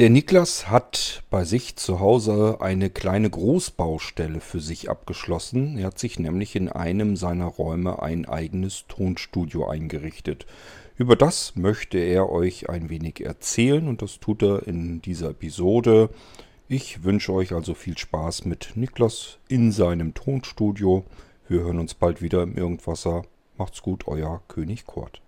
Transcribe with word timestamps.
Der 0.00 0.08
Niklas 0.08 0.70
hat 0.70 1.24
bei 1.28 1.44
sich 1.44 1.76
zu 1.76 2.00
Hause 2.00 2.56
eine 2.60 2.88
kleine 2.88 3.28
Großbaustelle 3.28 4.40
für 4.40 4.58
sich 4.58 4.88
abgeschlossen. 4.88 5.76
Er 5.76 5.88
hat 5.88 5.98
sich 5.98 6.18
nämlich 6.18 6.56
in 6.56 6.70
einem 6.70 7.16
seiner 7.16 7.44
Räume 7.44 8.02
ein 8.02 8.24
eigenes 8.24 8.86
Tonstudio 8.88 9.68
eingerichtet. 9.68 10.46
Über 10.96 11.16
das 11.16 11.54
möchte 11.54 11.98
er 11.98 12.30
euch 12.30 12.70
ein 12.70 12.88
wenig 12.88 13.22
erzählen 13.22 13.88
und 13.88 14.00
das 14.00 14.20
tut 14.20 14.42
er 14.42 14.66
in 14.66 15.02
dieser 15.02 15.32
Episode. 15.32 16.08
Ich 16.66 17.04
wünsche 17.04 17.34
euch 17.34 17.52
also 17.52 17.74
viel 17.74 17.98
Spaß 17.98 18.46
mit 18.46 18.72
Niklas 18.76 19.36
in 19.48 19.70
seinem 19.70 20.14
Tonstudio. 20.14 21.04
Wir 21.46 21.60
hören 21.60 21.78
uns 21.78 21.92
bald 21.92 22.22
wieder 22.22 22.42
im 22.42 22.56
Irgendwasser. 22.56 23.26
Macht's 23.58 23.82
gut, 23.82 24.08
euer 24.08 24.40
König 24.48 24.86
Kurt. 24.86 25.20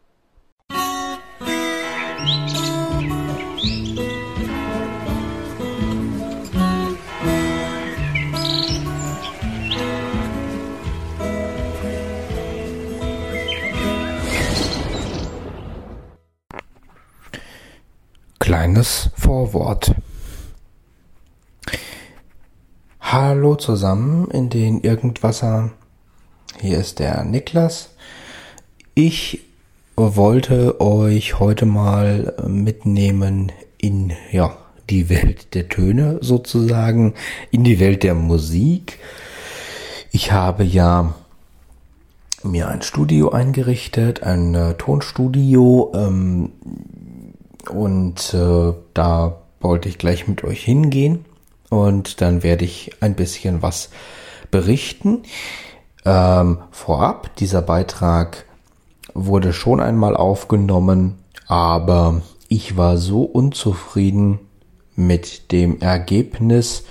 Kleines 18.52 19.08
Vorwort. 19.16 19.94
Hallo 23.00 23.54
zusammen 23.54 24.30
in 24.30 24.50
den 24.50 24.82
Irgendwasser. 24.82 25.70
Hier 26.60 26.76
ist 26.76 26.98
der 26.98 27.24
Niklas. 27.24 27.94
Ich 28.92 29.40
wollte 29.96 30.82
euch 30.82 31.40
heute 31.40 31.64
mal 31.64 32.34
mitnehmen 32.46 33.52
in 33.78 34.12
ja, 34.32 34.54
die 34.90 35.08
Welt 35.08 35.54
der 35.54 35.70
Töne 35.70 36.18
sozusagen, 36.20 37.14
in 37.50 37.64
die 37.64 37.80
Welt 37.80 38.02
der 38.02 38.14
Musik. 38.14 38.98
Ich 40.10 40.30
habe 40.30 40.62
ja 40.62 41.14
mir 42.42 42.68
ein 42.68 42.82
Studio 42.82 43.30
eingerichtet, 43.30 44.22
ein 44.22 44.54
äh, 44.54 44.74
Tonstudio. 44.74 45.90
Ähm, 45.94 46.50
und 47.70 48.34
äh, 48.34 48.72
da 48.94 49.42
wollte 49.60 49.88
ich 49.88 49.98
gleich 49.98 50.28
mit 50.28 50.44
euch 50.44 50.62
hingehen. 50.62 51.24
Und 51.70 52.20
dann 52.20 52.42
werde 52.42 52.64
ich 52.64 52.90
ein 53.00 53.14
bisschen 53.14 53.62
was 53.62 53.90
berichten. 54.50 55.22
Ähm, 56.04 56.58
vorab, 56.70 57.34
dieser 57.36 57.62
Beitrag 57.62 58.44
wurde 59.14 59.52
schon 59.52 59.80
einmal 59.80 60.16
aufgenommen, 60.16 61.18
aber 61.46 62.22
ich 62.48 62.76
war 62.76 62.98
so 62.98 63.22
unzufrieden 63.22 64.40
mit 64.94 65.52
dem 65.52 65.80
Ergebnis, 65.80 66.84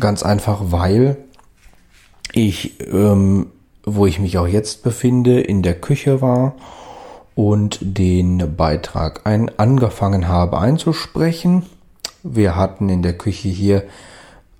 ganz 0.00 0.22
einfach 0.22 0.60
weil 0.72 1.18
ich, 2.32 2.80
ähm, 2.80 3.48
wo 3.84 4.06
ich 4.06 4.18
mich 4.18 4.38
auch 4.38 4.46
jetzt 4.46 4.82
befinde, 4.82 5.40
in 5.40 5.62
der 5.62 5.80
Küche 5.80 6.20
war 6.20 6.56
und 7.34 7.78
den 7.80 8.56
Beitrag 8.56 9.22
ein 9.24 9.50
angefangen 9.58 10.28
habe 10.28 10.58
einzusprechen. 10.58 11.64
Wir 12.22 12.56
hatten 12.56 12.88
in 12.88 13.02
der 13.02 13.16
Küche 13.16 13.48
hier 13.48 13.84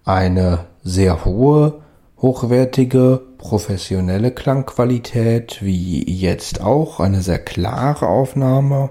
eine 0.05 0.67
sehr 0.83 1.25
hohe, 1.25 1.81
hochwertige, 2.21 3.21
professionelle 3.39 4.31
Klangqualität, 4.31 5.63
wie 5.63 6.03
jetzt 6.05 6.61
auch, 6.61 7.01
eine 7.01 7.23
sehr 7.23 7.39
klare 7.39 8.07
Aufnahme. 8.07 8.91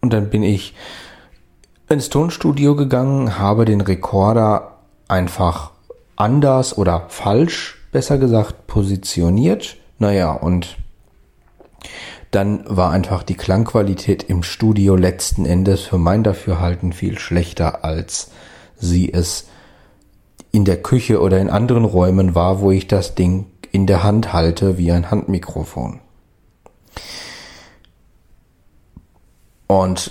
Und 0.00 0.12
dann 0.12 0.30
bin 0.30 0.42
ich 0.42 0.74
ins 1.88 2.08
Tonstudio 2.08 2.76
gegangen, 2.76 3.38
habe 3.38 3.64
den 3.64 3.80
Rekorder 3.80 4.78
einfach 5.08 5.72
anders 6.16 6.76
oder 6.78 7.06
falsch, 7.08 7.78
besser 7.92 8.18
gesagt, 8.18 8.66
positioniert. 8.66 9.76
Naja, 9.98 10.32
und 10.32 10.76
dann 12.34 12.64
war 12.66 12.90
einfach 12.90 13.22
die 13.22 13.36
Klangqualität 13.36 14.24
im 14.24 14.42
Studio 14.42 14.96
letzten 14.96 15.46
Endes 15.46 15.82
für 15.82 15.98
mein 15.98 16.24
Dafürhalten 16.24 16.92
viel 16.92 17.18
schlechter, 17.18 17.84
als 17.84 18.30
sie 18.76 19.12
es 19.12 19.46
in 20.50 20.64
der 20.64 20.82
Küche 20.82 21.20
oder 21.20 21.38
in 21.38 21.50
anderen 21.50 21.84
Räumen 21.84 22.34
war, 22.34 22.60
wo 22.60 22.70
ich 22.70 22.88
das 22.88 23.14
Ding 23.14 23.46
in 23.70 23.86
der 23.86 24.02
Hand 24.02 24.32
halte 24.32 24.78
wie 24.78 24.90
ein 24.90 25.10
Handmikrofon. 25.10 26.00
Und 29.66 30.10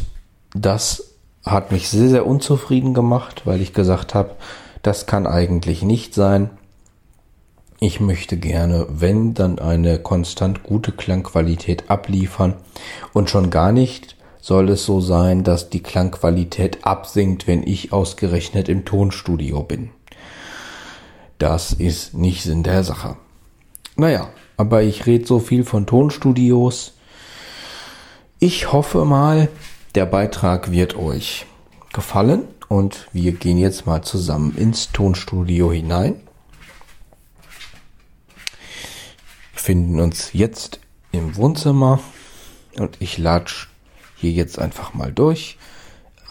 das 0.54 1.16
hat 1.46 1.72
mich 1.72 1.90
sehr, 1.90 2.10
sehr 2.10 2.26
unzufrieden 2.26 2.94
gemacht, 2.94 3.46
weil 3.46 3.62
ich 3.62 3.74
gesagt 3.74 4.14
habe, 4.14 4.36
das 4.82 5.06
kann 5.06 5.28
eigentlich 5.28 5.84
nicht 5.84 6.14
sein. 6.14 6.50
Ich 7.86 8.00
möchte 8.00 8.38
gerne, 8.38 8.88
wenn, 8.90 9.34
dann 9.34 9.60
eine 9.60 10.00
konstant 10.00 10.64
gute 10.64 10.94
Klangqualität 10.94 11.90
abliefern 11.90 12.54
und 13.12 13.30
schon 13.30 13.50
gar 13.50 13.74
nicht 13.74 14.16
soll 14.40 14.70
es 14.70 14.86
so 14.86 15.02
sein, 15.02 15.44
dass 15.44 15.70
die 15.70 15.84
Klangqualität 15.84 16.86
absinkt, 16.86 17.46
wenn 17.46 17.62
ich 17.62 17.92
ausgerechnet 17.92 18.70
im 18.70 18.86
Tonstudio 18.86 19.64
bin. 19.64 19.90
Das 21.40 21.74
ist 21.74 22.14
nicht 22.14 22.44
Sinn 22.44 22.64
der 22.64 22.86
Sache. 22.86 23.18
Naja, 23.98 24.30
aber 24.56 24.84
ich 24.84 25.06
rede 25.06 25.28
so 25.28 25.40
viel 25.40 25.66
von 25.66 25.86
Tonstudios. 25.86 26.94
Ich 28.40 28.72
hoffe 28.72 29.04
mal, 29.04 29.50
der 29.96 30.06
Beitrag 30.06 30.72
wird 30.72 30.96
euch 30.96 31.48
gefallen 31.92 32.44
und 32.70 33.10
wir 33.12 33.34
gehen 33.34 33.58
jetzt 33.58 33.86
mal 33.86 34.04
zusammen 34.04 34.56
ins 34.56 34.94
Tonstudio 34.94 35.74
hinein. 35.74 36.22
Befinden 39.64 40.02
uns 40.02 40.34
jetzt 40.34 40.82
im 41.14 41.38
Wohnzimmer 41.38 42.02
und 42.76 42.98
ich 43.00 43.18
latsch 43.18 43.70
hier 44.18 44.34
jetzt 44.34 44.60
einfach 44.60 44.94
mal 44.94 45.14
durch 45.14 45.58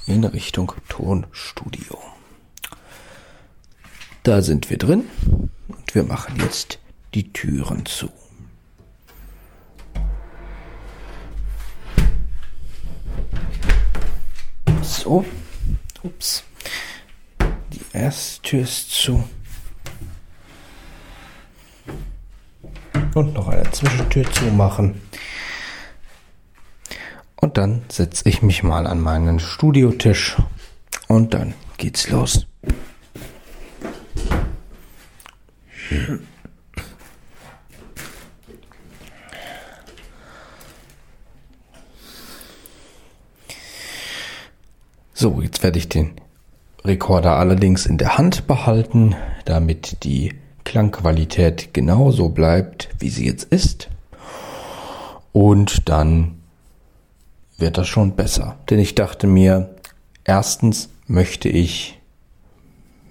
in 0.06 0.22
Richtung 0.24 0.74
Tonstudio. 0.90 1.98
Da 4.22 4.42
sind 4.42 4.68
wir 4.68 4.76
drin 4.76 5.04
und 5.66 5.94
wir 5.94 6.02
machen 6.02 6.40
jetzt 6.40 6.78
die 7.14 7.32
Türen 7.32 7.86
zu. 7.86 8.10
So, 14.82 15.24
ups, 16.02 16.44
die 17.72 17.96
erste 17.96 18.42
Tür 18.42 18.60
ist 18.60 18.90
zu. 18.90 19.24
Und 23.14 23.34
noch 23.34 23.48
eine 23.48 23.70
Zwischentür 23.70 24.30
zumachen. 24.30 25.00
Und 27.36 27.56
dann 27.58 27.82
setze 27.88 28.28
ich 28.28 28.42
mich 28.42 28.62
mal 28.62 28.86
an 28.86 29.00
meinen 29.00 29.40
Studiotisch 29.40 30.36
und 31.08 31.34
dann 31.34 31.54
geht's 31.76 32.08
los. 32.08 32.46
So, 45.14 45.40
jetzt 45.40 45.62
werde 45.62 45.78
ich 45.78 45.88
den 45.88 46.14
Rekorder 46.84 47.36
allerdings 47.36 47.86
in 47.86 47.98
der 47.98 48.18
Hand 48.18 48.46
behalten, 48.46 49.14
damit 49.44 50.02
die 50.02 50.34
Klangqualität 50.64 51.74
genauso 51.74 52.28
bleibt, 52.28 52.88
wie 52.98 53.10
sie 53.10 53.26
jetzt 53.26 53.44
ist. 53.44 53.88
Und 55.32 55.88
dann 55.88 56.36
wird 57.58 57.78
das 57.78 57.88
schon 57.88 58.16
besser. 58.16 58.56
Denn 58.68 58.78
ich 58.78 58.94
dachte 58.94 59.26
mir, 59.26 59.74
erstens 60.24 60.90
möchte 61.06 61.48
ich 61.48 61.98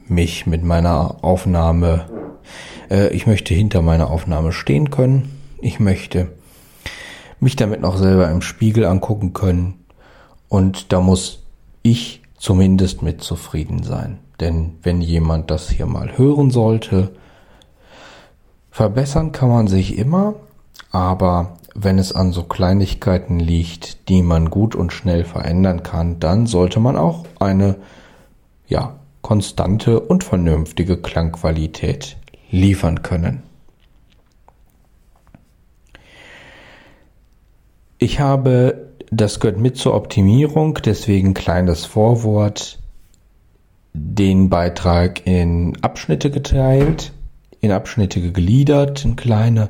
mich 0.07 0.45
mit 0.45 0.63
meiner 0.63 1.23
Aufnahme, 1.23 2.05
äh, 2.89 3.07
ich 3.09 3.27
möchte 3.27 3.53
hinter 3.53 3.81
meiner 3.81 4.09
Aufnahme 4.11 4.51
stehen 4.51 4.91
können. 4.91 5.39
Ich 5.61 5.79
möchte 5.79 6.31
mich 7.39 7.55
damit 7.55 7.81
noch 7.81 7.97
selber 7.97 8.29
im 8.29 8.41
Spiegel 8.41 8.85
angucken 8.85 9.33
können. 9.33 9.85
Und 10.49 10.91
da 10.91 10.99
muss 10.99 11.43
ich 11.81 12.21
zumindest 12.37 13.01
mit 13.01 13.21
zufrieden 13.23 13.83
sein. 13.83 14.19
Denn 14.39 14.73
wenn 14.83 15.01
jemand 15.01 15.49
das 15.49 15.69
hier 15.69 15.85
mal 15.85 16.17
hören 16.17 16.51
sollte, 16.51 17.11
Verbessern 18.81 19.31
kann 19.31 19.49
man 19.49 19.67
sich 19.67 19.99
immer, 19.99 20.33
aber 20.89 21.59
wenn 21.75 21.99
es 21.99 22.13
an 22.13 22.31
so 22.31 22.41
Kleinigkeiten 22.41 23.39
liegt, 23.39 24.09
die 24.09 24.23
man 24.23 24.49
gut 24.49 24.73
und 24.73 24.91
schnell 24.91 25.23
verändern 25.23 25.83
kann, 25.83 26.19
dann 26.19 26.47
sollte 26.47 26.79
man 26.79 26.97
auch 26.97 27.27
eine, 27.39 27.75
ja, 28.67 28.95
konstante 29.21 29.99
und 29.99 30.23
vernünftige 30.23 30.97
Klangqualität 30.97 32.17
liefern 32.49 33.03
können. 33.03 33.43
Ich 37.99 38.19
habe 38.19 38.89
das 39.11 39.39
gehört 39.39 39.59
mit 39.59 39.77
zur 39.77 39.93
Optimierung, 39.93 40.79
deswegen 40.83 41.35
kleines 41.35 41.85
Vorwort, 41.85 42.79
den 43.93 44.49
Beitrag 44.49 45.27
in 45.27 45.77
Abschnitte 45.83 46.31
geteilt, 46.31 47.13
in 47.61 47.71
Abschnitte 47.71 48.21
gegliedert, 48.21 49.05
in 49.05 49.15
kleine, 49.15 49.69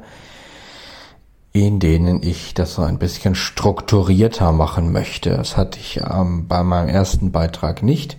in 1.53 1.79
denen 1.79 2.23
ich 2.23 2.53
das 2.53 2.75
so 2.75 2.81
ein 2.81 2.97
bisschen 2.97 3.35
strukturierter 3.35 4.53
machen 4.53 4.91
möchte. 4.91 5.31
Das 5.31 5.57
hatte 5.57 5.79
ich 5.79 6.01
ähm, 6.01 6.47
bei 6.47 6.63
meinem 6.63 6.87
ersten 6.87 7.31
Beitrag 7.31 7.83
nicht 7.83 8.17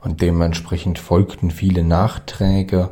und 0.00 0.20
dementsprechend 0.20 0.98
folgten 0.98 1.52
viele 1.52 1.84
Nachträge. 1.84 2.90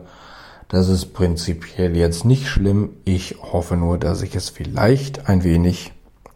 Das 0.68 0.88
ist 0.88 1.12
prinzipiell 1.12 1.96
jetzt 1.96 2.24
nicht 2.24 2.46
schlimm. 2.46 2.90
Ich 3.04 3.36
hoffe 3.42 3.76
nur, 3.76 3.98
dass 3.98 4.22
ich 4.22 4.36
es 4.36 4.48
vielleicht 4.50 5.28
ein 5.28 5.42
wenig 5.42 5.92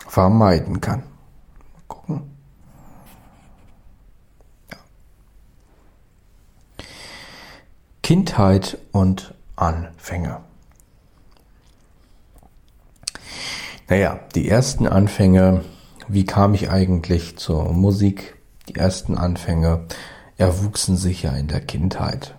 vermeiden 0.09 0.81
kann. 0.81 1.05
Mal 1.73 1.83
gucken. 1.87 2.23
Ja. 4.73 4.79
Kindheit 8.03 8.79
und 8.91 9.35
Anfänge. 9.57 10.41
Naja, 13.89 14.21
die 14.35 14.49
ersten 14.49 14.87
Anfänge, 14.87 15.65
wie 16.09 16.25
kam 16.25 16.55
ich 16.55 16.71
eigentlich 16.71 17.37
zur 17.37 17.73
Musik? 17.73 18.37
Die 18.69 18.77
ersten 18.77 19.17
Anfänge 19.19 19.85
erwuchsen 20.39 20.97
sich 20.97 21.23
ja 21.23 21.33
in 21.33 21.49
der 21.49 21.61
Kindheit. 21.61 22.35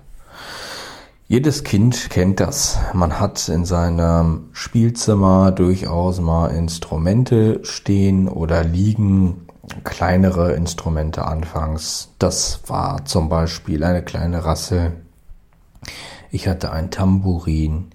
Jedes 1.27 1.63
Kind 1.63 2.09
kennt 2.11 2.39
das. 2.39 2.77
Man 2.93 3.19
hat 3.19 3.49
in 3.49 3.65
seinem 3.65 4.49
Spielzimmer 4.51 5.51
durchaus 5.51 6.19
mal 6.19 6.49
Instrumente 6.49 7.61
stehen 7.63 8.27
oder 8.27 8.63
liegen, 8.63 9.47
kleinere 9.83 10.53
Instrumente 10.53 11.25
anfangs. 11.25 12.09
Das 12.19 12.61
war 12.67 13.05
zum 13.05 13.29
Beispiel 13.29 13.83
eine 13.83 14.03
kleine 14.03 14.45
Rassel. 14.45 14.93
Ich 16.35 16.47
hatte 16.49 16.73
ein 16.73 16.91
Tambourin. 16.91 17.85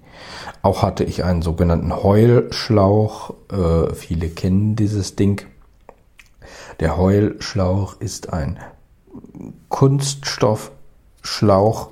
Auch 0.63 0.81
hatte 0.81 1.03
ich 1.03 1.23
einen 1.23 1.43
sogenannten 1.43 1.93
Heulschlauch. 1.93 3.35
Äh, 3.51 3.93
viele 3.93 4.29
kennen 4.29 4.75
dieses 4.75 5.15
Ding. 5.15 5.43
Der 6.79 6.97
Heulschlauch 6.97 8.01
ist 8.01 8.33
ein 8.33 8.57
Kunststoffschlauch, 9.69 11.91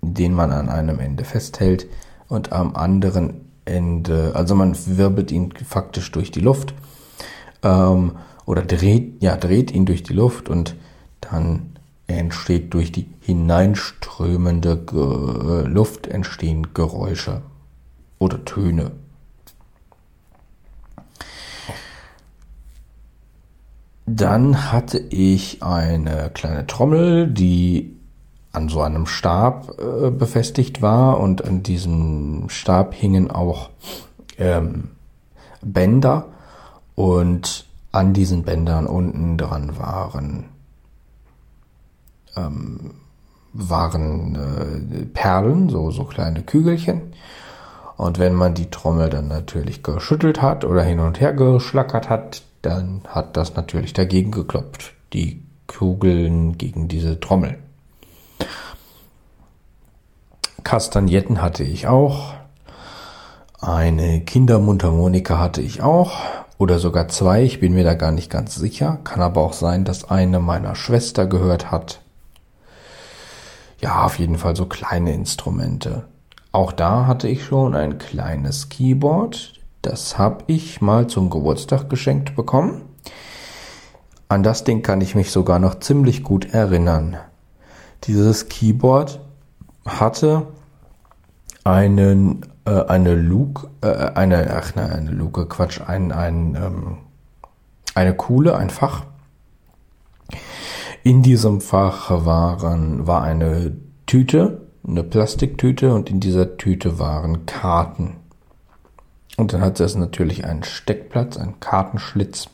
den 0.00 0.32
man 0.32 0.50
an 0.50 0.70
einem 0.70 0.98
Ende 0.98 1.24
festhält 1.24 1.88
und 2.28 2.52
am 2.52 2.74
anderen 2.74 3.50
Ende, 3.66 4.32
also 4.34 4.54
man 4.54 4.74
wirbelt 4.96 5.30
ihn 5.30 5.52
faktisch 5.62 6.10
durch 6.10 6.30
die 6.30 6.40
Luft 6.40 6.72
ähm, 7.62 8.12
oder 8.46 8.62
dreht, 8.62 9.22
ja, 9.22 9.36
dreht 9.36 9.72
ihn 9.72 9.84
durch 9.84 10.04
die 10.04 10.14
Luft 10.14 10.48
und 10.48 10.74
dann 11.20 11.73
entsteht 12.16 12.74
durch 12.74 12.92
die 12.92 13.06
hineinströmende 13.20 14.76
Ge 14.78 15.66
Luft 15.66 16.06
entstehen 16.06 16.74
Geräusche 16.74 17.42
oder 18.18 18.44
Töne. 18.44 18.92
Dann 24.06 24.70
hatte 24.70 24.98
ich 24.98 25.62
eine 25.62 26.30
kleine 26.34 26.66
Trommel, 26.66 27.28
die 27.28 27.96
an 28.52 28.68
so 28.68 28.82
einem 28.82 29.06
Stab 29.06 29.78
äh, 29.80 30.10
befestigt 30.10 30.82
war 30.82 31.18
und 31.18 31.44
an 31.44 31.62
diesem 31.62 32.48
Stab 32.48 32.94
hingen 32.94 33.30
auch 33.30 33.70
ähm, 34.38 34.90
Bänder 35.62 36.26
und 36.94 37.66
an 37.92 38.12
diesen 38.12 38.44
Bändern 38.44 38.86
unten 38.86 39.38
dran 39.38 39.78
waren 39.78 40.53
ähm, 42.36 42.92
waren 43.52 44.34
äh, 44.34 45.04
Perlen, 45.06 45.68
so 45.68 45.90
so 45.90 46.04
kleine 46.04 46.42
Kügelchen. 46.42 47.12
Und 47.96 48.18
wenn 48.18 48.34
man 48.34 48.54
die 48.54 48.70
Trommel 48.70 49.08
dann 49.08 49.28
natürlich 49.28 49.82
geschüttelt 49.82 50.42
hat 50.42 50.64
oder 50.64 50.82
hin 50.82 50.98
und 50.98 51.20
her 51.20 51.32
geschlackert 51.32 52.10
hat, 52.10 52.42
dann 52.62 53.02
hat 53.06 53.36
das 53.36 53.54
natürlich 53.54 53.92
dagegen 53.92 54.32
geklopft. 54.32 54.94
Die 55.12 55.42
Kugeln 55.66 56.58
gegen 56.58 56.88
diese 56.88 57.20
Trommel. 57.20 57.58
Kastagnetten 60.64 61.40
hatte 61.40 61.62
ich 61.62 61.86
auch. 61.86 62.34
Eine 63.60 64.22
Kindermundharmonika 64.22 65.38
hatte 65.38 65.60
ich 65.60 65.82
auch. 65.82 66.20
Oder 66.58 66.78
sogar 66.78 67.08
zwei, 67.08 67.42
ich 67.42 67.60
bin 67.60 67.74
mir 67.74 67.84
da 67.84 67.94
gar 67.94 68.12
nicht 68.12 68.30
ganz 68.30 68.54
sicher. 68.54 68.98
Kann 69.04 69.20
aber 69.20 69.42
auch 69.42 69.52
sein, 69.52 69.84
dass 69.84 70.08
eine 70.08 70.40
meiner 70.40 70.74
Schwester 70.74 71.26
gehört 71.26 71.70
hat. 71.70 72.00
Ja, 73.84 74.06
auf 74.06 74.18
jeden 74.18 74.38
Fall 74.38 74.56
so 74.56 74.64
kleine 74.64 75.12
Instrumente. 75.12 76.04
Auch 76.52 76.72
da 76.72 77.06
hatte 77.06 77.28
ich 77.28 77.44
schon 77.44 77.74
ein 77.74 77.98
kleines 77.98 78.70
Keyboard. 78.70 79.60
Das 79.82 80.16
habe 80.16 80.44
ich 80.46 80.80
mal 80.80 81.06
zum 81.06 81.28
Geburtstag 81.28 81.90
geschenkt 81.90 82.34
bekommen. 82.34 82.80
An 84.26 84.42
das 84.42 84.64
Ding 84.64 84.80
kann 84.80 85.02
ich 85.02 85.14
mich 85.14 85.30
sogar 85.30 85.58
noch 85.58 85.80
ziemlich 85.80 86.22
gut 86.22 86.54
erinnern. 86.54 87.18
Dieses 88.04 88.48
Keyboard 88.48 89.20
hatte 89.84 90.46
einen 91.62 92.46
äh, 92.64 92.84
eine 92.86 93.14
Luke, 93.14 93.68
äh, 93.82 94.12
eine 94.14 94.50
ach 94.56 94.74
nein, 94.74 94.92
eine 94.92 95.10
Luke, 95.10 95.44
Quatsch, 95.44 95.82
ein 95.86 96.10
ein 96.10 96.54
ähm, 96.54 96.96
eine 97.94 98.14
Kuhle, 98.14 98.56
ein 98.56 98.70
Fach. 98.70 99.02
In 101.06 101.22
diesem 101.22 101.60
Fach 101.60 102.10
waren 102.24 103.06
war 103.06 103.20
eine 103.20 103.76
Tüte, 104.06 104.62
eine 104.88 105.04
Plastiktüte 105.04 105.92
und 105.92 106.08
in 106.08 106.18
dieser 106.18 106.56
Tüte 106.56 106.98
waren 106.98 107.44
Karten. 107.44 108.16
Und 109.36 109.52
dann 109.52 109.60
hatte 109.60 109.84
es 109.84 109.96
natürlich 109.96 110.46
einen 110.46 110.62
Steckplatz, 110.62 111.36
einen 111.36 111.60
Kartenschlitz, 111.60 112.48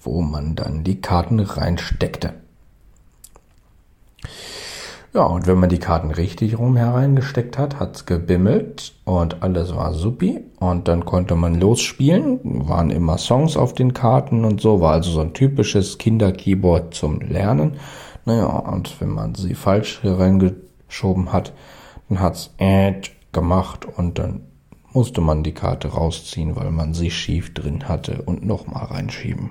wo 0.00 0.22
man 0.22 0.56
dann 0.56 0.82
die 0.82 1.02
Karten 1.02 1.40
reinsteckte. 1.40 2.32
Ja, 5.14 5.22
und 5.22 5.46
wenn 5.46 5.58
man 5.58 5.70
die 5.70 5.78
Karten 5.78 6.10
richtig 6.10 6.58
rum 6.58 6.76
hereingesteckt 6.76 7.56
hat, 7.56 7.80
hat's 7.80 8.04
gebimmelt 8.04 8.92
und 9.04 9.42
alles 9.42 9.74
war 9.74 9.94
supi. 9.94 10.40
Und 10.60 10.86
dann 10.86 11.06
konnte 11.06 11.34
man 11.34 11.58
losspielen, 11.58 12.40
waren 12.68 12.90
immer 12.90 13.16
Songs 13.16 13.56
auf 13.56 13.72
den 13.72 13.94
Karten 13.94 14.44
und 14.44 14.60
so, 14.60 14.80
war 14.80 14.92
also 14.92 15.10
so 15.10 15.20
ein 15.20 15.32
typisches 15.32 15.96
Kinderkeyboard 15.96 16.92
zum 16.92 17.20
Lernen. 17.20 17.78
Naja, 18.26 18.46
und 18.46 19.00
wenn 19.00 19.08
man 19.08 19.34
sie 19.34 19.54
falsch 19.54 20.02
hereingeschoben 20.02 21.32
hat, 21.32 21.54
dann 22.08 22.20
hat's 22.20 22.50
äh 22.58 22.94
gemacht 23.32 23.86
und 23.86 24.18
dann 24.18 24.42
musste 24.92 25.20
man 25.20 25.42
die 25.42 25.52
Karte 25.52 25.88
rausziehen, 25.88 26.56
weil 26.56 26.70
man 26.70 26.94
sie 26.94 27.10
schief 27.10 27.54
drin 27.54 27.88
hatte 27.88 28.22
und 28.22 28.44
nochmal 28.44 28.86
reinschieben. 28.86 29.50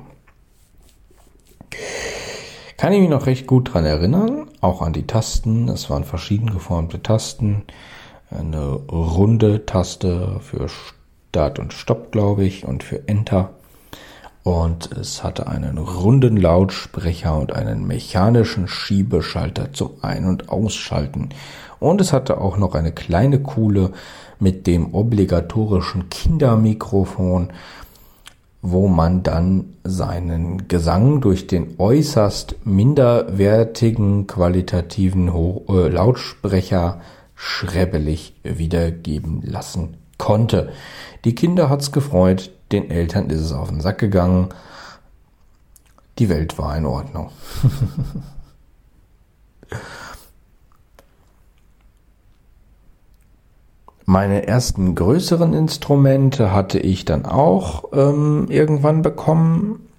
Kann 2.78 2.94
ich 2.94 3.02
mich 3.02 3.10
noch 3.10 3.26
recht 3.26 3.48
gut 3.48 3.74
dran 3.74 3.86
erinnern, 3.86 4.50
auch 4.62 4.84
an 4.84 4.94
die 4.94 5.08
Tasten. 5.08 5.68
Es 5.68 5.90
waren 5.90 6.04
verschieden 6.04 6.52
geformte 6.52 7.02
Tasten. 7.02 7.64
Eine 8.30 8.66
runde 8.68 9.66
Taste 9.66 10.40
für 10.42 10.68
Start 10.70 11.58
und 11.58 11.74
Stopp, 11.74 12.12
glaube 12.12 12.46
ich, 12.46 12.66
und 12.66 12.84
für 12.84 13.08
Enter. 13.08 13.50
Und 14.44 14.92
es 14.92 15.24
hatte 15.24 15.48
einen 15.48 15.80
runden 15.80 16.38
Lautsprecher 16.38 17.36
und 17.36 17.52
einen 17.52 17.88
mechanischen 17.88 18.68
Schiebeschalter 18.68 19.74
zum 19.74 19.94
Ein- 20.04 20.26
und 20.26 20.50
Ausschalten. 20.50 21.30
Und 21.80 22.00
es 22.00 22.14
hatte 22.14 22.40
auch 22.40 22.58
noch 22.58 22.76
eine 22.76 22.92
kleine 22.92 23.40
Kuhle 23.40 23.92
mit 24.40 24.68
dem 24.68 24.94
obligatorischen 24.94 26.10
Kindermikrofon, 26.10 27.50
wo 28.70 28.88
man 28.88 29.24
dann 29.24 29.76
seinen 29.86 30.68
Gesang 30.68 31.22
durch 31.22 31.48
den 31.48 31.76
äußerst 31.78 32.66
minderwertigen 32.66 34.28
qualitativen 34.28 35.34
Ho 35.34 35.66
äh, 35.70 35.88
Lautsprecher 35.88 37.00
schrebbelig 37.36 38.34
wiedergeben 38.44 39.42
lassen 39.42 39.98
konnte. 40.18 40.72
Die 41.24 41.34
Kinder 41.34 41.70
hat's 41.70 41.94
gefreut, 41.94 42.52
den 42.74 42.90
Eltern 42.92 43.30
ist 43.30 43.40
es 43.40 43.54
auf 43.54 43.70
den 43.70 43.80
Sack 43.80 44.00
gegangen. 44.00 44.50
Die 46.20 46.28
Welt 46.28 46.58
war 46.58 46.76
in 46.76 46.86
Ordnung. 46.86 47.30
Meine 54.10 54.48
ersten 54.48 54.96
größeren 54.96 55.54
Instrumente 55.54 56.54
hatte 56.54 56.80
ich 56.80 57.04
dann 57.04 57.26
auch 57.26 57.84
ähm, 57.92 58.46
irgendwann 58.48 59.02
bekommen. 59.02 59.90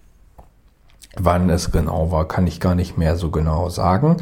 Wann 1.15 1.51
es 1.51 1.73
genau 1.73 2.11
war, 2.11 2.27
kann 2.27 2.47
ich 2.47 2.59
gar 2.59 2.75
nicht 2.75 2.97
mehr 2.97 3.17
so 3.17 3.31
genau 3.31 3.69
sagen. 3.69 4.17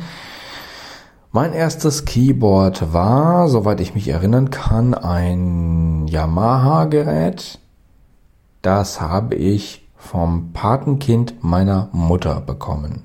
Mein 1.31 1.53
erstes 1.53 2.05
Keyboard 2.05 2.93
war, 2.93 3.49
soweit 3.49 3.81
ich 3.81 3.95
mich 3.95 4.09
erinnern 4.09 4.51
kann, 4.51 4.93
ein 4.93 6.09
Yamaha-Gerät. 6.09 7.61
Das 8.63 9.01
habe 9.01 9.37
ich 9.37 9.87
vom 9.95 10.53
Patenkind 10.53 11.45
meiner 11.45 11.91
Mutter 11.93 12.41
bekommen. 12.41 13.05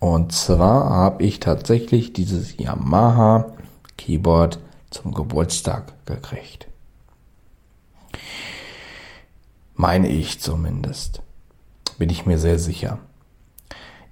Und 0.00 0.32
zwar 0.32 0.90
habe 0.90 1.22
ich 1.22 1.38
tatsächlich 1.38 2.12
dieses 2.12 2.56
Yamaha 2.56 3.52
Keyboard 3.96 4.58
zum 4.90 5.14
Geburtstag 5.14 5.95
gekriegt. 6.06 6.68
Meine 9.74 10.08
ich 10.08 10.40
zumindest. 10.40 11.22
Bin 11.98 12.10
ich 12.10 12.26
mir 12.26 12.38
sehr 12.38 12.58
sicher. 12.58 12.98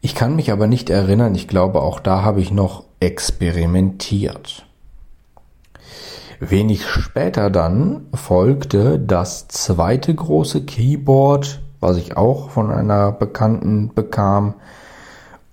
Ich 0.01 0.15
kann 0.15 0.37
mich 0.37 0.53
aber 0.53 0.67
nicht 0.67 0.91
erinnern, 0.91 1.35
ich 1.35 1.49
glaube, 1.49 1.81
auch 1.81 1.99
da 1.99 2.23
habe 2.23 2.43
ich 2.43 2.51
noch 2.51 2.85
experimentiert. 3.01 4.67
Wenig 6.41 6.87
später 6.87 7.49
dann 7.49 8.07
folgte 8.13 8.99
das 8.99 9.49
zweite 9.49 10.15
große 10.15 10.65
Keyboard, 10.65 11.63
was 11.81 11.97
ich 11.97 12.17
auch 12.17 12.51
von 12.51 12.71
einer 12.71 13.13
Bekannten 13.13 13.95
bekam. 13.95 14.55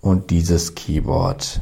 Und 0.02 0.32
dieses 0.32 0.76
Keyboard 0.76 1.62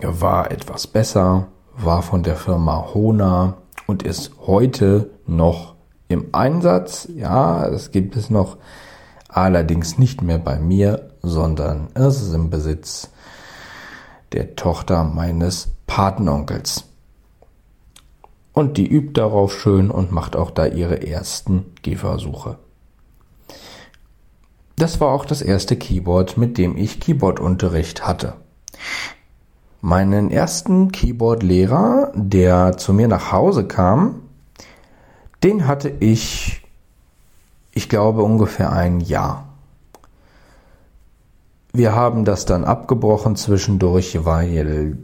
war 0.00 0.52
etwas 0.52 0.86
besser, 0.86 1.48
war 1.78 2.02
von 2.02 2.22
der 2.22 2.36
Firma 2.36 2.88
Hona 2.92 3.58
und 3.86 4.02
ist 4.02 4.32
heute 4.46 5.10
noch 5.26 5.74
im 6.08 6.28
Einsatz. 6.32 7.08
Ja, 7.14 7.66
es 7.66 7.90
gibt 7.90 8.16
es 8.16 8.30
noch, 8.30 8.56
allerdings 9.28 9.98
nicht 9.98 10.22
mehr 10.22 10.38
bei 10.38 10.58
mir, 10.58 11.10
sondern 11.22 11.88
es 11.94 12.20
ist 12.20 12.34
im 12.34 12.50
Besitz 12.50 13.10
der 14.32 14.56
Tochter 14.56 15.04
meines 15.04 15.68
Patenonkels. 15.86 16.84
Und 18.52 18.76
die 18.76 18.88
übt 18.88 19.12
darauf 19.12 19.56
schön 19.58 19.90
und 19.90 20.10
macht 20.10 20.34
auch 20.34 20.50
da 20.50 20.66
ihre 20.66 21.06
ersten 21.06 21.66
Gehversuche. 21.82 22.58
Das 24.76 25.00
war 25.00 25.12
auch 25.12 25.24
das 25.24 25.42
erste 25.42 25.76
Keyboard, 25.76 26.36
mit 26.36 26.58
dem 26.58 26.76
ich 26.76 27.00
Keyboardunterricht 27.00 28.06
hatte. 28.06 28.34
Meinen 29.80 30.30
ersten 30.30 30.90
Keyboard-Lehrer, 30.90 32.12
der 32.14 32.76
zu 32.76 32.92
mir 32.92 33.06
nach 33.06 33.30
Hause 33.30 33.64
kam, 33.66 34.22
den 35.44 35.66
hatte 35.68 35.88
ich, 35.88 36.62
ich 37.72 37.88
glaube, 37.88 38.22
ungefähr 38.22 38.72
ein 38.72 39.00
Jahr. 39.00 39.44
Wir 41.72 41.94
haben 41.94 42.24
das 42.24 42.44
dann 42.44 42.64
abgebrochen 42.64 43.36
zwischendurch, 43.36 44.24
weil, 44.24 44.98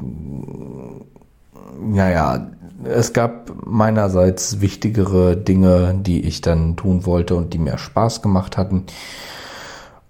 naja, 1.80 2.48
es 2.82 3.12
gab 3.12 3.64
meinerseits 3.64 4.60
wichtigere 4.60 5.36
Dinge, 5.36 5.94
die 5.94 6.24
ich 6.24 6.40
dann 6.40 6.76
tun 6.76 7.06
wollte 7.06 7.36
und 7.36 7.54
die 7.54 7.58
mir 7.58 7.78
Spaß 7.78 8.22
gemacht 8.22 8.56
hatten. 8.56 8.86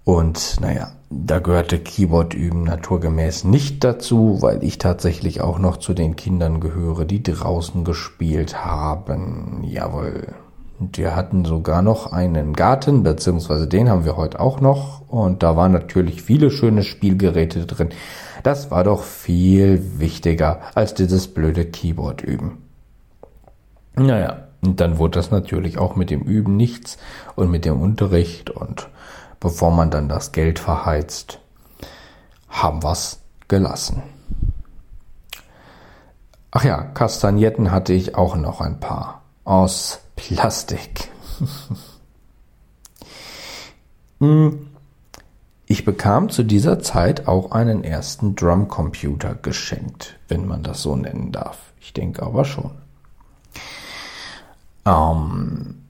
Und 0.05 0.61
naja, 0.61 0.91
da 1.09 1.39
gehörte 1.39 1.79
Keyboard 1.79 2.35
üben 2.35 2.63
naturgemäß 2.63 3.43
nicht 3.43 3.83
dazu, 3.83 4.37
weil 4.39 4.63
ich 4.63 4.77
tatsächlich 4.77 5.41
auch 5.41 5.57
noch 5.57 5.77
zu 5.77 5.95
den 5.95 6.15
Kindern 6.15 6.59
gehöre, 6.59 7.05
die 7.05 7.23
draußen 7.23 7.83
gespielt 7.83 8.63
haben. 8.63 9.63
Jawohl. 9.63 10.27
Und 10.79 10.97
wir 10.97 11.15
hatten 11.15 11.43
sogar 11.43 11.81
noch 11.81 12.11
einen 12.11 12.53
Garten, 12.53 13.01
beziehungsweise 13.01 13.67
den 13.67 13.89
haben 13.89 14.05
wir 14.05 14.15
heute 14.15 14.39
auch 14.39 14.61
noch. 14.61 15.09
Und 15.09 15.41
da 15.41 15.55
waren 15.57 15.71
natürlich 15.71 16.21
viele 16.21 16.51
schöne 16.51 16.83
Spielgeräte 16.83 17.65
drin. 17.65 17.89
Das 18.43 18.69
war 18.69 18.83
doch 18.83 19.01
viel 19.01 19.99
wichtiger 19.99 20.59
als 20.75 20.93
dieses 20.93 21.27
blöde 21.27 21.65
Keyboard 21.65 22.21
üben. 22.21 22.59
Naja, 23.95 24.45
und 24.61 24.79
dann 24.81 24.99
wurde 24.99 25.17
das 25.17 25.31
natürlich 25.31 25.77
auch 25.79 25.95
mit 25.95 26.11
dem 26.11 26.21
Üben 26.21 26.57
nichts 26.57 26.97
und 27.35 27.49
mit 27.49 27.65
dem 27.65 27.81
Unterricht 27.81 28.49
und 28.49 28.89
bevor 29.45 29.69
man 29.69 29.91
dann 29.91 30.09
das 30.09 30.31
Geld 30.31 30.57
verheizt, 30.57 31.39
haben 32.49 32.81
wir's 32.81 33.19
gelassen. 33.47 34.01
Ach 36.49 36.63
ja, 36.63 36.81
Kastagnetten 36.81 37.69
hatte 37.69 37.93
ich 37.93 38.15
auch 38.15 38.35
noch 38.37 38.59
ein 38.59 38.79
paar 38.79 39.21
aus 39.43 39.99
Plastik. 40.15 41.11
Hm, 44.21 44.67
ich 45.65 45.83
bekam 45.83 46.29
zu 46.29 46.43
dieser 46.43 46.79
Zeit 46.79 47.27
auch 47.27 47.51
einen 47.51 47.83
ersten 47.83 48.37
Drumcomputer 48.37 49.35
geschenkt, 49.35 50.17
wenn 50.29 50.47
man 50.47 50.63
das 50.63 50.81
so 50.81 50.95
nennen 50.95 51.33
darf. 51.33 51.73
Ich 51.81 51.91
denke 51.91 52.23
aber 52.23 52.45
schon. 52.45 52.71
Ähm, 54.85 55.83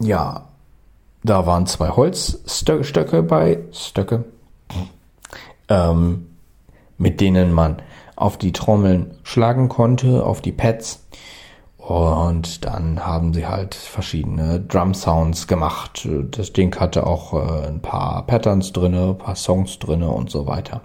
ja, 0.00 0.48
da 1.24 1.46
waren 1.46 1.66
zwei 1.66 1.88
Holzstöcke 1.88 3.22
bei, 3.22 3.64
Stöcke, 3.72 4.24
ähm, 5.68 6.26
mit 6.98 7.20
denen 7.20 7.52
man 7.52 7.82
auf 8.14 8.36
die 8.36 8.52
Trommeln 8.52 9.16
schlagen 9.24 9.68
konnte, 9.68 10.24
auf 10.24 10.42
die 10.42 10.52
Pads. 10.52 11.00
Und 11.78 12.64
dann 12.64 13.04
haben 13.04 13.34
sie 13.34 13.46
halt 13.46 13.74
verschiedene 13.74 14.60
Drum 14.60 14.94
Sounds 14.94 15.46
gemacht. 15.46 16.08
Das 16.30 16.52
Ding 16.52 16.78
hatte 16.78 17.06
auch 17.06 17.34
äh, 17.34 17.66
ein 17.66 17.80
paar 17.80 18.26
Patterns 18.26 18.72
drinne, 18.72 19.10
ein 19.10 19.18
paar 19.18 19.36
Songs 19.36 19.78
drinne 19.78 20.08
und 20.08 20.30
so 20.30 20.46
weiter. 20.46 20.82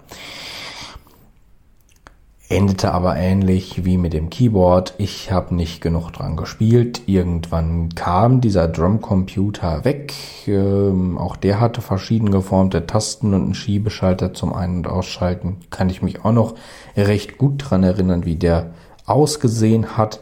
Endete 2.50 2.92
aber 2.92 3.16
ähnlich 3.16 3.84
wie 3.84 3.96
mit 3.96 4.12
dem 4.12 4.28
Keyboard. 4.28 4.94
Ich 4.98 5.30
habe 5.30 5.54
nicht 5.54 5.80
genug 5.80 6.10
dran 6.10 6.36
gespielt. 6.36 7.02
Irgendwann 7.06 7.90
kam 7.94 8.40
dieser 8.40 8.66
Drumcomputer 8.66 9.84
weg. 9.84 10.12
Ähm, 10.48 11.16
auch 11.16 11.36
der 11.36 11.60
hatte 11.60 11.80
verschieden 11.80 12.32
geformte 12.32 12.86
Tasten 12.86 13.34
und 13.34 13.42
einen 13.44 13.54
Schiebeschalter 13.54 14.34
zum 14.34 14.52
Ein- 14.52 14.78
und 14.78 14.88
Ausschalten. 14.88 15.58
Kann 15.70 15.90
ich 15.90 16.02
mich 16.02 16.24
auch 16.24 16.32
noch 16.32 16.56
recht 16.96 17.38
gut 17.38 17.70
dran 17.70 17.84
erinnern, 17.84 18.24
wie 18.24 18.34
der 18.34 18.72
ausgesehen 19.06 19.96
hat. 19.96 20.18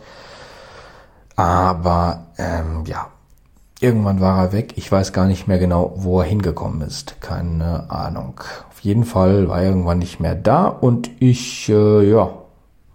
Aber 1.34 2.26
ähm, 2.36 2.84
ja, 2.86 3.08
irgendwann 3.80 4.20
war 4.20 4.38
er 4.38 4.52
weg. 4.52 4.74
Ich 4.76 4.90
weiß 4.90 5.12
gar 5.12 5.26
nicht 5.26 5.48
mehr 5.48 5.58
genau, 5.58 5.92
wo 5.96 6.20
er 6.20 6.26
hingekommen 6.26 6.82
ist. 6.82 7.20
Keine 7.20 7.90
Ahnung. 7.90 8.40
Auf 8.70 8.80
jeden 8.80 9.04
Fall 9.04 9.48
war 9.48 9.60
er 9.62 9.68
irgendwann 9.70 9.98
nicht 9.98 10.20
mehr 10.20 10.34
da 10.34 10.66
und 10.66 11.10
ich, 11.20 11.68
äh, 11.68 12.10
ja, 12.10 12.30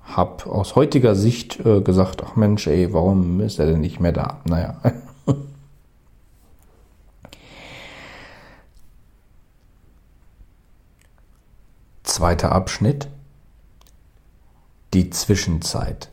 hab 0.06 0.48
aus 0.48 0.76
heutiger 0.76 1.16
Sicht 1.16 1.60
äh, 1.66 1.82
gesagt, 1.82 2.24
ach 2.26 2.36
Mensch, 2.36 2.68
ey, 2.68 2.94
warum 2.94 3.40
ist 3.42 3.60
er 3.60 3.66
denn 3.66 3.82
nicht 3.82 4.00
mehr 4.00 4.12
da? 4.12 4.42
Naja. 4.46 4.76
Zweiter 12.04 12.52
Abschnitt. 12.52 13.08
Die 14.94 15.10
Zwischenzeit. 15.10 16.13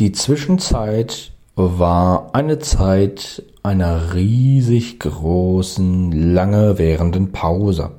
Die 0.00 0.12
Zwischenzeit 0.12 1.32
war 1.56 2.34
eine 2.34 2.58
Zeit 2.58 3.42
einer 3.62 4.14
riesig 4.14 4.98
großen, 4.98 6.32
lange 6.32 6.78
währenden 6.78 7.32
Pause. 7.32 7.90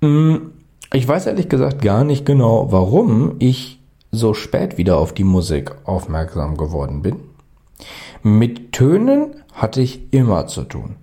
Hm, 0.00 0.52
ich 0.92 1.08
weiß 1.08 1.26
ehrlich 1.26 1.48
gesagt 1.48 1.82
gar 1.82 2.04
nicht 2.04 2.24
genau, 2.24 2.70
warum 2.70 3.34
ich 3.40 3.80
so 4.12 4.32
spät 4.32 4.78
wieder 4.78 4.98
auf 4.98 5.12
die 5.12 5.24
Musik 5.24 5.72
aufmerksam 5.84 6.56
geworden 6.56 7.02
bin. 7.02 7.16
Mit 8.22 8.70
Tönen 8.70 9.34
hatte 9.52 9.80
ich 9.80 10.12
immer 10.12 10.46
zu 10.46 10.62
tun. 10.62 10.94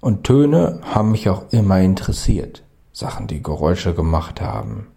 Und 0.00 0.24
Töne 0.24 0.80
haben 0.82 1.12
mich 1.12 1.30
auch 1.30 1.44
immer 1.52 1.80
interessiert. 1.80 2.64
Sachen, 2.92 3.28
die 3.28 3.42
Geräusche 3.42 3.94
gemacht 3.94 4.42
haben. 4.42 4.88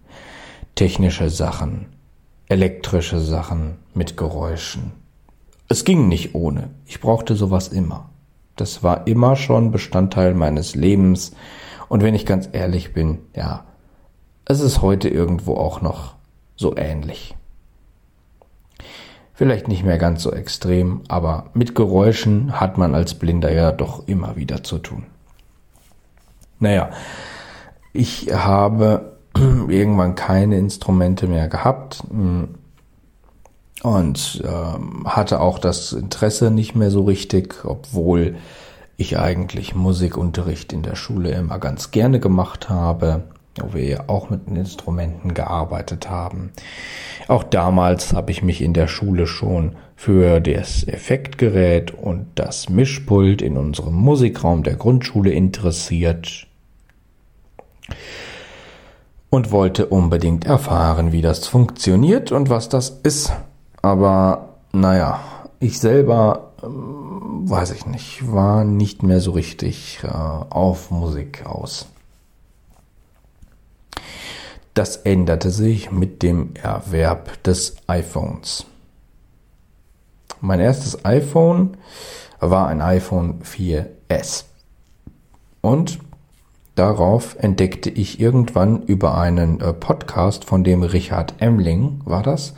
Technische 0.76 1.30
Sachen 1.30 1.86
elektrische 2.52 3.22
Sachen 3.22 3.78
mit 3.94 4.18
Geräuschen. 4.18 4.92
Es 5.70 5.86
ging 5.86 6.10
nicht 6.10 6.36
ohne. 6.36 6.72
Ich 6.86 7.00
brauchte 7.00 7.36
sowas 7.36 7.70
immer. 7.70 8.10
Das 8.58 8.84
war 8.84 9.08
immer 9.08 9.38
schon 9.38 9.72
Bestandteil 9.72 10.34
meines 10.34 10.76
Lebens. 10.76 11.32
Und 11.88 12.04
wenn 12.04 12.14
ich 12.14 12.26
ganz 12.26 12.50
ehrlich 12.52 12.92
bin, 12.92 13.20
ja, 13.34 13.64
es 14.44 14.60
ist 14.60 14.82
heute 14.82 15.08
irgendwo 15.08 15.56
auch 15.56 15.80
noch 15.80 16.16
so 16.58 16.76
ähnlich. 16.76 17.38
Vielleicht 19.34 19.70
nicht 19.70 19.86
mehr 19.86 19.98
ganz 19.98 20.22
so 20.22 20.34
extrem, 20.34 21.04
aber 21.08 21.46
mit 21.54 21.74
Geräuschen 21.74 22.60
hat 22.60 22.78
man 22.78 22.94
als 22.96 23.14
Blinder 23.14 23.54
ja 23.54 23.72
doch 23.72 24.10
immer 24.10 24.36
wieder 24.36 24.62
zu 24.62 24.78
tun. 24.78 25.06
Naja, 26.60 26.90
ich 27.94 28.34
habe 28.34 29.11
irgendwann 29.68 30.16
keine 30.16 30.58
Instrumente 30.58 31.28
mehr 31.28 31.48
gehabt 31.48 32.04
und 33.84 34.44
ähm, 34.46 35.04
hatte 35.06 35.40
auch 35.40 35.60
das 35.60 35.94
Interesse 35.94 36.52
nicht 36.52 36.76
mehr 36.76 36.92
so 36.92 37.04
richtig, 37.04 37.66
obwohl 37.66 38.36
ich 38.98 39.18
eigentlich 39.18 39.74
Musikunterricht 39.74 40.74
in 40.74 40.84
der 40.84 40.96
Schule 40.96 41.32
immer 41.32 41.60
ganz 41.60 41.92
gerne 41.92 42.20
gemacht 42.20 42.70
habe. 42.70 43.24
wo 43.60 43.74
wir 43.74 44.10
auch 44.10 44.30
mit 44.30 44.48
Instrumenten 44.48 45.34
gearbeitet 45.34 46.10
haben. 46.10 46.52
Auch 47.28 47.44
damals 47.44 48.14
habe 48.14 48.32
ich 48.32 48.42
mich 48.44 48.62
in 48.62 48.74
der 48.74 48.88
Schule 48.88 49.28
schon 49.28 49.76
für 49.98 50.40
das 50.40 50.88
Effektgerät 50.88 51.92
und 51.92 52.28
das 52.36 52.70
Mischpult 52.70 53.42
in 53.42 53.58
unserem 53.58 53.94
Musikraum 53.94 54.64
der 54.64 54.76
Grundschule 54.76 55.32
interessiert 55.32 56.48
und 59.32 59.50
wollte 59.50 59.88
unbedingt 59.88 60.46
erfahren, 60.46 61.12
wie 61.14 61.22
das 61.24 61.48
funktioniert 61.48 62.32
und 62.32 62.50
was 62.50 62.70
das 62.70 62.90
ist. 63.02 63.32
Aber 63.82 64.50
naja, 64.74 65.22
ich 65.60 65.80
selber, 65.80 66.52
ähm, 66.62 67.50
weiß 67.50 67.72
ich 67.72 67.86
nicht, 67.86 68.32
war 68.32 68.66
nicht 68.66 69.02
mehr 69.02 69.22
so 69.22 69.32
richtig 69.32 70.02
äh, 70.04 70.08
auf 70.08 70.92
Musik 70.92 71.46
aus. 71.46 71.88
Das 74.74 74.98
änderte 74.98 75.50
sich 75.50 75.92
mit 75.92 76.24
dem 76.24 76.54
Erwerb 76.56 77.42
des 77.44 77.78
iPhones. 77.88 78.66
Mein 80.42 80.60
erstes 80.60 81.06
iPhone 81.06 81.78
war 82.40 82.68
ein 82.68 82.82
iPhone 82.82 83.42
4S. 83.44 84.46
Und 85.62 86.00
darauf 86.82 87.36
entdeckte 87.40 87.90
ich 87.90 88.20
irgendwann 88.20 88.84
über 88.84 89.18
einen 89.18 89.62
äh, 89.62 89.72
Podcast 89.72 90.46
von 90.46 90.64
dem 90.64 90.84
Richard 90.84 91.36
Emling, 91.40 92.02
war 92.06 92.24
das, 92.24 92.54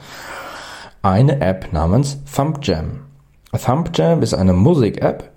eine 1.01 1.42
App 1.42 1.74
namens 1.74 2.18
ThumbJam. 2.34 3.01
ThumbJam 3.51 4.22
ist 4.22 4.34
eine 4.34 4.53
Musik-App, 4.53 5.32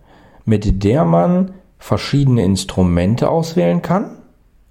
mit 0.45 0.85
der 0.85 1.05
man 1.05 1.53
verschiedene 1.79 2.45
Instrumente 2.45 3.29
auswählen 3.29 3.83
kann. 3.83 4.13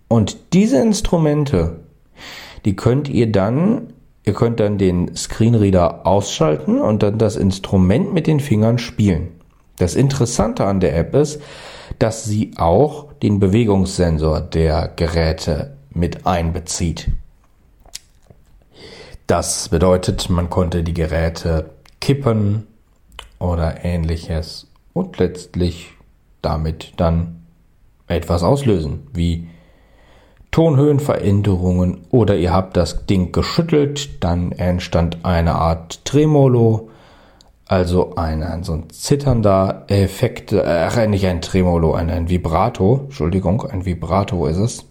Und 0.07 0.53
diese 0.53 0.77
Instrumente 0.77 1.79
die 2.65 2.75
könnt 2.75 3.09
ihr 3.09 3.31
dann, 3.31 3.93
ihr 4.23 4.33
könnt 4.33 4.59
dann 4.59 4.77
den 4.77 5.15
Screenreader 5.15 6.05
ausschalten 6.05 6.81
und 6.81 7.03
dann 7.03 7.19
das 7.19 7.35
Instrument 7.35 8.13
mit 8.13 8.27
den 8.27 8.39
Fingern 8.39 8.79
spielen. 8.79 9.29
Das 9.77 9.95
Interessante 9.95 10.65
an 10.65 10.79
der 10.79 10.97
App 10.97 11.13
ist, 11.13 11.41
dass 11.99 12.25
sie 12.25 12.51
auch 12.57 13.13
den 13.13 13.39
Bewegungssensor 13.39 14.41
der 14.41 14.91
Geräte 14.95 15.77
mit 15.89 16.25
einbezieht. 16.25 17.11
Das 19.27 19.69
bedeutet, 19.69 20.29
man 20.29 20.49
konnte 20.49 20.83
die 20.83 20.93
Geräte 20.93 21.71
kippen 21.99 22.67
oder 23.39 23.83
ähnliches 23.83 24.67
und 24.93 25.17
letztlich 25.17 25.93
damit 26.41 26.93
dann 26.97 27.43
etwas 28.07 28.43
auslösen, 28.43 29.07
wie 29.13 29.47
Tonhöhenveränderungen 30.51 32.05
oder 32.11 32.37
ihr 32.37 32.53
habt 32.53 32.77
das 32.77 33.05
Ding 33.07 33.31
geschüttelt, 33.31 34.23
dann 34.23 34.51
entstand 34.53 35.25
eine 35.25 35.55
Art 35.55 36.05
Tremolo, 36.05 36.91
also 37.67 38.15
ein, 38.15 38.43
ein 38.43 38.63
so 38.63 38.73
ein 38.73 38.89
zitternder 38.89 39.85
Effekt, 39.87 40.51
äh, 40.51 41.07
nicht 41.07 41.25
ein 41.25 41.41
Tremolo, 41.41 41.93
ein, 41.93 42.09
ein 42.09 42.29
Vibrato, 42.29 43.01
Entschuldigung, 43.05 43.63
ein 43.63 43.85
Vibrato 43.85 44.45
ist 44.45 44.57
es. 44.57 44.85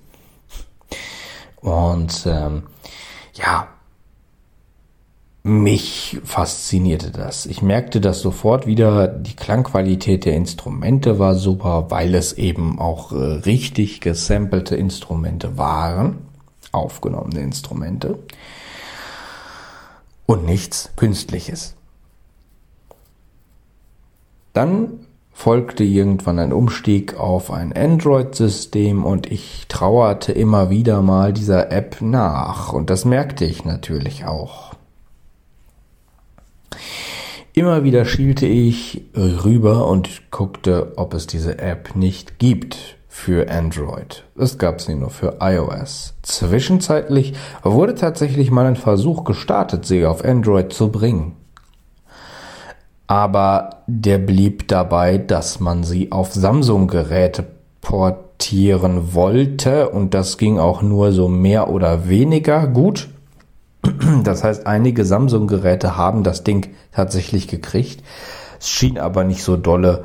Und 1.61 2.26
ähm, 2.26 2.64
ja, 3.35 3.69
mich 5.45 6.19
faszinierte 6.25 7.11
das. 7.11 7.47
Ich 7.47 7.62
merkte 7.62 8.00
das 8.00 8.21
sofort 8.21 8.66
wieder. 8.66 9.09
Die 9.09 9.37
Klangqualität 9.37 10.25
der 10.25 10.35
Instrumente 10.35 11.19
war 11.19 11.35
super, 11.35 11.90
weil 11.90 12.14
es 12.14 12.33
eben 12.33 12.78
auch 12.78 13.12
äh, 13.12 13.16
richtig 13.16 14.00
gesampelte 14.00 14.75
Instrumente 14.75 15.57
waren. 15.59 16.26
Aufgenommene 16.73 17.40
Instrumente. 17.40 18.19
Und 20.26 20.47
nichts 20.47 20.90
Künstliches. 20.97 21.76
Dann 24.54 25.00
folgte 25.32 25.84
irgendwann 25.84 26.38
ein 26.38 26.52
Umstieg 26.52 27.18
auf 27.18 27.50
ein 27.50 27.73
Android-System 27.73 29.04
und 29.04 29.30
ich 29.30 29.66
trauerte 29.68 30.32
immer 30.32 30.70
wieder 30.70 31.02
mal 31.02 31.32
dieser 31.32 31.73
App 31.73 32.00
nach. 32.00 32.73
Und 32.73 32.88
das 32.88 33.04
merkte 33.04 33.45
ich 33.45 33.64
natürlich 33.64 34.25
auch. 34.25 34.75
Immer 37.52 37.84
wieder 37.84 38.04
schielte 38.04 38.47
ich 38.47 39.04
rüber 39.17 39.88
und 39.88 40.30
guckte, 40.30 40.93
ob 40.97 41.14
es 41.14 41.26
diese 41.26 41.58
App 41.58 41.95
nicht 41.97 42.38
gibt 42.38 42.97
für 43.08 43.50
Android. 43.50 44.25
Es 44.36 44.58
gab 44.58 44.80
sie 44.80 44.95
nur 44.95 45.10
für 45.10 45.38
iOS. 45.40 46.14
Zwischenzeitlich 46.23 47.34
wurde 47.62 47.95
tatsächlich 47.95 48.50
mal 48.50 48.67
ein 48.67 48.76
Versuch 48.76 49.25
gestartet, 49.25 49.84
sie 49.84 50.06
auf 50.06 50.25
Android 50.25 50.73
zu 50.73 50.90
bringen. 50.90 51.36
Aber 53.06 53.82
der 53.86 54.19
blieb 54.19 54.69
dabei, 54.69 55.19
dass 55.19 55.60
man 55.60 55.84
sie 55.84 56.10
auf 56.10 56.32
Samsung-Geräte 56.32 57.45
portieren 57.80 59.14
wollte 59.14 59.90
und 59.90 60.14
das 60.14 60.38
ging 60.38 60.58
auch 60.58 60.80
nur 60.80 61.12
so 61.12 61.28
mehr 61.28 61.69
oder 61.69 62.08
weniger 62.08 62.67
gut. 62.67 63.08
Das 64.25 64.43
heißt, 64.43 64.67
einige 64.67 65.04
Samsung-Geräte 65.04 65.97
haben 65.97 66.23
das 66.23 66.45
Ding 66.45 66.69
tatsächlich 66.93 67.49
gekriegt. 67.49 68.02
Es 68.58 68.71
schien 68.71 68.99
aber 68.99 69.25
nicht 69.25 69.43
so 69.43 69.58
dolle 69.58 70.04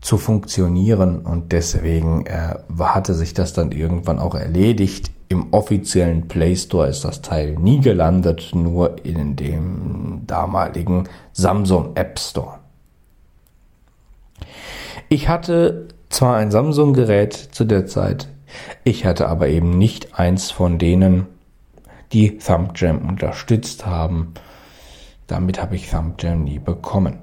zu 0.00 0.18
funktionieren 0.18 1.20
und 1.20 1.52
deswegen 1.52 2.26
äh, 2.26 2.54
hatte 2.78 3.14
sich 3.14 3.34
das 3.34 3.52
dann 3.52 3.72
irgendwann 3.72 4.18
auch 4.18 4.34
erledigt. 4.34 5.10
Im 5.28 5.52
offiziellen 5.52 6.26
Play 6.26 6.56
Store 6.56 6.88
ist 6.88 7.04
das 7.04 7.20
Teil 7.20 7.54
nie 7.54 7.80
gelandet, 7.80 8.50
nur 8.54 9.04
in 9.04 9.36
dem 9.36 10.22
damaligen 10.26 11.08
Samsung 11.32 11.96
App 11.96 12.18
Store. 12.18 12.58
Ich 15.10 15.28
hatte 15.28 15.88
zwar 16.08 16.36
ein 16.36 16.50
Samsung-Gerät 16.50 17.34
zu 17.34 17.64
der 17.64 17.86
Zeit, 17.86 18.28
ich 18.84 19.04
hatte 19.04 19.28
aber 19.28 19.48
eben 19.48 19.76
nicht 19.76 20.18
eins 20.18 20.50
von 20.50 20.78
denen, 20.78 21.26
die 22.12 22.38
ThumbJam 22.38 23.08
unterstützt 23.08 23.86
haben. 23.86 24.34
Damit 25.26 25.60
habe 25.60 25.76
ich 25.76 25.90
ThumbJam 25.90 26.44
nie 26.44 26.58
bekommen. 26.58 27.18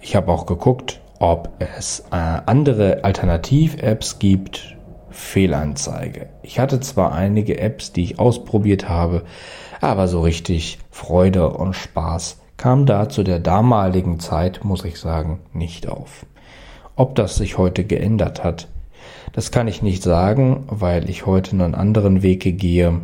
Ich 0.00 0.16
habe 0.16 0.32
auch 0.32 0.46
geguckt, 0.46 1.00
ob 1.20 1.50
es 1.60 2.00
äh, 2.10 2.16
andere 2.16 3.04
Alternativ-Apps 3.04 4.18
gibt. 4.18 4.76
Fehlanzeige. 5.12 6.28
Ich 6.42 6.58
hatte 6.58 6.80
zwar 6.80 7.12
einige 7.12 7.58
Apps, 7.58 7.92
die 7.92 8.02
ich 8.04 8.18
ausprobiert 8.18 8.88
habe, 8.88 9.22
aber 9.80 10.08
so 10.08 10.20
richtig 10.22 10.78
Freude 10.90 11.50
und 11.50 11.74
Spaß 11.74 12.40
kam 12.56 12.86
da 12.86 13.08
zu 13.08 13.22
der 13.22 13.38
damaligen 13.38 14.20
Zeit, 14.20 14.64
muss 14.64 14.84
ich 14.84 14.98
sagen, 14.98 15.40
nicht 15.52 15.88
auf. 15.88 16.26
Ob 16.96 17.14
das 17.14 17.36
sich 17.36 17.58
heute 17.58 17.84
geändert 17.84 18.44
hat, 18.44 18.68
das 19.32 19.50
kann 19.50 19.66
ich 19.68 19.82
nicht 19.82 20.02
sagen, 20.02 20.64
weil 20.68 21.08
ich 21.08 21.26
heute 21.26 21.52
einen 21.52 21.74
anderen 21.74 22.22
Wege 22.22 22.52
gehe 22.52 23.00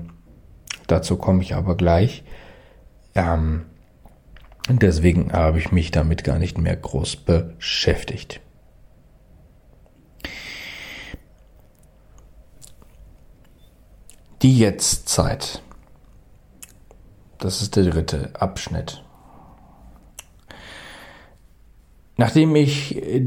Dazu 0.89 1.17
komme 1.17 1.43
ich 1.43 1.55
aber 1.55 1.77
gleich. 1.77 2.25
Ähm, 3.15 3.67
deswegen 4.69 5.33
habe 5.33 5.59
ich 5.59 5.71
mich 5.71 5.93
damit 5.93 6.25
gar 6.25 6.39
nicht 6.39 6.59
mehr 6.59 6.75
groß 6.75 7.17
beschäftigt. 7.17 8.41
Die 14.43 14.57
Jetztzeit. 14.57 15.63
Das 17.39 17.61
ist 17.61 17.75
der 17.75 17.87
dritte 17.87 18.31
Abschnitt. 18.35 19.03
Nachdem 22.21 22.57
ich 22.57 22.97
äh, 22.97 23.21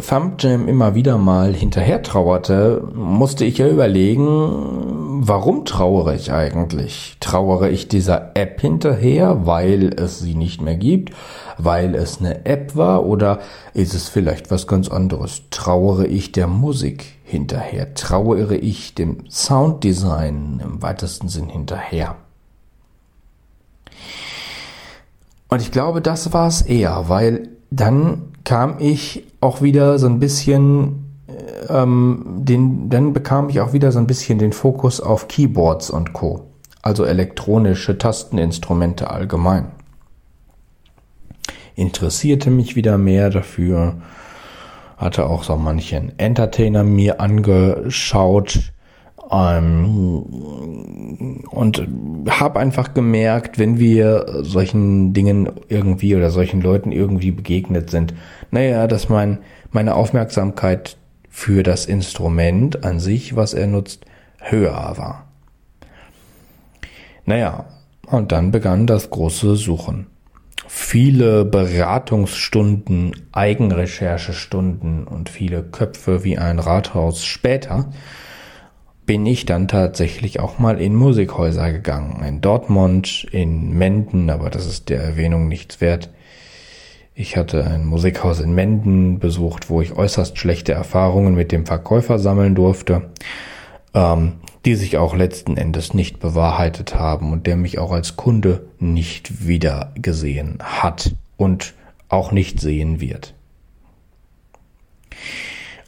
ThumbJam 0.00 0.68
immer 0.68 0.94
wieder 0.94 1.18
mal 1.18 1.52
hinterher 1.52 2.02
trauerte, 2.02 2.82
musste 2.94 3.44
ich 3.44 3.58
ja 3.58 3.68
überlegen, 3.68 5.20
warum 5.20 5.66
trauere 5.66 6.14
ich 6.14 6.32
eigentlich? 6.32 7.18
Trauere 7.20 7.68
ich 7.68 7.88
dieser 7.88 8.30
App 8.36 8.58
hinterher, 8.62 9.44
weil 9.46 9.92
es 9.92 10.20
sie 10.20 10.34
nicht 10.34 10.62
mehr 10.62 10.76
gibt, 10.76 11.12
weil 11.58 11.94
es 11.94 12.20
eine 12.20 12.46
App 12.46 12.74
war 12.74 13.04
oder 13.04 13.40
ist 13.74 13.92
es 13.92 14.08
vielleicht 14.08 14.50
was 14.50 14.66
ganz 14.66 14.88
anderes? 14.88 15.42
Trauere 15.50 16.06
ich 16.06 16.32
der 16.32 16.46
Musik 16.46 17.04
hinterher? 17.24 17.92
Trauere 17.92 18.56
ich 18.56 18.94
dem 18.94 19.28
Sounddesign 19.28 20.62
im 20.64 20.80
weitesten 20.80 21.28
Sinn 21.28 21.50
hinterher? 21.50 22.16
Und 25.50 25.60
ich 25.60 25.70
glaube, 25.70 26.00
das 26.00 26.32
war 26.32 26.48
es 26.48 26.62
eher, 26.62 27.10
weil 27.10 27.50
dann 27.70 28.32
kam 28.44 28.76
ich 28.78 29.24
auch 29.40 29.62
wieder 29.62 29.98
so 29.98 30.06
ein 30.06 30.18
bisschen, 30.18 31.16
ähm, 31.68 32.24
den, 32.38 32.88
dann 32.88 33.12
bekam 33.12 33.48
ich 33.48 33.60
auch 33.60 33.72
wieder 33.72 33.92
so 33.92 33.98
ein 33.98 34.06
bisschen 34.06 34.38
den 34.38 34.52
Fokus 34.52 35.00
auf 35.00 35.28
Keyboards 35.28 35.90
und 35.90 36.12
Co. 36.12 36.44
Also 36.82 37.04
elektronische 37.04 37.98
Tasteninstrumente 37.98 39.10
allgemein. 39.10 39.66
Interessierte 41.74 42.50
mich 42.50 42.74
wieder 42.74 42.98
mehr 42.98 43.30
dafür, 43.30 43.98
hatte 44.96 45.26
auch 45.26 45.44
so 45.44 45.56
manchen 45.56 46.18
Entertainer 46.18 46.82
mir 46.82 47.20
angeschaut 47.20 48.72
Ähm, 49.30 50.22
und 51.50 51.86
habe 52.28 52.60
einfach 52.60 52.94
gemerkt, 52.94 53.58
wenn 53.58 53.78
wir 53.78 54.40
solchen 54.42 55.12
Dingen 55.12 55.50
irgendwie 55.68 56.16
oder 56.16 56.30
solchen 56.30 56.60
Leuten 56.60 56.92
irgendwie 56.92 57.30
begegnet 57.30 57.90
sind, 57.90 58.14
naja, 58.50 58.86
dass 58.86 59.08
mein, 59.08 59.38
meine 59.70 59.94
Aufmerksamkeit 59.94 60.96
für 61.28 61.62
das 61.62 61.86
Instrument 61.86 62.84
an 62.84 63.00
sich, 63.00 63.36
was 63.36 63.54
er 63.54 63.66
nutzt, 63.66 64.04
höher 64.38 64.94
war. 64.96 65.28
Naja, 67.26 67.66
und 68.06 68.32
dann 68.32 68.50
begann 68.50 68.86
das 68.86 69.10
große 69.10 69.56
Suchen. 69.56 70.06
Viele 70.66 71.44
Beratungsstunden, 71.44 73.12
Eigenrecherchestunden 73.32 75.06
und 75.06 75.28
viele 75.28 75.62
Köpfe 75.62 76.24
wie 76.24 76.38
ein 76.38 76.58
Rathaus 76.58 77.24
später 77.24 77.90
bin 79.08 79.24
ich 79.24 79.46
dann 79.46 79.68
tatsächlich 79.68 80.38
auch 80.38 80.58
mal 80.58 80.78
in 80.78 80.94
Musikhäuser 80.94 81.72
gegangen. 81.72 82.22
In 82.22 82.42
Dortmund, 82.42 83.26
in 83.32 83.72
Menden, 83.72 84.28
aber 84.28 84.50
das 84.50 84.66
ist 84.66 84.90
der 84.90 85.02
Erwähnung 85.02 85.48
nichts 85.48 85.80
wert. 85.80 86.10
Ich 87.14 87.38
hatte 87.38 87.64
ein 87.64 87.86
Musikhaus 87.86 88.38
in 88.40 88.54
Menden 88.54 89.18
besucht, 89.18 89.70
wo 89.70 89.80
ich 89.80 89.96
äußerst 89.96 90.36
schlechte 90.36 90.74
Erfahrungen 90.74 91.34
mit 91.34 91.52
dem 91.52 91.64
Verkäufer 91.64 92.18
sammeln 92.18 92.54
durfte, 92.54 93.08
ähm, 93.94 94.34
die 94.66 94.74
sich 94.74 94.98
auch 94.98 95.16
letzten 95.16 95.56
Endes 95.56 95.94
nicht 95.94 96.20
bewahrheitet 96.20 96.94
haben 96.94 97.32
und 97.32 97.46
der 97.46 97.56
mich 97.56 97.78
auch 97.78 97.92
als 97.92 98.16
Kunde 98.16 98.66
nicht 98.78 99.48
wieder 99.48 99.90
gesehen 99.94 100.58
hat 100.60 101.14
und 101.38 101.72
auch 102.10 102.30
nicht 102.30 102.60
sehen 102.60 103.00
wird. 103.00 103.32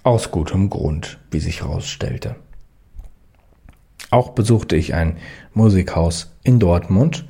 Aus 0.05 0.31
gutem 0.31 0.71
Grund, 0.71 1.19
wie 1.31 1.41
sich 1.41 1.61
herausstellte. 1.61 2.37
Auch 4.11 4.31
besuchte 4.31 4.77
ich 4.77 4.95
ein 4.95 5.17
Musikhaus 5.55 6.35
in 6.43 6.59
Dortmund. 6.59 7.25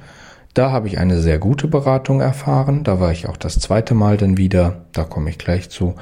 Da 0.55 0.73
habe 0.73 0.89
ich 0.89 0.99
eine 0.99 1.21
sehr 1.21 1.39
gute 1.39 1.69
Beratung 1.69 2.21
erfahren. 2.21 2.85
Da 2.85 3.01
war 3.01 3.13
ich 3.13 3.29
auch 3.29 3.37
das 3.37 3.59
zweite 3.59 3.95
Mal 3.95 4.17
dann 4.17 4.37
wieder. 4.37 4.87
Da 4.93 5.05
komme 5.05 5.31
ich 5.31 5.39
gleich 5.39 5.71
zu. 5.71 5.95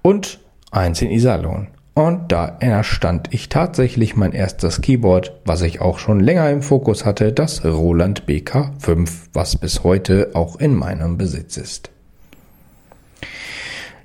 Und 0.00 0.40
eins 0.70 1.02
in 1.02 1.10
Iserlohn. 1.10 1.68
Und 1.94 2.32
da 2.32 2.56
erstand 2.60 3.28
ich 3.32 3.50
tatsächlich 3.50 4.16
mein 4.16 4.32
erstes 4.32 4.80
Keyboard, 4.80 5.34
was 5.44 5.60
ich 5.60 5.82
auch 5.82 5.98
schon 5.98 6.20
länger 6.20 6.48
im 6.48 6.62
Fokus 6.62 7.04
hatte, 7.04 7.32
das 7.32 7.66
Roland 7.66 8.24
BK5, 8.26 9.10
was 9.34 9.56
bis 9.56 9.84
heute 9.84 10.30
auch 10.32 10.56
in 10.58 10.74
meinem 10.74 11.18
Besitz 11.18 11.58
ist. 11.58 11.90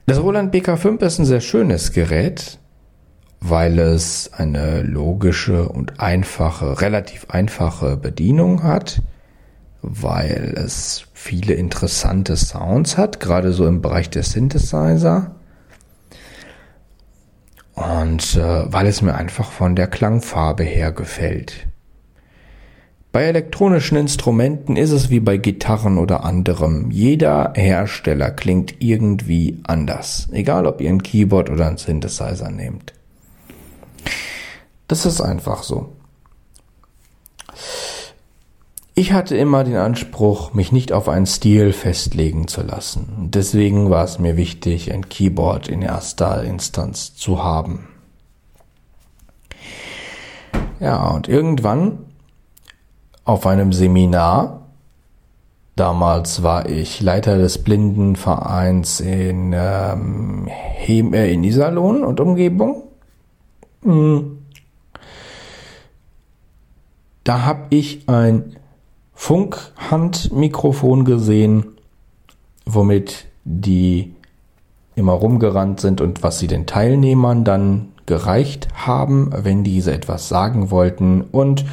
Das 0.05 0.21
Roland 0.21 0.53
BK5 0.53 1.01
ist 1.01 1.19
ein 1.19 1.25
sehr 1.25 1.39
schönes 1.39 1.93
Gerät, 1.93 2.59
weil 3.49 3.79
es 3.79 4.31
eine 4.33 4.81
logische 4.81 5.69
und 5.69 5.99
einfache, 5.99 6.81
relativ 6.81 7.27
einfache 7.29 7.97
Bedienung 7.97 8.63
hat, 8.63 9.01
weil 9.81 10.53
es 10.57 11.05
viele 11.13 11.53
interessante 11.53 12.35
Sounds 12.35 12.97
hat, 12.97 13.19
gerade 13.19 13.53
so 13.53 13.67
im 13.67 13.81
Bereich 13.81 14.09
der 14.09 14.23
Synthesizer. 14.23 15.35
Und 17.73 18.35
äh, 18.35 18.73
weil 18.73 18.87
es 18.87 19.01
mir 19.01 19.15
einfach 19.15 19.51
von 19.51 19.75
der 19.75 19.87
Klangfarbe 19.87 20.63
her 20.63 20.91
gefällt. 20.91 21.67
Bei 23.11 23.23
elektronischen 23.23 23.97
Instrumenten 23.97 24.75
ist 24.75 24.91
es 24.91 25.09
wie 25.09 25.19
bei 25.19 25.37
Gitarren 25.37 25.97
oder 25.97 26.23
anderem. 26.23 26.91
Jeder 26.91 27.53
Hersteller 27.55 28.31
klingt 28.31 28.75
irgendwie 28.79 29.59
anders. 29.63 30.27
Egal 30.31 30.65
ob 30.65 30.81
ihr 30.81 30.89
ein 30.89 31.01
Keyboard 31.01 31.49
oder 31.49 31.67
ein 31.67 31.77
Synthesizer 31.77 32.51
nehmt. 32.51 32.96
Das 34.87 35.05
ist 35.05 35.21
einfach 35.21 35.63
so. 35.63 35.93
Ich 38.99 39.13
hatte 39.13 39.37
immer 39.37 39.63
den 39.63 39.75
Anspruch, 39.75 40.53
mich 40.53 40.71
nicht 40.71 40.91
auf 40.91 41.07
einen 41.07 41.27
Stil 41.27 41.71
festlegen 41.71 42.47
zu 42.47 42.63
lassen. 42.63 43.29
Deswegen 43.31 43.91
war 43.91 44.03
es 44.03 44.17
mir 44.17 44.37
wichtig, 44.37 44.91
ein 44.91 45.07
Keyboard 45.07 45.67
in 45.67 45.83
erster 45.83 46.43
Instanz 46.43 47.15
zu 47.15 47.43
haben. 47.43 47.87
Ja, 50.79 51.09
und 51.09 51.27
irgendwann 51.27 51.99
auf 53.23 53.45
einem 53.45 53.71
Seminar, 53.71 54.67
damals 55.75 56.41
war 56.41 56.67
ich 56.67 56.99
Leiter 56.99 57.37
des 57.37 57.63
Blindenvereins 57.63 58.99
in, 58.99 59.53
ähm, 59.55 60.47
äh, 60.87 61.31
in 61.31 61.43
Iserlohn 61.43 62.03
und 62.03 62.19
Umgebung, 62.19 62.83
hm. 63.83 64.36
Da 67.27 67.43
habe 67.43 67.63
ich 67.71 68.07
ein 68.07 68.55
Funkhandmikrofon 69.13 71.03
gesehen, 71.03 71.75
womit 72.65 73.25
die 73.43 74.15
immer 74.95 75.11
rumgerannt 75.11 75.81
sind 75.81 75.99
und 75.99 76.23
was 76.23 76.39
sie 76.39 76.47
den 76.47 76.65
Teilnehmern 76.67 77.43
dann 77.43 77.89
gereicht 78.05 78.69
haben, 78.75 79.31
wenn 79.33 79.65
diese 79.65 79.91
etwas 79.91 80.29
sagen 80.29 80.71
wollten. 80.71 81.19
Und 81.19 81.65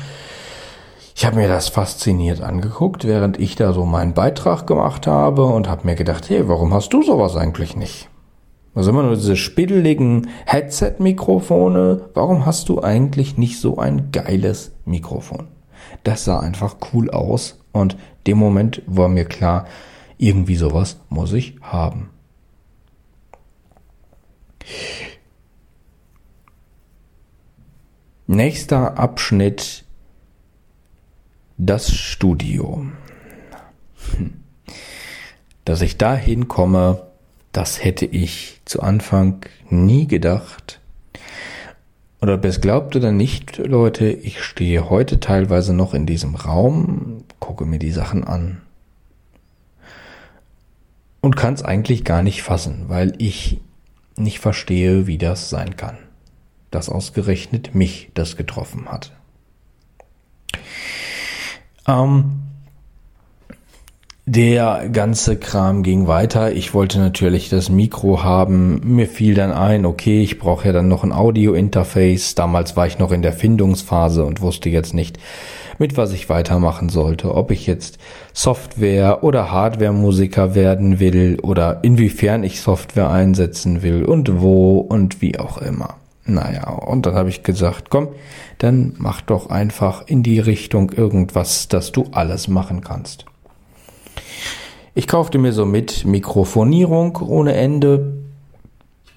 ich 1.15 1.25
habe 1.25 1.37
mir 1.37 1.47
das 1.47 1.69
fasziniert 1.69 2.41
angeguckt, 2.41 3.05
während 3.05 3.39
ich 3.39 3.55
da 3.55 3.73
so 3.73 3.85
meinen 3.85 4.13
Beitrag 4.13 4.67
gemacht 4.67 5.07
habe 5.07 5.45
und 5.45 5.69
habe 5.69 5.87
mir 5.87 5.95
gedacht, 5.95 6.29
hey, 6.31 6.49
warum 6.49 6.75
hast 6.75 6.93
du 6.93 7.05
sowas 7.05 7.37
eigentlich 7.37 7.77
nicht? 7.77 8.09
Also 8.75 8.91
immer 8.91 9.05
nur 9.05 9.15
diese 9.15 9.37
spiddeligen 9.37 10.29
Headset-Mikrofone. 10.47 12.11
Warum 12.15 12.45
hast 12.45 12.69
du 12.69 12.83
eigentlich 12.83 13.39
nicht 13.39 13.61
so 13.61 13.79
ein 13.79 14.11
geiles 14.11 14.73
Mikrofon? 14.85 15.47
Das 16.03 16.25
sah 16.25 16.41
einfach 16.41 16.77
cool 16.93 17.11
aus 17.11 17.61
und 17.73 17.97
dem 18.27 18.39
Moment 18.39 18.83
war 18.87 19.09
mir 19.09 19.27
klar, 19.27 19.67
irgendwie 20.19 20.57
sowas 20.57 21.01
muss 21.09 21.33
ich 21.33 21.57
haben. 21.63 22.11
Nächster 28.27 28.99
Abschnitt, 28.99 29.85
das 31.59 31.95
Studio. 31.95 32.87
Hm. 34.17 34.43
Dass 35.65 35.83
ich 35.83 35.99
da 35.99 36.17
hinkomme, 36.17 37.14
das 37.55 37.83
hätte 37.83 38.05
ich 38.05 38.61
zu 38.65 38.83
Anfang 38.83 39.47
nie 39.71 40.07
gedacht. 40.09 40.81
Und 42.19 42.29
ob 42.29 42.45
es 42.45 42.61
glaubt 42.61 42.97
oder 42.97 43.13
nicht, 43.13 43.59
Leute, 43.59 44.11
ich 44.11 44.43
stehe 44.43 44.91
heute 44.91 45.21
teilweise 45.21 45.73
noch 45.73 45.95
in 45.95 46.05
diesem 46.05 46.35
Raum, 46.35 47.25
gucke 47.39 47.65
mir 47.65 47.79
die 47.79 47.93
Sachen 47.93 48.25
an 48.25 48.61
und 51.21 51.37
kann 51.37 51.55
es 51.55 51.63
eigentlich 51.63 52.05
gar 52.05 52.23
nicht 52.23 52.43
fassen, 52.43 52.87
weil 52.89 53.15
ich 53.19 53.61
nicht 54.17 54.41
verstehe, 54.41 55.07
wie 55.07 55.19
das 55.19 55.49
sein 55.49 55.77
kann, 55.77 55.99
dass 56.73 56.89
ausgerechnet 56.89 57.75
mich 57.75 58.11
das 58.15 58.37
getroffen 58.37 58.89
hat. 58.91 59.13
Ähm, 61.87 62.44
der 64.27 64.89
ganze 64.91 65.37
Kram 65.37 65.83
ging 65.83 66.07
weiter. 66.07 66.53
Ich 66.53 66.73
wollte 66.73 66.99
natürlich 66.99 67.51
das 67.51 67.69
Mikro 67.69 68.23
haben. 68.23 68.81
Mir 68.83 69.07
fiel 69.07 69.35
dann 69.35 69.53
ein, 69.53 69.85
okay, 69.85 70.23
ich 70.23 70.39
brauche 70.39 70.67
ja 70.67 70.73
dann 70.73 70.89
noch 70.89 71.05
ein 71.05 71.13
Audio-Interface. 71.13 72.35
Damals 72.35 72.75
war 72.75 72.87
ich 72.87 72.99
noch 72.99 73.13
in 73.13 73.21
der 73.21 73.35
Findungsphase 73.35 74.25
und 74.25 74.41
wusste 74.41 74.71
jetzt 74.71 74.95
nicht, 74.95 75.19
mit 75.79 75.99
was 75.99 76.13
ich 76.15 76.31
weitermachen 76.31 76.89
sollte. 76.89 77.35
Ob 77.35 77.51
ich 77.51 77.67
jetzt 77.67 77.99
Software- 78.33 79.23
oder 79.25 79.51
Hardware-Musiker 79.51 80.55
werden 80.55 81.01
will 81.01 81.39
oder 81.43 81.85
inwiefern 81.85 82.45
ich 82.45 82.63
Software 82.63 83.11
einsetzen 83.11 83.83
will 83.83 84.07
und 84.07 84.41
wo 84.41 84.79
und 84.79 85.21
wie 85.21 85.39
auch 85.39 85.59
immer. 85.59 85.97
Naja, 86.25 86.71
und 86.71 87.05
dann 87.05 87.15
habe 87.15 87.29
ich 87.29 87.43
gesagt, 87.43 87.91
komm, 87.91 88.09
dann 88.57 88.95
mach 88.97 89.21
doch 89.21 89.51
einfach 89.51 90.07
in 90.07 90.23
die 90.23 90.41
Richtung 90.41 90.91
irgendwas, 90.91 91.69
dass 91.69 91.93
du 91.93 92.07
alles 92.13 92.49
machen 92.49 92.81
kannst. 92.81 93.27
Ich 94.95 95.09
kaufte 95.09 95.39
mir 95.39 95.53
so 95.53 95.67
mit 95.67 96.05
Mikrofonierung 96.05 97.17
ohne 97.17 97.55
Ende. 97.55 98.13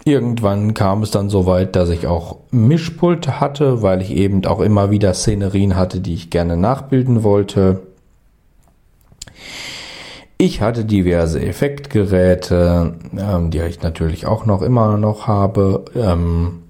Irgendwann 0.05 0.73
kam 0.73 1.03
es 1.03 1.11
dann 1.11 1.29
so 1.29 1.45
weit, 1.45 1.75
dass 1.75 1.89
ich 1.89 2.07
auch 2.07 2.37
Mischpult 2.49 3.39
hatte, 3.39 3.81
weil 3.81 4.01
ich 4.01 4.11
eben 4.11 4.45
auch 4.45 4.61
immer 4.61 4.89
wieder 4.89 5.13
Szenerien 5.13 5.75
hatte, 5.75 5.99
die 5.99 6.13
ich 6.13 6.29
gerne 6.29 6.57
nachbilden 6.57 7.23
wollte. 7.23 7.81
Ich 10.39 10.61
hatte 10.61 10.85
diverse 10.85 11.41
Effektgeräte, 11.41 12.95
ähm, 13.17 13.51
die 13.51 13.59
ich 13.59 13.81
natürlich 13.81 14.25
auch 14.25 14.45
noch 14.45 14.61
immer 14.61 14.97
noch 14.97 15.27
habe. 15.27 15.85
Ähm, 15.95 16.63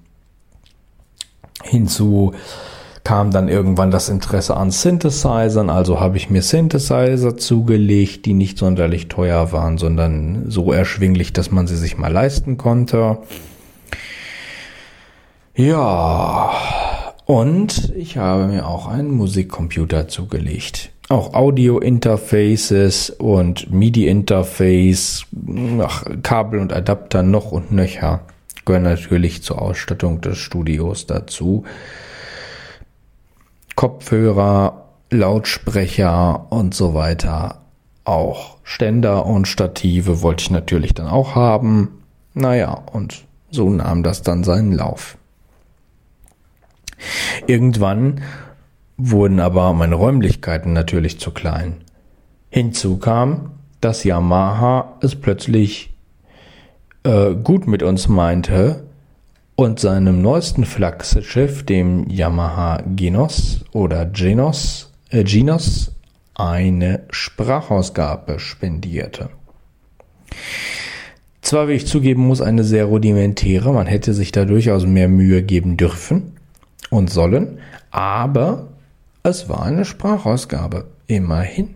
hinzu 1.63 2.33
kam 3.07 3.31
dann 3.31 3.47
irgendwann 3.47 3.89
das 3.89 4.09
Interesse 4.09 4.57
an 4.57 4.69
Synthesizern, 4.69 5.69
also 5.69 6.01
habe 6.01 6.17
ich 6.17 6.29
mir 6.29 6.41
Synthesizer 6.41 7.37
zugelegt, 7.37 8.25
die 8.25 8.33
nicht 8.33 8.57
sonderlich 8.57 9.07
teuer 9.07 9.53
waren, 9.53 9.77
sondern 9.77 10.51
so 10.51 10.73
erschwinglich, 10.73 11.31
dass 11.31 11.49
man 11.49 11.67
sie 11.67 11.77
sich 11.77 11.97
mal 11.97 12.11
leisten 12.11 12.57
konnte. 12.57 13.19
Ja, 15.55 16.51
Und 17.23 17.93
ich 17.95 18.17
habe 18.17 18.47
mir 18.47 18.67
auch 18.67 18.87
einen 18.87 19.11
Musikcomputer 19.11 20.09
zugelegt. 20.09 20.91
Auch 21.07 21.33
Audio-Interfaces 21.33 23.09
und 23.11 23.71
MIDI-Interface, 23.71 25.25
Kabel 26.23 26.59
und 26.59 26.73
Adapter 26.73 27.23
noch 27.23 27.53
und 27.53 27.71
nöcher 27.71 28.19
gehören 28.65 28.83
natürlich 28.83 29.43
zur 29.43 29.61
Ausstattung 29.61 30.19
des 30.19 30.37
Studios 30.37 31.05
dazu. 31.05 31.63
Kopfhörer, 33.77 34.85
Lautsprecher 35.11 36.47
und 36.51 36.73
so 36.73 36.95
weiter 36.95 37.61
auch. 38.05 38.57
Ständer 38.63 39.27
und 39.27 39.47
Stative 39.47 40.23
wollte 40.23 40.41
ich 40.41 40.49
natürlich 40.49 40.95
dann 40.95 41.05
auch 41.05 41.35
haben. 41.35 42.03
Naja, 42.33 42.71
und 42.91 43.25
so 43.51 43.69
nahm 43.69 44.01
das 44.01 44.23
dann 44.23 44.43
seinen 44.43 44.71
Lauf. 44.71 45.19
Irgendwann 47.45 48.21
wurden 48.97 49.39
aber 49.39 49.71
meine 49.73 49.93
Räumlichkeiten 49.93 50.73
natürlich 50.73 51.19
zu 51.19 51.29
klein. 51.29 51.75
Hinzu 52.49 52.97
kam, 52.97 53.51
dass 53.79 54.03
Yamaha 54.03 54.97
es 55.01 55.15
plötzlich 55.15 55.95
äh, 57.03 57.35
gut 57.35 57.67
mit 57.67 57.83
uns 57.83 58.07
meinte 58.07 58.86
und 59.57 59.79
seinem 59.79 60.21
neuesten 60.21 60.65
Flaggschiff, 60.65 61.65
dem 61.65 62.07
Yamaha 62.07 62.83
Genos 62.95 63.65
oder 63.73 64.05
Genos, 64.05 64.93
äh, 65.09 65.23
Genos, 65.23 65.91
eine 66.35 67.07
Sprachausgabe 67.09 68.39
spendierte. 68.39 69.31
Zwar, 71.41 71.67
wie 71.67 71.73
ich 71.73 71.87
zugeben 71.87 72.27
muss, 72.27 72.39
eine 72.39 72.63
sehr 72.63 72.85
rudimentäre, 72.85 73.73
man 73.73 73.87
hätte 73.87 74.13
sich 74.13 74.31
da 74.31 74.45
durchaus 74.45 74.85
mehr 74.85 75.07
Mühe 75.07 75.41
geben 75.41 75.75
dürfen 75.75 76.33
und 76.91 77.09
sollen, 77.09 77.57
aber 77.89 78.67
es 79.23 79.49
war 79.49 79.63
eine 79.63 79.85
Sprachausgabe, 79.85 80.85
immerhin. 81.07 81.73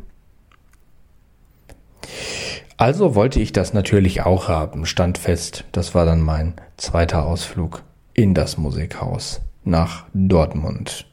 Also 2.82 3.14
wollte 3.14 3.40
ich 3.40 3.54
das 3.54 3.76
natürlich 3.76 4.24
auch 4.24 4.48
haben, 4.48 4.88
stand 4.88 5.20
fest. 5.20 5.66
Das 5.72 5.94
war 5.94 6.04
dann 6.04 6.20
mein 6.20 6.56
zweiter 6.78 7.28
Ausflug 7.28 7.84
in 8.16 8.34
das 8.34 8.58
Musikhaus 8.58 9.42
nach 9.64 10.06
Dortmund. 10.16 11.06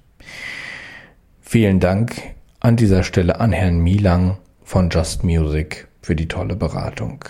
Vielen 1.42 1.78
Dank 1.78 2.22
an 2.58 2.76
dieser 2.76 3.02
Stelle 3.02 3.38
an 3.38 3.52
Herrn 3.52 3.80
Milang 3.80 4.38
von 4.64 4.88
Just 4.88 5.24
Music 5.24 5.88
für 6.00 6.16
die 6.16 6.26
tolle 6.26 6.56
Beratung 6.56 7.22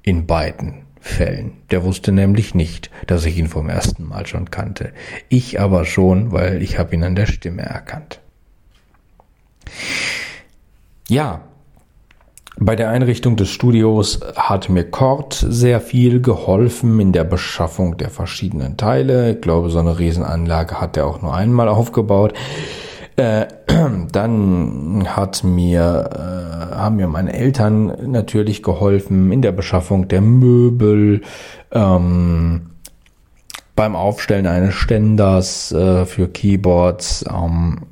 in 0.00 0.26
beiden 0.26 0.86
Fällen. 0.98 1.52
Der 1.70 1.84
wusste 1.84 2.12
nämlich 2.12 2.54
nicht, 2.54 2.90
dass 3.08 3.26
ich 3.26 3.36
ihn 3.36 3.48
vom 3.48 3.68
ersten 3.68 4.08
Mal 4.08 4.26
schon 4.26 4.50
kannte. 4.50 4.94
Ich 5.28 5.60
aber 5.60 5.84
schon, 5.84 6.32
weil 6.32 6.62
ich 6.62 6.78
habe 6.78 6.94
ihn 6.94 7.04
an 7.04 7.14
der 7.14 7.26
Stimme 7.26 7.60
erkannt. 7.60 8.22
Ja, 11.08 11.42
bei 12.58 12.76
der 12.76 12.90
Einrichtung 12.90 13.36
des 13.36 13.48
Studios 13.48 14.20
hat 14.36 14.68
mir 14.68 14.84
Kort 14.84 15.44
sehr 15.48 15.80
viel 15.80 16.20
geholfen 16.20 17.00
in 17.00 17.12
der 17.12 17.24
Beschaffung 17.24 17.96
der 17.96 18.10
verschiedenen 18.10 18.76
Teile. 18.76 19.32
Ich 19.32 19.40
glaube, 19.40 19.70
so 19.70 19.78
eine 19.78 19.98
Riesenanlage 19.98 20.80
hat 20.80 20.96
er 20.96 21.06
auch 21.06 21.22
nur 21.22 21.34
einmal 21.34 21.68
aufgebaut. 21.68 22.34
Äh, 23.16 23.46
dann 24.12 25.04
hat 25.08 25.44
mir, 25.44 26.10
äh, 26.12 26.74
haben 26.74 26.96
mir 26.96 27.08
meine 27.08 27.32
Eltern 27.32 28.10
natürlich 28.10 28.62
geholfen 28.62 29.30
in 29.32 29.42
der 29.42 29.52
Beschaffung 29.52 30.08
der 30.08 30.20
Möbel, 30.20 31.22
ähm, 31.72 32.70
beim 33.76 33.96
Aufstellen 33.96 34.46
eines 34.46 34.74
Ständers 34.74 35.72
äh, 35.72 36.04
für 36.04 36.28
Keyboards. 36.28 37.24
Ähm, 37.30 37.86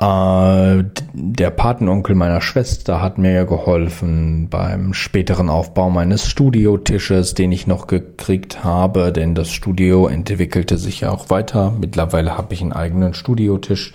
äh, 0.00 0.84
der 1.12 1.50
Patenonkel 1.50 2.14
meiner 2.14 2.40
Schwester 2.40 3.02
hat 3.02 3.18
mir 3.18 3.44
geholfen 3.46 4.48
beim 4.48 4.94
späteren 4.94 5.50
Aufbau 5.50 5.90
meines 5.90 6.28
Studiotisches, 6.28 7.34
den 7.34 7.50
ich 7.50 7.66
noch 7.66 7.88
gekriegt 7.88 8.62
habe, 8.62 9.12
denn 9.12 9.34
das 9.34 9.50
Studio 9.50 10.06
entwickelte 10.06 10.78
sich 10.78 11.00
ja 11.00 11.10
auch 11.10 11.30
weiter. 11.30 11.72
Mittlerweile 11.80 12.38
habe 12.38 12.54
ich 12.54 12.62
einen 12.62 12.72
eigenen 12.72 13.12
Studiotisch, 13.12 13.92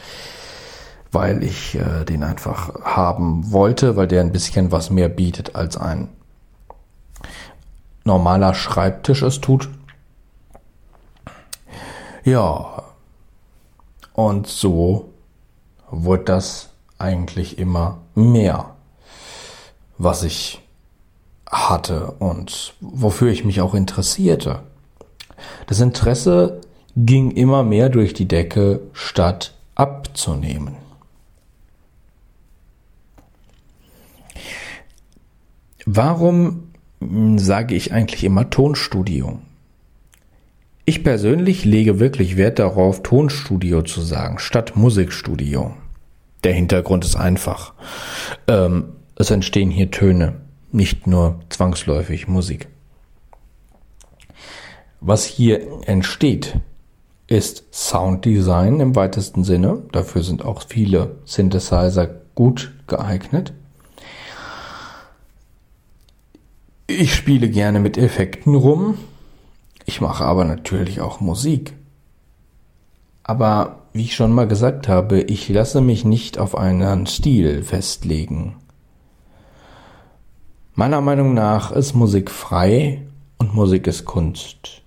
weil 1.14 1.42
ich 1.42 1.76
äh, 1.76 2.04
den 2.04 2.24
einfach 2.24 2.84
haben 2.84 3.54
wollte, 3.54 3.96
weil 3.96 4.08
der 4.10 4.22
ein 4.22 4.34
bisschen 4.34 4.74
was 4.74 4.90
mehr 4.90 5.10
bietet 5.10 5.56
als 5.56 5.78
ein 5.78 6.10
normaler 8.04 8.54
Schreibtisch 8.54 9.22
es 9.22 9.40
tut. 9.40 9.70
Ja, 12.26 12.84
und 14.14 14.48
so 14.48 15.13
wurde 15.94 16.24
das 16.24 16.70
eigentlich 16.98 17.58
immer 17.60 18.02
mehr, 18.16 18.76
was 19.98 20.24
ich 20.24 20.62
hatte 21.50 22.12
und 22.20 22.74
wofür 22.82 23.32
ich 23.32 23.46
mich 23.46 23.62
auch 23.62 23.76
interessierte. 23.76 24.64
Das 25.68 25.80
Interesse 25.80 26.62
ging 26.96 27.32
immer 27.32 27.64
mehr 27.64 27.90
durch 27.90 28.14
die 28.14 28.28
Decke, 28.28 28.82
statt 28.94 29.54
abzunehmen. 29.76 30.76
Warum 35.86 36.72
sage 37.36 37.76
ich 37.76 37.92
eigentlich 37.92 38.24
immer 38.24 38.50
Tonstudio? 38.50 39.40
Ich 40.86 41.04
persönlich 41.04 41.66
lege 41.66 42.00
wirklich 42.00 42.38
Wert 42.38 42.60
darauf, 42.60 43.04
Tonstudio 43.04 43.82
zu 43.84 44.02
sagen, 44.02 44.40
statt 44.40 44.76
Musikstudio. 44.76 45.74
Der 46.44 46.54
Hintergrund 46.54 47.06
ist 47.06 47.16
einfach. 47.16 47.74
Ähm, 48.48 48.94
es 49.16 49.32
entstehen 49.32 49.70
hier 49.70 49.92
Töne, 49.92 50.42
nicht 50.72 51.08
nur 51.08 51.40
zwangsläufig 51.50 52.28
Musik. 52.28 52.68
Was 55.00 55.26
hier 55.26 55.88
entsteht, 55.88 56.60
ist 57.28 57.66
Sounddesign 57.72 58.80
im 58.80 58.96
weitesten 58.96 59.44
Sinne. 59.44 59.84
Dafür 59.92 60.24
sind 60.24 60.44
auch 60.44 60.64
viele 60.68 61.18
Synthesizer 61.26 62.08
gut 62.36 62.74
geeignet. 62.88 63.54
Ich 66.88 67.16
spiele 67.16 67.50
gerne 67.50 67.80
mit 67.80 67.98
Effekten 67.98 68.56
rum, 68.56 68.98
ich 69.86 70.02
mache 70.02 70.26
aber 70.26 70.46
natürlich 70.46 71.02
auch 71.02 71.20
Musik. 71.20 71.74
Aber 73.24 73.83
wie 73.94 74.02
ich 74.02 74.16
schon 74.16 74.34
mal 74.34 74.48
gesagt 74.48 74.88
habe, 74.88 75.22
ich 75.22 75.48
lasse 75.50 75.80
mich 75.80 76.04
nicht 76.04 76.40
auf 76.40 76.58
einen 76.58 77.06
Stil 77.06 77.62
festlegen. 77.64 78.56
Meiner 80.74 81.02
Meinung 81.02 81.36
nach 81.36 81.72
ist 81.72 81.94
Musik 81.94 82.32
frei 82.32 83.04
und 83.38 83.54
Musik 83.54 83.86
ist 83.86 84.06
Kunst. 84.06 84.82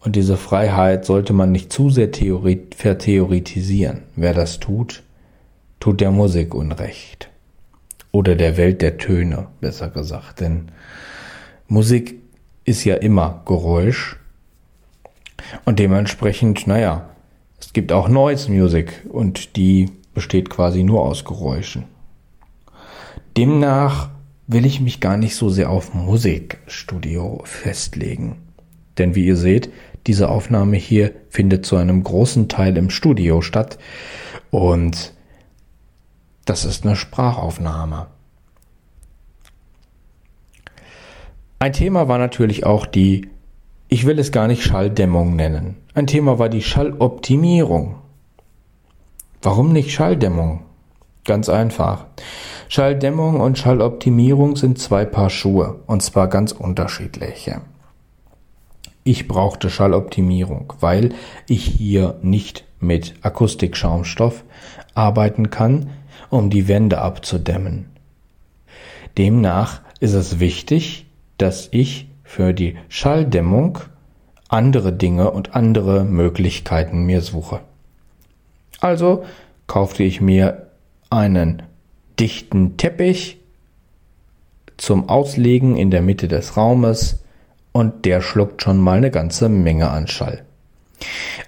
Und 0.00 0.16
diese 0.16 0.38
Freiheit 0.38 1.04
sollte 1.04 1.34
man 1.34 1.52
nicht 1.52 1.70
zu 1.70 1.90
sehr 1.90 2.08
vertheoretisieren. 2.10 4.04
Wer 4.14 4.32
das 4.32 4.60
tut, 4.60 5.02
tut 5.80 6.00
der 6.00 6.10
Musik 6.10 6.54
Unrecht. 6.54 7.28
Oder 8.12 8.34
der 8.34 8.56
Welt 8.56 8.80
der 8.80 8.96
Töne, 8.96 9.48
besser 9.60 9.90
gesagt. 9.90 10.40
Denn 10.40 10.70
Musik 11.68 12.22
ist 12.64 12.84
ja 12.84 12.94
immer 12.94 13.42
Geräusch. 13.44 14.16
Und 15.66 15.78
dementsprechend, 15.78 16.66
naja, 16.66 17.10
es 17.60 17.72
gibt 17.72 17.92
auch 17.92 18.08
Noise 18.08 18.50
Music 18.50 19.06
und 19.10 19.56
die 19.56 19.90
besteht 20.14 20.50
quasi 20.50 20.82
nur 20.82 21.02
aus 21.02 21.24
Geräuschen. 21.24 21.84
Demnach 23.36 24.10
will 24.46 24.64
ich 24.64 24.80
mich 24.80 25.00
gar 25.00 25.16
nicht 25.16 25.36
so 25.36 25.48
sehr 25.48 25.70
auf 25.70 25.92
Musikstudio 25.94 27.42
festlegen. 27.44 28.36
Denn 28.98 29.14
wie 29.14 29.26
ihr 29.26 29.36
seht, 29.36 29.70
diese 30.06 30.28
Aufnahme 30.28 30.76
hier 30.76 31.12
findet 31.28 31.66
zu 31.66 31.76
einem 31.76 32.02
großen 32.02 32.48
Teil 32.48 32.76
im 32.76 32.90
Studio 32.90 33.42
statt 33.42 33.78
und 34.50 35.12
das 36.44 36.64
ist 36.64 36.86
eine 36.86 36.96
Sprachaufnahme. 36.96 38.06
Ein 41.58 41.72
Thema 41.72 42.06
war 42.06 42.18
natürlich 42.18 42.64
auch 42.64 42.86
die, 42.86 43.28
ich 43.88 44.06
will 44.06 44.18
es 44.18 44.30
gar 44.30 44.46
nicht 44.46 44.62
Schalldämmung 44.62 45.34
nennen. 45.34 45.76
Ein 45.96 46.06
Thema 46.06 46.38
war 46.38 46.50
die 46.50 46.60
Schalloptimierung. 46.60 47.94
Warum 49.40 49.72
nicht 49.72 49.92
Schalldämmung? 49.92 50.60
Ganz 51.24 51.48
einfach. 51.48 52.04
Schalldämmung 52.68 53.40
und 53.40 53.56
Schalloptimierung 53.56 54.56
sind 54.56 54.78
zwei 54.78 55.06
Paar 55.06 55.30
Schuhe, 55.30 55.80
und 55.86 56.02
zwar 56.02 56.28
ganz 56.28 56.52
unterschiedliche. 56.52 57.62
Ich 59.04 59.26
brauchte 59.26 59.70
Schalloptimierung, 59.70 60.74
weil 60.80 61.14
ich 61.48 61.64
hier 61.64 62.18
nicht 62.20 62.66
mit 62.78 63.14
Akustikschaumstoff 63.22 64.44
arbeiten 64.94 65.48
kann, 65.48 65.88
um 66.28 66.50
die 66.50 66.68
Wände 66.68 66.98
abzudämmen. 66.98 67.86
Demnach 69.16 69.80
ist 70.00 70.12
es 70.12 70.40
wichtig, 70.40 71.06
dass 71.38 71.68
ich 71.70 72.10
für 72.22 72.52
die 72.52 72.76
Schalldämmung 72.90 73.78
andere 74.48 74.92
Dinge 74.92 75.30
und 75.30 75.54
andere 75.54 76.04
Möglichkeiten 76.04 77.04
mir 77.04 77.20
suche. 77.20 77.60
Also 78.80 79.24
kaufte 79.66 80.02
ich 80.02 80.20
mir 80.20 80.68
einen 81.10 81.62
dichten 82.18 82.76
Teppich 82.76 83.38
zum 84.76 85.08
Auslegen 85.08 85.76
in 85.76 85.90
der 85.90 86.02
Mitte 86.02 86.28
des 86.28 86.56
Raumes 86.56 87.20
und 87.72 88.04
der 88.04 88.20
schluckt 88.20 88.62
schon 88.62 88.78
mal 88.78 88.98
eine 88.98 89.10
ganze 89.10 89.48
Menge 89.48 89.90
an 89.90 90.06
Schall. 90.06 90.44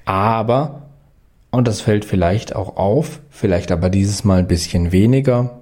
Aber, 0.04 0.82
und 1.50 1.68
das 1.68 1.80
fällt 1.80 2.04
vielleicht 2.04 2.54
auch 2.54 2.76
auf, 2.76 3.20
vielleicht 3.30 3.72
aber 3.72 3.90
dieses 3.90 4.24
Mal 4.24 4.40
ein 4.40 4.48
bisschen 4.48 4.92
weniger, 4.92 5.60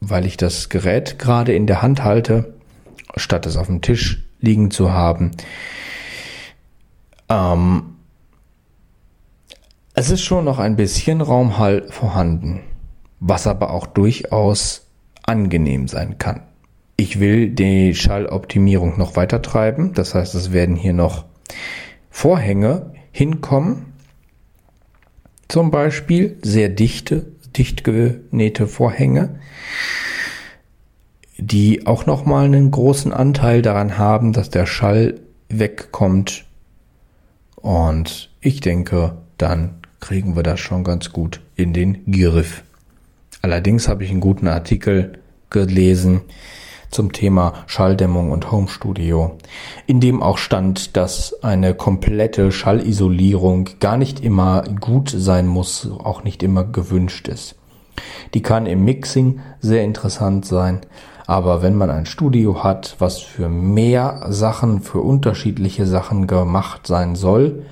weil 0.00 0.26
ich 0.26 0.36
das 0.36 0.68
Gerät 0.68 1.18
gerade 1.18 1.54
in 1.54 1.66
der 1.66 1.82
Hand 1.82 2.04
halte, 2.04 2.54
statt 3.16 3.46
es 3.46 3.56
auf 3.56 3.66
dem 3.66 3.82
Tisch 3.82 4.22
liegen 4.40 4.70
zu 4.70 4.92
haben. 4.92 5.30
Ähm, 7.32 7.94
es 9.94 10.10
ist 10.10 10.22
schon 10.22 10.44
noch 10.44 10.58
ein 10.58 10.76
bisschen 10.76 11.22
Raumhall 11.22 11.90
vorhanden, 11.90 12.60
was 13.20 13.46
aber 13.46 13.70
auch 13.70 13.86
durchaus 13.86 14.86
angenehm 15.22 15.88
sein 15.88 16.18
kann. 16.18 16.42
Ich 16.96 17.20
will 17.20 17.48
die 17.48 17.94
Schalloptimierung 17.94 18.98
noch 18.98 19.16
weiter 19.16 19.40
treiben, 19.40 19.94
das 19.94 20.14
heißt, 20.14 20.34
es 20.34 20.52
werden 20.52 20.76
hier 20.76 20.92
noch 20.92 21.24
Vorhänge 22.10 22.92
hinkommen, 23.12 23.94
zum 25.48 25.70
Beispiel 25.70 26.38
sehr 26.42 26.68
dichte, 26.68 27.26
dicht 27.56 27.82
genähte 27.82 28.66
Vorhänge, 28.66 29.40
die 31.38 31.86
auch 31.86 32.04
nochmal 32.04 32.44
einen 32.44 32.70
großen 32.70 33.12
Anteil 33.12 33.62
daran 33.62 33.96
haben, 33.96 34.32
dass 34.32 34.50
der 34.50 34.66
Schall 34.66 35.20
wegkommt. 35.48 36.44
Und 37.62 38.30
ich 38.40 38.60
denke, 38.60 39.16
dann 39.38 39.76
kriegen 40.00 40.36
wir 40.36 40.42
das 40.42 40.60
schon 40.60 40.84
ganz 40.84 41.12
gut 41.12 41.40
in 41.54 41.72
den 41.72 42.04
Griff. 42.10 42.64
Allerdings 43.40 43.88
habe 43.88 44.04
ich 44.04 44.10
einen 44.10 44.20
guten 44.20 44.48
Artikel 44.48 45.18
gelesen 45.48 46.22
zum 46.90 47.12
Thema 47.12 47.54
Schalldämmung 47.66 48.30
und 48.30 48.50
Homestudio, 48.52 49.38
in 49.86 50.00
dem 50.00 50.22
auch 50.22 50.38
stand, 50.38 50.96
dass 50.96 51.42
eine 51.42 51.74
komplette 51.74 52.52
Schallisolierung 52.52 53.70
gar 53.80 53.96
nicht 53.96 54.20
immer 54.20 54.62
gut 54.80 55.12
sein 55.16 55.46
muss, 55.46 55.88
auch 55.98 56.22
nicht 56.24 56.42
immer 56.42 56.64
gewünscht 56.64 57.28
ist. 57.28 57.54
Die 58.34 58.42
kann 58.42 58.66
im 58.66 58.84
Mixing 58.84 59.40
sehr 59.60 59.84
interessant 59.84 60.44
sein, 60.44 60.80
aber 61.26 61.62
wenn 61.62 61.74
man 61.74 61.90
ein 61.90 62.06
Studio 62.06 62.62
hat, 62.62 62.96
was 62.98 63.18
für 63.18 63.48
mehr 63.48 64.26
Sachen, 64.28 64.80
für 64.80 65.00
unterschiedliche 65.00 65.86
Sachen 65.86 66.26
gemacht 66.26 66.86
sein 66.86 67.14
soll, 67.14 67.64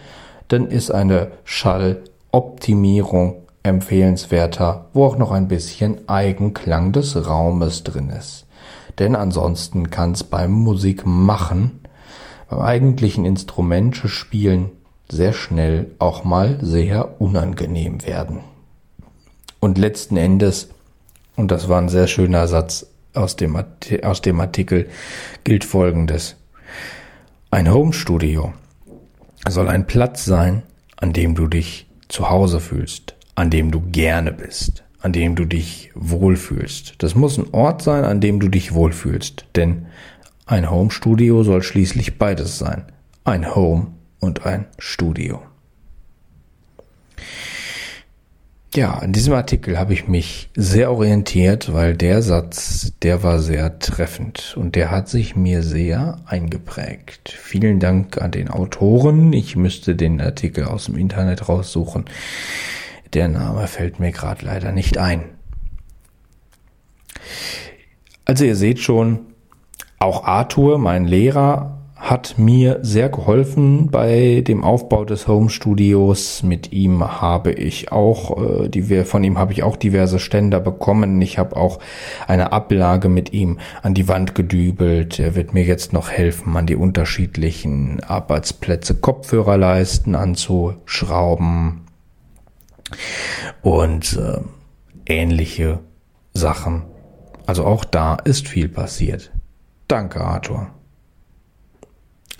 dann 0.49 0.69
ist 0.69 0.91
eine 0.91 1.33
Schall 1.45 2.03
Optimierung 2.33 3.37
empfehlenswerter, 3.63 4.87
wo 4.93 5.05
auch 5.05 5.19
noch 5.19 5.33
ein 5.33 5.49
bisschen 5.49 6.09
Eigenklang 6.09 6.93
des 6.93 7.29
Raumes 7.29 7.83
drin 7.85 8.11
ist. 8.11 8.47
Denn 8.99 9.17
ansonsten 9.17 9.91
kann 9.91 10.13
es 10.13 10.25
beim 10.25 10.53
Musikmachen, 10.53 11.81
beim 12.49 12.61
eigentlichen 12.61 13.25
Instrumente 13.25 14.09
spielen, 14.09 14.71
sehr 15.09 15.33
schnell 15.33 15.91
auch 15.99 16.25
mal 16.25 16.59
sehr 16.63 17.21
unangenehm 17.21 18.07
werden. 18.07 18.41
Und 19.59 19.77
letzten 19.77 20.17
Endes, 20.17 20.69
und 21.37 21.51
das 21.51 21.69
war 21.69 21.81
ein 21.81 21.89
sehr 21.89 22.07
schöner 22.07 22.47
Satz 22.47 22.87
aus 23.15 23.37
dem, 23.37 23.63
aus 24.03 24.23
dem 24.23 24.41
Artikel, 24.41 24.89
gilt 25.45 25.65
Folgendes. 25.65 26.37
Ein 27.51 27.73
Home 27.73 27.93
Studio 27.93 28.53
soll 29.49 29.69
ein 29.69 29.87
Platz 29.87 30.25
sein, 30.25 30.63
an 30.97 31.13
dem 31.13 31.35
du 31.35 31.47
dich 31.47 31.87
zu 32.09 32.29
Hause 32.29 32.61
fühlst, 32.61 33.17
an 33.35 33.51
dem 33.51 33.71
du 33.71 33.81
gerne 33.81 34.33
bist, 34.33 34.85
an 35.01 35.13
dem 35.13 35.35
du 35.35 35.45
dich 35.45 35.91
wohlfühlst. 35.95 36.95
Das 36.99 37.15
muss 37.15 37.39
ein 37.39 37.53
Ort 37.53 37.83
sein, 37.83 38.05
an 38.05 38.21
dem 38.21 38.39
du 38.39 38.49
dich 38.49 38.75
wohlfühlst, 38.75 39.47
denn 39.57 39.87
ein 40.47 40.71
Home 40.71 40.91
Studio 40.91 41.43
soll 41.43 41.63
schließlich 41.63 42.19
beides 42.19 42.59
sein. 42.59 42.85
Ein 43.25 43.55
Home 43.55 43.89
und 44.19 44.47
ein 44.47 44.67
Studio. 44.79 45.43
Ja, 48.73 49.01
in 49.01 49.13
diesem 49.13 49.35
Artikel 49.35 49.81
habe 49.81 49.95
ich 49.95 50.07
mich 50.07 50.49
sehr 50.55 50.93
orientiert, 50.93 51.73
weil 51.73 51.97
der 51.97 52.23
Satz, 52.23 52.93
der 53.03 53.25
war 53.25 53.41
sehr 53.41 53.81
treffend 53.81 54.55
und 54.57 54.77
der 54.77 54.93
hat 54.93 55.09
sich 55.09 55.35
mir 55.35 55.65
sehr 55.65 56.21
eingeprägt. 56.25 57.31
Vielen 57.31 57.81
Dank 57.81 58.23
an 58.23 58.31
den 58.31 58.49
Autoren. 58.49 59.33
Ich 59.33 59.57
müsste 59.57 59.97
den 59.97 60.21
Artikel 60.21 60.67
aus 60.67 60.85
dem 60.85 60.97
Internet 60.97 61.49
raussuchen. 61.49 62.05
Der 63.13 63.27
Name 63.27 63.67
fällt 63.67 63.99
mir 63.99 64.13
gerade 64.13 64.47
leider 64.47 64.71
nicht 64.71 64.99
ein. 64.99 65.25
Also 68.25 68.45
ihr 68.45 68.55
seht 68.55 68.79
schon, 68.79 69.19
auch 69.99 70.23
Arthur, 70.23 70.79
mein 70.79 71.07
Lehrer, 71.07 71.80
hat 72.01 72.39
mir 72.39 72.79
sehr 72.81 73.11
geholfen 73.11 73.91
bei 73.91 74.43
dem 74.47 74.65
Aufbau 74.65 75.05
des 75.05 75.29
Home 75.29 75.51
Studios. 75.51 76.43
Mit 76.43 76.73
ihm 76.73 77.21
habe 77.21 77.53
ich 77.53 77.93
auch, 77.93 78.65
äh, 78.65 78.69
die, 78.71 79.05
von 79.05 79.23
ihm 79.23 79.39
habe 79.39 79.53
ich 79.53 79.63
auch 79.63 79.77
diverse 79.77 80.19
Ständer 80.19 80.61
bekommen. 80.61 81.21
Ich 81.21 81.39
habe 81.39 81.57
auch 81.57 81.79
eine 82.27 82.53
Ablage 82.53 83.11
mit 83.11 83.35
ihm 83.35 83.59
an 83.83 83.93
die 83.93 84.09
Wand 84.09 84.35
gedübelt. 84.35 85.21
Er 85.21 85.35
wird 85.35 85.53
mir 85.53 85.65
jetzt 85.65 85.93
noch 85.93 86.11
helfen, 86.11 86.57
an 86.57 86.65
die 86.67 86.75
unterschiedlichen 86.75 88.03
Arbeitsplätze 88.03 88.95
Kopfhörerleisten 88.95 90.15
anzuschrauben 90.15 91.83
und 93.61 94.17
äh, 94.17 94.41
ähnliche 95.05 95.81
Sachen. 96.33 96.85
Also 97.45 97.67
auch 97.67 97.85
da 97.85 98.15
ist 98.15 98.49
viel 98.49 98.71
passiert. 98.71 99.31
Danke, 99.87 100.23
Arthur. 100.23 100.69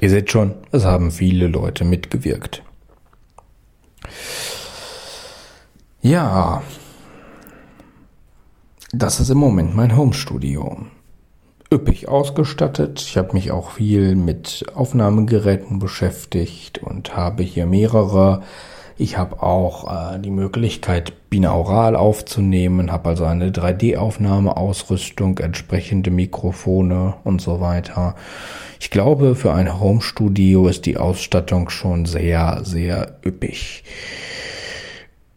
Ihr 0.01 0.09
seht 0.09 0.31
schon, 0.31 0.55
es 0.73 0.85
haben 0.85 1.11
viele 1.11 1.47
Leute 1.47 1.85
mitgewirkt. 1.85 2.63
Ja, 6.01 6.63
das 8.93 9.21
ist 9.21 9.29
im 9.29 9.37
Moment 9.37 9.77
mein 9.77 9.95
Homestudio. 9.95 10.87
Üppig 11.73 12.09
ausgestattet. 12.09 13.01
Ich 13.03 13.19
habe 13.19 13.35
mich 13.35 13.51
auch 13.53 13.73
viel 13.73 14.17
mit 14.17 14.65
Aufnahmegeräten 14.75 15.79
beschäftigt 15.79 16.79
und 16.79 17.15
habe 17.15 17.43
hier 17.43 17.67
mehrere. 17.67 18.43
Ich 19.01 19.17
habe 19.17 19.43
auch 19.43 20.15
äh, 20.15 20.19
die 20.19 20.31
Möglichkeit, 20.31 21.31
binaural 21.31 21.97
aufzunehmen, 21.97 22.93
habe 22.93 23.09
also 23.09 23.25
eine 23.25 23.51
3D-Aufnahmeausrüstung, 23.51 25.39
entsprechende 25.39 26.11
Mikrofone 26.11 27.15
und 27.25 27.41
so 27.41 27.63
weiter. 27.63 28.15
Ich 28.79 28.91
glaube, 28.91 29.37
für 29.37 29.55
ein 29.55 29.81
Home-Studio 29.81 30.69
ist 30.69 30.85
die 30.85 30.99
Ausstattung 30.99 31.71
schon 31.71 32.05
sehr, 32.05 32.61
sehr 32.65 33.17
üppig. 33.25 33.85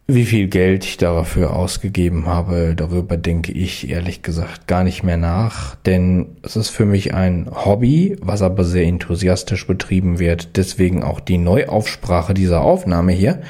Wie 0.06 0.26
viel 0.26 0.48
Geld 0.48 0.84
ich 0.84 0.98
dafür 0.98 1.56
ausgegeben 1.56 2.26
habe, 2.26 2.74
darüber 2.76 3.16
denke 3.16 3.52
ich 3.52 3.88
ehrlich 3.88 4.20
gesagt 4.20 4.66
gar 4.66 4.84
nicht 4.84 5.02
mehr 5.02 5.16
nach, 5.16 5.76
denn 5.76 6.36
es 6.42 6.56
ist 6.56 6.68
für 6.68 6.84
mich 6.84 7.14
ein 7.14 7.48
Hobby, 7.50 8.18
was 8.20 8.42
aber 8.42 8.64
sehr 8.64 8.84
enthusiastisch 8.84 9.66
betrieben 9.66 10.18
wird, 10.18 10.58
deswegen 10.58 11.02
auch 11.02 11.20
die 11.20 11.38
Neuaufsprache 11.38 12.34
dieser 12.34 12.60
Aufnahme 12.60 13.12
hier, 13.12 13.40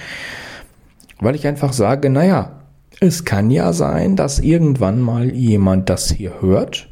weil 1.18 1.34
ich 1.34 1.44
einfach 1.48 1.72
sage, 1.72 2.08
naja, 2.08 2.60
es 3.00 3.24
kann 3.24 3.50
ja 3.50 3.72
sein, 3.72 4.14
dass 4.14 4.38
irgendwann 4.38 5.00
mal 5.00 5.34
jemand 5.34 5.90
das 5.90 6.12
hier 6.12 6.40
hört 6.40 6.88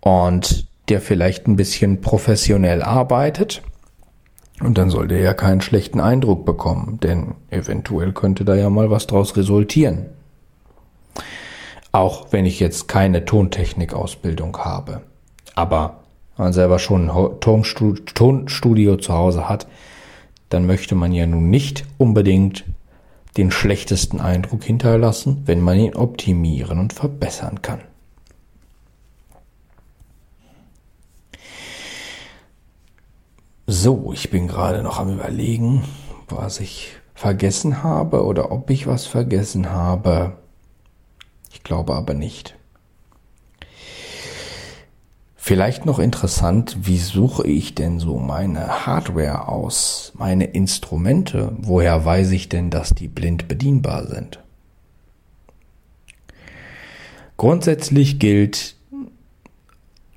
und 0.00 0.68
der 0.90 1.00
vielleicht 1.00 1.46
ein 1.46 1.56
bisschen 1.56 2.02
professionell 2.02 2.82
arbeitet. 2.82 3.62
Und 4.62 4.78
dann 4.78 4.90
soll 4.90 5.08
der 5.08 5.20
ja 5.20 5.34
keinen 5.34 5.60
schlechten 5.60 6.00
Eindruck 6.00 6.44
bekommen, 6.44 6.98
denn 7.02 7.34
eventuell 7.50 8.12
könnte 8.12 8.44
da 8.44 8.54
ja 8.54 8.70
mal 8.70 8.90
was 8.90 9.06
draus 9.06 9.36
resultieren. 9.36 10.06
Auch 11.90 12.28
wenn 12.30 12.46
ich 12.46 12.60
jetzt 12.60 12.88
keine 12.88 13.24
Tontechnik-Ausbildung 13.24 14.56
habe. 14.58 15.02
Aber 15.54 16.02
wenn 16.36 16.46
man 16.46 16.52
selber 16.52 16.78
schon 16.78 17.10
ein 17.10 17.40
Tonstudio 17.40 18.96
zu 18.96 19.12
Hause 19.12 19.48
hat, 19.48 19.66
dann 20.48 20.66
möchte 20.66 20.94
man 20.94 21.12
ja 21.12 21.26
nun 21.26 21.50
nicht 21.50 21.84
unbedingt 21.98 22.64
den 23.36 23.50
schlechtesten 23.50 24.20
Eindruck 24.20 24.62
hinterlassen, 24.64 25.42
wenn 25.46 25.60
man 25.60 25.78
ihn 25.78 25.94
optimieren 25.94 26.78
und 26.78 26.92
verbessern 26.92 27.62
kann. 27.62 27.80
So, 33.74 34.12
ich 34.12 34.28
bin 34.28 34.48
gerade 34.48 34.82
noch 34.82 34.98
am 34.98 35.14
Überlegen, 35.14 35.82
was 36.28 36.60
ich 36.60 36.92
vergessen 37.14 37.82
habe 37.82 38.22
oder 38.26 38.52
ob 38.52 38.68
ich 38.68 38.86
was 38.86 39.06
vergessen 39.06 39.70
habe. 39.70 40.36
Ich 41.50 41.62
glaube 41.62 41.94
aber 41.94 42.12
nicht. 42.12 42.54
Vielleicht 45.36 45.86
noch 45.86 45.98
interessant, 45.98 46.76
wie 46.82 46.98
suche 46.98 47.46
ich 47.46 47.74
denn 47.74 47.98
so 47.98 48.18
meine 48.18 48.84
Hardware 48.84 49.48
aus, 49.48 50.12
meine 50.16 50.44
Instrumente? 50.44 51.56
Woher 51.56 52.04
weiß 52.04 52.32
ich 52.32 52.50
denn, 52.50 52.68
dass 52.68 52.90
die 52.90 53.08
blind 53.08 53.48
bedienbar 53.48 54.06
sind? 54.06 54.38
Grundsätzlich 57.38 58.18
gilt, 58.18 58.76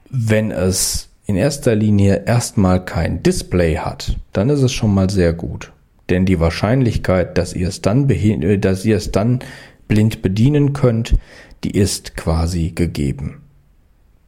wenn 0.09 0.51
es 0.51 1.07
in 1.25 1.35
erster 1.35 1.75
Linie 1.75 2.23
erstmal 2.25 2.83
kein 2.83 3.23
Display 3.23 3.77
hat, 3.77 4.17
dann 4.33 4.49
ist 4.49 4.61
es 4.61 4.73
schon 4.73 4.93
mal 4.93 5.09
sehr 5.09 5.33
gut. 5.33 5.71
Denn 6.09 6.25
die 6.25 6.39
Wahrscheinlichkeit, 6.39 7.37
dass 7.37 7.53
ihr 7.53 7.67
es 7.67 7.81
dann, 7.81 8.07
dass 8.61 8.85
ihr 8.85 8.97
es 8.97 9.11
dann 9.11 9.39
blind 9.87 10.21
bedienen 10.21 10.73
könnt, 10.73 11.15
die 11.63 11.71
ist 11.71 12.15
quasi 12.15 12.71
gegeben 12.71 13.41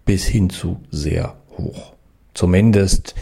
bis 0.08 0.26
hin 0.26 0.50
zu 0.50 0.80
sehr 0.90 1.36
hoch. 1.58 1.94
Zumindest 2.34 3.14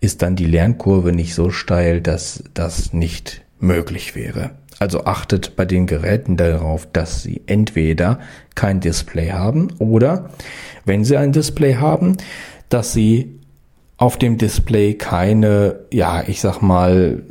ist 0.00 0.20
dann 0.20 0.36
die 0.36 0.46
Lernkurve 0.46 1.12
nicht 1.12 1.34
so 1.34 1.50
steil, 1.50 2.02
dass 2.02 2.42
das 2.52 2.92
nicht 2.92 3.42
möglich 3.60 4.14
wäre. 4.16 4.50
Also 4.80 5.04
achtet 5.04 5.54
bei 5.54 5.64
den 5.64 5.86
Geräten 5.86 6.36
darauf, 6.36 6.88
dass 6.92 7.22
sie 7.22 7.42
entweder 7.46 8.18
kein 8.56 8.80
Display 8.80 9.30
haben 9.30 9.68
oder, 9.78 10.30
wenn 10.84 11.04
sie 11.04 11.16
ein 11.16 11.30
Display 11.30 11.76
haben, 11.76 12.16
dass 12.72 12.92
sie 12.92 13.38
auf 13.96 14.16
dem 14.16 14.38
Display 14.38 14.94
keine, 14.94 15.80
ja, 15.92 16.24
ich 16.26 16.40
sag 16.40 16.60
mal, 16.60 17.22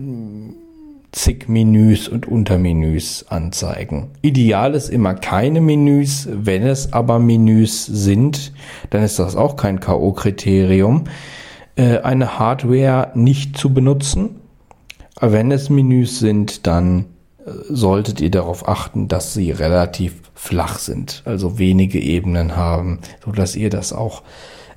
zig 1.12 1.50
Menüs 1.50 2.08
und 2.08 2.28
Untermenüs 2.28 3.26
anzeigen. 3.28 4.12
Ideal 4.22 4.76
ist 4.76 4.90
immer 4.90 5.14
keine 5.14 5.60
Menüs. 5.60 6.28
Wenn 6.32 6.64
es 6.64 6.94
aber 6.94 7.20
Menüs 7.20 7.86
sind, 7.86 8.54
dann 8.90 9.04
ist 9.04 9.20
das 9.20 9.36
auch 9.36 9.58
kein 9.58 9.80
K.O.-Kriterium, 9.80 11.06
äh, 11.76 12.00
eine 12.00 12.40
Hardware 12.40 13.12
nicht 13.16 13.58
zu 13.58 13.74
benutzen. 13.74 14.38
wenn 15.20 15.52
es 15.52 15.70
Menüs 15.70 16.20
sind, 16.20 16.66
dann 16.66 17.06
äh, 17.46 17.52
solltet 17.68 18.22
ihr 18.22 18.32
darauf 18.32 18.68
achten, 18.68 19.08
dass 19.08 19.34
sie 19.34 19.52
relativ 19.52 20.22
flach 20.34 20.80
sind, 20.80 21.22
also 21.26 21.60
wenige 21.60 22.00
Ebenen 22.00 22.56
haben, 22.56 23.00
so 23.24 23.32
dass 23.32 23.56
ihr 23.56 23.70
das 23.70 23.94
auch 23.94 24.24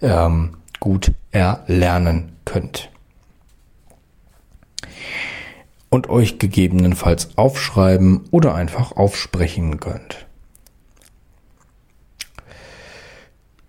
ähm, 0.04 0.58
gut 0.78 1.12
erlernen 1.32 2.32
könnt 2.44 2.90
und 5.88 6.08
euch 6.08 6.38
gegebenenfalls 6.38 7.38
aufschreiben 7.38 8.22
oder 8.30 8.54
einfach 8.54 8.92
aufsprechen 8.92 9.80
könnt. 9.80 10.26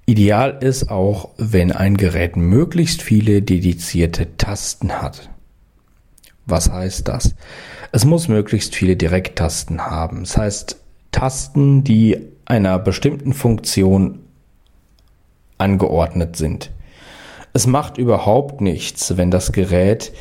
Ideal 0.08 0.58
ist 0.62 0.92
auch, 0.92 1.30
wenn 1.38 1.72
ein 1.72 1.98
Gerät 1.98 2.36
möglichst 2.36 3.02
viele 3.02 3.42
dedizierte 3.42 4.38
Tasten 4.38 5.02
hat. 5.02 5.30
Was 6.46 6.70
heißt 6.70 7.08
das? 7.08 7.34
Es 7.92 8.06
muss 8.06 8.28
möglichst 8.28 8.76
viele 8.76 8.96
Direkttasten 8.96 9.86
haben. 9.86 10.20
Das 10.22 10.38
heißt, 10.38 10.80
Tasten, 11.12 11.84
die 11.84 12.18
einer 12.46 12.78
bestimmten 12.78 13.34
Funktion 13.34 14.20
angeordnet 15.58 16.36
sind. 16.36 16.72
Es 17.54 17.68
macht 17.68 17.98
überhaupt 17.98 18.62
nichts, 18.62 19.18
wenn 19.18 19.32
das 19.32 19.52
Gerät 19.52 20.12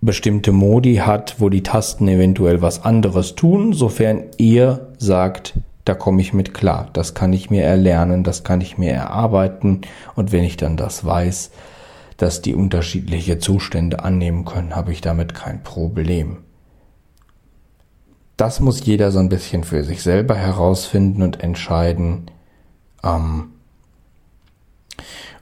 bestimmte 0.00 0.52
Modi 0.52 0.96
hat, 0.96 1.36
wo 1.38 1.48
die 1.48 1.62
Tasten 1.62 2.06
eventuell 2.08 2.62
was 2.62 2.84
anderes 2.84 3.34
tun, 3.34 3.72
sofern 3.72 4.24
ihr 4.36 4.88
sagt, 4.98 5.54
da 5.84 5.94
komme 5.94 6.20
ich 6.20 6.32
mit 6.32 6.54
klar, 6.54 6.88
das 6.92 7.14
kann 7.14 7.32
ich 7.32 7.50
mir 7.50 7.64
erlernen, 7.64 8.22
das 8.22 8.44
kann 8.44 8.60
ich 8.60 8.78
mir 8.78 8.92
erarbeiten 8.92 9.82
und 10.14 10.32
wenn 10.32 10.44
ich 10.44 10.56
dann 10.56 10.76
das 10.76 11.04
weiß, 11.04 11.50
dass 12.16 12.42
die 12.42 12.54
unterschiedliche 12.54 13.38
Zustände 13.38 14.04
annehmen 14.04 14.44
können, 14.44 14.76
habe 14.76 14.92
ich 14.92 15.00
damit 15.00 15.34
kein 15.34 15.62
Problem. 15.62 16.38
Das 18.36 18.60
muss 18.60 18.84
jeder 18.84 19.10
so 19.10 19.20
ein 19.20 19.28
bisschen 19.28 19.64
für 19.64 19.84
sich 19.84 20.02
selber 20.02 20.34
herausfinden 20.34 21.22
und 21.22 21.42
entscheiden. 21.42 22.30
Ähm, 23.02 23.53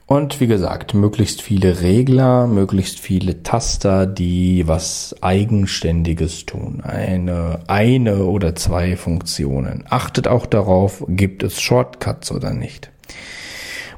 und 0.07 0.41
wie 0.41 0.47
gesagt, 0.47 0.93
möglichst 0.93 1.41
viele 1.41 1.81
Regler, 1.81 2.47
möglichst 2.47 3.01
viele 3.01 3.43
Taster, 3.43 4.07
die 4.07 4.69
was 4.69 5.17
Eigenständiges 5.23 6.45
tun. 6.45 6.83
Eine, 6.83 7.61
eine 7.67 8.25
oder 8.27 8.55
zwei 8.55 8.97
Funktionen. 8.97 9.85
Achtet 9.89 10.29
auch 10.29 10.45
darauf, 10.45 11.03
gibt 11.09 11.43
es 11.43 11.63
Shortcuts 11.63 12.31
oder 12.31 12.53
nicht. 12.53 12.91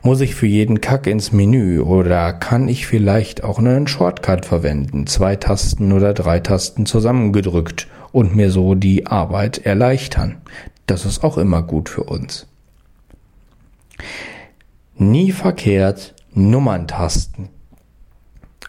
Muss 0.03 0.21
ich 0.21 0.35
für 0.35 0.47
jeden 0.47 0.81
Kack 0.81 1.07
ins 1.09 1.33
Menü 1.33 1.81
oder 1.81 2.33
kann 2.35 2.69
ich 2.69 2.87
vielleicht 2.87 3.43
auch 3.43 3.59
einen 3.59 3.89
Shortcut 3.89 4.47
verwenden? 4.47 5.07
Zwei 5.07 5.35
Tasten 5.35 5.93
oder 5.93 6.13
drei 6.15 6.39
Tasten 6.41 6.87
zusammengedrückt 6.87 7.89
und 8.13 8.37
mir 8.37 8.51
so 8.51 8.75
die 8.75 9.07
Arbeit 9.07 9.67
erleichtern. 9.67 10.37
Das 10.87 11.07
ist 11.07 11.25
auch 11.25 11.39
immer 11.39 11.63
gut 11.63 11.89
für 11.89 12.05
uns. 12.05 12.47
Nie 14.97 15.32
verkehrt 15.32 16.14
Nummerntasten. 16.32 17.49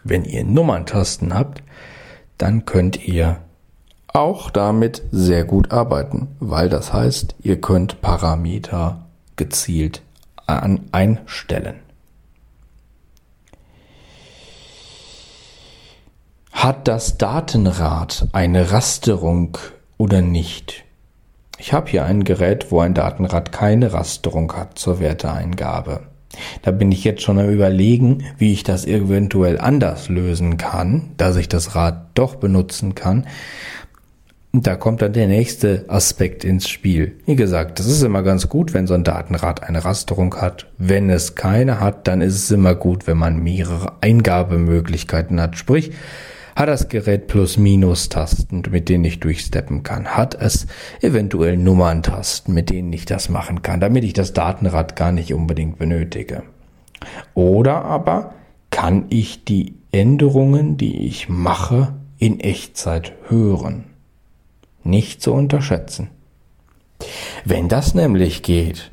Wenn 0.03 0.25
ihr 0.25 0.43
Nummerntasten 0.43 1.33
habt, 1.33 1.61
dann 2.39 2.65
könnt 2.65 3.07
ihr 3.07 3.41
auch 4.07 4.49
damit 4.49 5.03
sehr 5.11 5.43
gut 5.43 5.71
arbeiten, 5.71 6.29
weil 6.39 6.67
das 6.69 6.93
heißt, 6.93 7.35
ihr 7.41 7.61
könnt 7.61 8.01
Parameter 8.01 9.05
gezielt 9.35 10.01
an 10.47 10.81
einstellen. 10.91 11.81
Hat 16.51 16.87
das 16.87 17.19
Datenrad 17.19 18.29
eine 18.31 18.71
Rasterung 18.71 19.57
oder 19.97 20.21
nicht? 20.21 20.85
Ich 21.59 21.71
habe 21.71 21.91
hier 21.91 22.05
ein 22.05 22.23
Gerät, 22.23 22.71
wo 22.71 22.79
ein 22.79 22.95
Datenrad 22.95 23.51
keine 23.51 23.93
Rasterung 23.93 24.51
hat 24.53 24.79
zur 24.79 24.99
Werteeingabe. 24.99 26.14
Da 26.61 26.71
bin 26.71 26.91
ich 26.91 27.03
jetzt 27.03 27.21
schon 27.21 27.39
am 27.39 27.49
überlegen, 27.49 28.23
wie 28.37 28.53
ich 28.53 28.63
das 28.63 28.85
eventuell 28.85 29.59
anders 29.59 30.09
lösen 30.09 30.57
kann, 30.57 31.11
dass 31.17 31.35
ich 31.35 31.49
das 31.49 31.75
Rad 31.75 32.07
doch 32.13 32.35
benutzen 32.35 32.95
kann. 32.95 33.25
Und 34.55 34.67
da 34.67 34.77
kommt 34.77 35.01
dann 35.01 35.11
der 35.11 35.27
nächste 35.27 35.83
Aspekt 35.89 36.45
ins 36.45 36.69
Spiel. 36.69 37.17
Wie 37.25 37.35
gesagt, 37.35 37.77
das 37.77 37.87
ist 37.87 38.01
immer 38.03 38.23
ganz 38.23 38.47
gut, 38.47 38.73
wenn 38.73 38.87
so 38.87 38.93
ein 38.93 39.03
Datenrad 39.03 39.63
eine 39.63 39.83
Rasterung 39.83 40.33
hat. 40.35 40.67
Wenn 40.77 41.09
es 41.09 41.35
keine 41.35 41.81
hat, 41.81 42.07
dann 42.07 42.21
ist 42.21 42.35
es 42.35 42.51
immer 42.51 42.73
gut, 42.73 43.05
wenn 43.05 43.17
man 43.17 43.43
mehrere 43.43 43.91
Eingabemöglichkeiten 43.99 45.41
hat. 45.41 45.57
Sprich, 45.57 45.91
hat 46.55 46.69
das 46.69 46.87
Gerät 46.87 47.27
Plus-Minus-Tasten, 47.27 48.63
mit 48.71 48.87
denen 48.87 49.03
ich 49.03 49.19
durchsteppen 49.19 49.83
kann? 49.83 50.07
Hat 50.15 50.35
es 50.35 50.67
eventuell 51.01 51.57
Nummerntasten, 51.57 52.53
mit 52.53 52.69
denen 52.69 52.93
ich 52.93 53.05
das 53.05 53.27
machen 53.27 53.61
kann, 53.61 53.81
damit 53.81 54.05
ich 54.05 54.13
das 54.13 54.31
Datenrad 54.31 54.95
gar 54.95 55.11
nicht 55.11 55.33
unbedingt 55.33 55.77
benötige? 55.77 56.43
Oder 57.33 57.83
aber 57.83 58.33
kann 58.71 59.05
ich 59.09 59.43
die 59.43 59.75
Änderungen, 59.91 60.77
die 60.77 61.05
ich 61.05 61.27
mache, 61.27 61.93
in 62.17 62.39
Echtzeit 62.39 63.13
hören? 63.27 63.83
Nicht 64.83 65.21
zu 65.21 65.33
unterschätzen. 65.33 66.09
Wenn 67.43 67.67
das 67.67 67.93
nämlich 67.93 68.43
geht, 68.43 68.91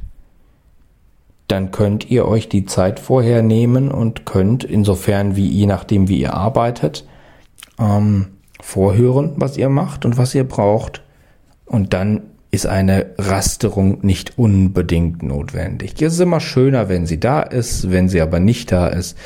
dann 1.46 1.70
könnt 1.70 2.10
ihr 2.10 2.26
euch 2.26 2.48
die 2.48 2.64
Zeit 2.64 2.98
vorher 2.98 3.42
nehmen 3.42 3.90
und 3.90 4.24
könnt, 4.26 4.64
insofern 4.64 5.36
wie 5.36 5.46
je 5.46 5.66
nachdem 5.66 6.08
wie 6.08 6.20
ihr 6.20 6.34
arbeitet, 6.34 7.06
ähm, 7.82 8.26
vorhören, 8.60 9.32
was 9.36 9.56
ihr 9.56 9.68
macht 9.68 10.04
und 10.04 10.16
was 10.16 10.34
ihr 10.34 10.44
braucht. 10.44 11.02
Und 11.66 11.92
dann 11.92 12.22
ist 12.50 12.66
eine 12.66 13.14
Rasterung 13.18 13.98
nicht 14.02 14.38
unbedingt 14.38 15.22
notwendig. 15.22 16.00
Es 16.02 16.14
ist 16.14 16.20
immer 16.20 16.40
schöner, 16.40 16.88
wenn 16.88 17.06
sie 17.06 17.18
da 17.18 17.40
ist. 17.40 17.90
Wenn 17.90 18.08
sie 18.08 18.20
aber 18.20 18.40
nicht 18.40 18.70
da 18.70 18.88
ist, 18.88 19.16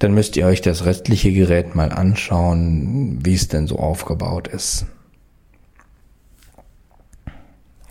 dann 0.00 0.12
müsst 0.12 0.36
ihr 0.36 0.46
euch 0.46 0.60
das 0.60 0.84
restliche 0.84 1.32
Gerät 1.32 1.74
mal 1.74 1.92
anschauen, 1.92 3.20
wie 3.24 3.34
es 3.34 3.48
denn 3.48 3.66
so 3.66 3.78
aufgebaut 3.78 4.48
ist. 4.48 4.86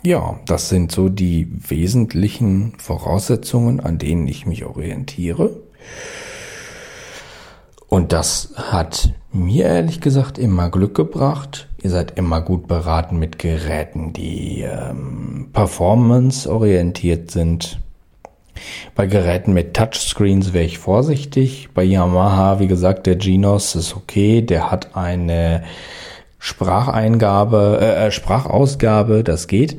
Ja, 0.02 0.38
das 0.46 0.68
sind 0.68 0.92
so 0.92 1.08
die 1.08 1.50
wesentlichen 1.68 2.74
Voraussetzungen, 2.78 3.80
an 3.80 3.98
denen 3.98 4.28
ich 4.28 4.46
mich 4.46 4.64
orientiere. 4.64 5.60
Und 7.88 8.12
das 8.12 8.52
hat 8.56 9.10
mir 9.32 9.66
ehrlich 9.66 10.00
gesagt 10.00 10.38
immer 10.38 10.70
Glück 10.70 10.94
gebracht. 10.94 11.68
Ihr 11.82 11.90
seid 11.90 12.18
immer 12.18 12.40
gut 12.40 12.68
beraten 12.68 13.18
mit 13.18 13.38
Geräten, 13.38 14.12
die 14.12 14.62
ähm, 14.62 15.48
performance-orientiert 15.52 17.30
sind. 17.30 17.80
Bei 18.94 19.06
Geräten 19.06 19.52
mit 19.54 19.74
Touchscreens 19.74 20.52
wäre 20.52 20.64
ich 20.64 20.78
vorsichtig. 20.78 21.68
Bei 21.72 21.84
Yamaha, 21.84 22.58
wie 22.60 22.66
gesagt, 22.66 23.06
der 23.06 23.16
Genos 23.16 23.74
ist 23.74 23.96
okay. 23.96 24.42
Der 24.42 24.70
hat 24.70 24.96
eine 24.96 25.62
Spracheingabe, 26.38 27.78
äh, 27.80 28.06
äh 28.06 28.10
Sprachausgabe, 28.10 29.24
das 29.24 29.46
geht. 29.46 29.78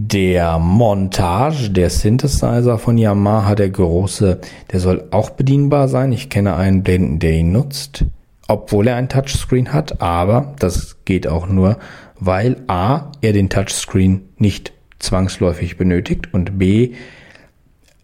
Der 0.00 0.60
Montage, 0.60 1.70
der 1.70 1.90
Synthesizer 1.90 2.78
von 2.78 2.96
Yamaha, 2.96 3.56
der 3.56 3.68
große, 3.68 4.38
der 4.70 4.78
soll 4.78 5.08
auch 5.10 5.30
bedienbar 5.30 5.88
sein. 5.88 6.12
Ich 6.12 6.30
kenne 6.30 6.54
einen 6.54 6.84
Blinden, 6.84 7.18
der 7.18 7.32
ihn 7.32 7.50
nutzt, 7.50 8.04
obwohl 8.46 8.86
er 8.86 8.94
ein 8.94 9.08
Touchscreen 9.08 9.72
hat, 9.72 10.00
aber 10.00 10.54
das 10.60 10.98
geht 11.04 11.26
auch 11.26 11.48
nur, 11.48 11.78
weil 12.20 12.58
A, 12.68 13.10
er 13.22 13.32
den 13.32 13.48
Touchscreen 13.48 14.28
nicht 14.36 14.72
zwangsläufig 15.00 15.76
benötigt 15.76 16.32
und 16.32 16.60
B, 16.60 16.92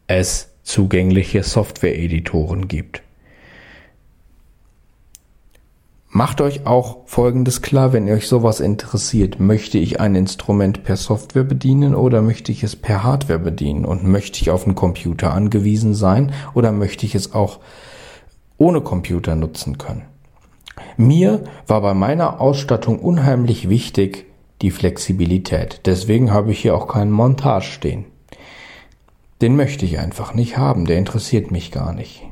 es 0.08 0.50
zugängliche 0.64 1.44
Software-Editoren 1.44 2.66
gibt. 2.66 3.03
Macht 6.16 6.40
euch 6.40 6.64
auch 6.64 6.98
Folgendes 7.06 7.60
klar, 7.60 7.92
wenn 7.92 8.08
euch 8.08 8.28
sowas 8.28 8.60
interessiert. 8.60 9.40
Möchte 9.40 9.78
ich 9.78 9.98
ein 9.98 10.14
Instrument 10.14 10.84
per 10.84 10.96
Software 10.96 11.42
bedienen 11.42 11.96
oder 11.96 12.22
möchte 12.22 12.52
ich 12.52 12.62
es 12.62 12.76
per 12.76 13.02
Hardware 13.02 13.40
bedienen? 13.40 13.84
Und 13.84 14.04
möchte 14.04 14.40
ich 14.40 14.52
auf 14.52 14.64
einen 14.64 14.76
Computer 14.76 15.34
angewiesen 15.34 15.92
sein 15.92 16.32
oder 16.54 16.70
möchte 16.70 17.04
ich 17.04 17.16
es 17.16 17.34
auch 17.34 17.58
ohne 18.58 18.80
Computer 18.80 19.34
nutzen 19.34 19.76
können? 19.76 20.02
Mir 20.96 21.42
war 21.66 21.80
bei 21.80 21.94
meiner 21.94 22.40
Ausstattung 22.40 23.00
unheimlich 23.00 23.68
wichtig 23.68 24.26
die 24.62 24.70
Flexibilität. 24.70 25.80
Deswegen 25.84 26.32
habe 26.32 26.52
ich 26.52 26.60
hier 26.60 26.76
auch 26.76 26.86
keinen 26.86 27.10
Montage 27.10 27.64
stehen. 27.64 28.04
Den 29.42 29.56
möchte 29.56 29.84
ich 29.84 29.98
einfach 29.98 30.32
nicht 30.32 30.58
haben, 30.58 30.84
der 30.84 30.96
interessiert 30.96 31.50
mich 31.50 31.72
gar 31.72 31.92
nicht. 31.92 32.22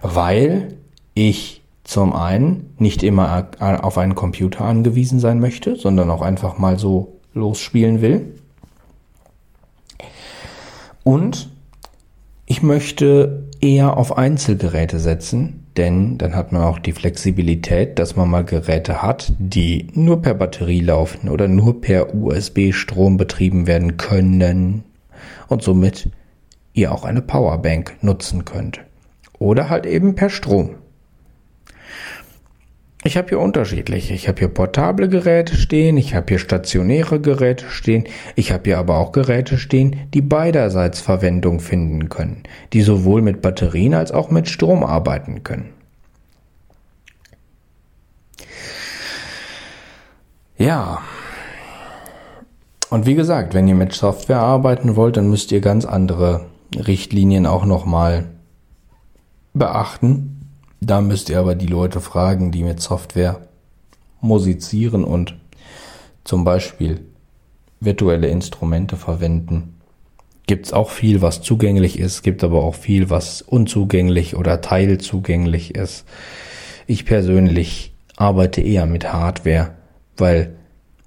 Weil 0.00 0.78
ich 1.12 1.65
zum 1.86 2.12
einen 2.12 2.74
nicht 2.78 3.04
immer 3.04 3.48
auf 3.60 3.96
einen 3.96 4.16
Computer 4.16 4.64
angewiesen 4.64 5.20
sein 5.20 5.38
möchte, 5.38 5.76
sondern 5.76 6.10
auch 6.10 6.20
einfach 6.20 6.58
mal 6.58 6.78
so 6.78 7.20
losspielen 7.32 8.02
will. 8.02 8.34
Und 11.04 11.50
ich 12.44 12.62
möchte 12.62 13.44
eher 13.60 13.96
auf 13.96 14.18
Einzelgeräte 14.18 14.98
setzen, 14.98 15.66
denn 15.76 16.18
dann 16.18 16.34
hat 16.34 16.50
man 16.50 16.62
auch 16.62 16.80
die 16.80 16.92
Flexibilität, 16.92 18.00
dass 18.00 18.16
man 18.16 18.30
mal 18.30 18.44
Geräte 18.44 19.02
hat, 19.02 19.32
die 19.38 19.86
nur 19.92 20.22
per 20.22 20.34
Batterie 20.34 20.80
laufen 20.80 21.28
oder 21.28 21.46
nur 21.46 21.80
per 21.80 22.14
USB-Strom 22.14 23.16
betrieben 23.16 23.68
werden 23.68 23.96
können 23.96 24.82
und 25.46 25.62
somit 25.62 26.08
ihr 26.72 26.92
auch 26.92 27.04
eine 27.04 27.22
Powerbank 27.22 27.96
nutzen 28.00 28.44
könnt. 28.44 28.80
Oder 29.38 29.68
halt 29.68 29.86
eben 29.86 30.16
per 30.16 30.30
Strom. 30.30 30.70
Ich 33.06 33.16
habe 33.16 33.28
hier 33.28 33.38
unterschiedliche. 33.38 34.14
Ich 34.14 34.26
habe 34.26 34.40
hier 34.40 34.48
portable 34.48 35.08
Geräte 35.08 35.54
stehen, 35.54 35.96
ich 35.96 36.16
habe 36.16 36.26
hier 36.28 36.40
stationäre 36.40 37.20
Geräte 37.20 37.70
stehen, 37.70 38.02
ich 38.34 38.50
habe 38.50 38.64
hier 38.64 38.78
aber 38.78 38.98
auch 38.98 39.12
Geräte 39.12 39.58
stehen, 39.58 40.08
die 40.12 40.22
beiderseits 40.22 41.00
Verwendung 41.00 41.60
finden 41.60 42.08
können, 42.08 42.42
die 42.72 42.82
sowohl 42.82 43.22
mit 43.22 43.42
Batterien 43.42 43.94
als 43.94 44.10
auch 44.10 44.32
mit 44.32 44.48
Strom 44.48 44.82
arbeiten 44.82 45.44
können. 45.44 45.68
Ja. 50.58 51.00
Und 52.90 53.06
wie 53.06 53.14
gesagt, 53.14 53.54
wenn 53.54 53.68
ihr 53.68 53.76
mit 53.76 53.92
Software 53.92 54.40
arbeiten 54.40 54.96
wollt, 54.96 55.16
dann 55.16 55.30
müsst 55.30 55.52
ihr 55.52 55.60
ganz 55.60 55.84
andere 55.84 56.46
Richtlinien 56.74 57.46
auch 57.46 57.66
nochmal 57.66 58.24
beachten 59.54 60.35
da 60.80 61.00
müsst 61.00 61.30
ihr 61.30 61.38
aber 61.38 61.54
die 61.54 61.66
Leute 61.66 62.00
fragen, 62.00 62.52
die 62.52 62.62
mit 62.62 62.80
Software 62.80 63.40
musizieren 64.20 65.04
und 65.04 65.36
zum 66.24 66.44
Beispiel 66.44 67.00
virtuelle 67.80 68.28
Instrumente 68.28 68.96
verwenden. 68.96 69.74
Gibt's 70.46 70.72
auch 70.72 70.90
viel, 70.90 71.22
was 71.22 71.42
zugänglich 71.42 71.98
ist, 71.98 72.22
gibt 72.22 72.44
aber 72.44 72.62
auch 72.62 72.74
viel, 72.74 73.10
was 73.10 73.42
unzugänglich 73.42 74.36
oder 74.36 74.60
teilzugänglich 74.60 75.74
ist. 75.74 76.04
Ich 76.86 77.04
persönlich 77.04 77.94
arbeite 78.16 78.60
eher 78.60 78.86
mit 78.86 79.12
Hardware, 79.12 79.74
weil 80.16 80.56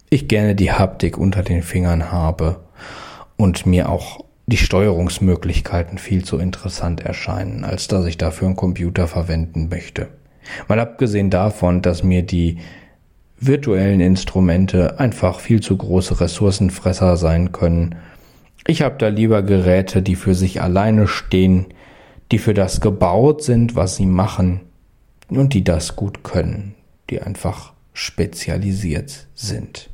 ich 0.10 0.28
gerne 0.28 0.56
die 0.56 0.72
Haptik 0.72 1.18
unter 1.18 1.44
den 1.44 1.64
Fingern 1.64 2.12
habe 2.12 2.60
und 3.38 3.66
mir 3.66 3.90
auch 3.90 4.26
die 4.50 4.58
Steuerungsmöglichkeiten 4.58 5.98
viel 5.98 6.24
zu 6.24 6.38
interessant 6.38 7.02
erscheinen, 7.02 7.64
als 7.64 7.88
dass 7.88 8.06
ich 8.06 8.18
dafür 8.18 8.48
einen 8.48 8.56
Computer 8.56 9.08
verwenden 9.08 9.70
möchte. 9.70 10.08
Mal 10.68 10.80
abgesehen 10.80 11.30
davon, 11.30 11.82
dass 11.82 12.04
mir 12.04 12.24
die 12.24 12.58
virtuellen 13.40 14.02
Instrumente 14.02 15.00
einfach 15.00 15.40
viel 15.40 15.62
zu 15.62 15.78
große 15.78 16.20
Ressourcenfresser 16.20 17.16
sein 17.16 17.52
können. 17.52 17.96
Ich 18.68 18.82
habe 18.82 18.96
da 18.98 19.08
lieber 19.08 19.44
Geräte, 19.44 20.02
die 20.02 20.16
für 20.16 20.36
sich 20.36 20.62
alleine 20.62 21.08
stehen, 21.08 21.68
die 22.32 22.40
für 22.40 22.54
das 22.54 22.82
gebaut 22.82 23.44
sind, 23.44 23.76
was 23.76 23.96
sie 23.96 24.06
machen 24.06 24.62
und 25.30 25.54
die 25.54 25.64
das 25.64 25.96
gut 25.96 26.24
können, 26.24 26.76
die 27.10 27.22
einfach 27.22 27.74
spezialisiert 27.94 29.28
sind. 29.36 29.90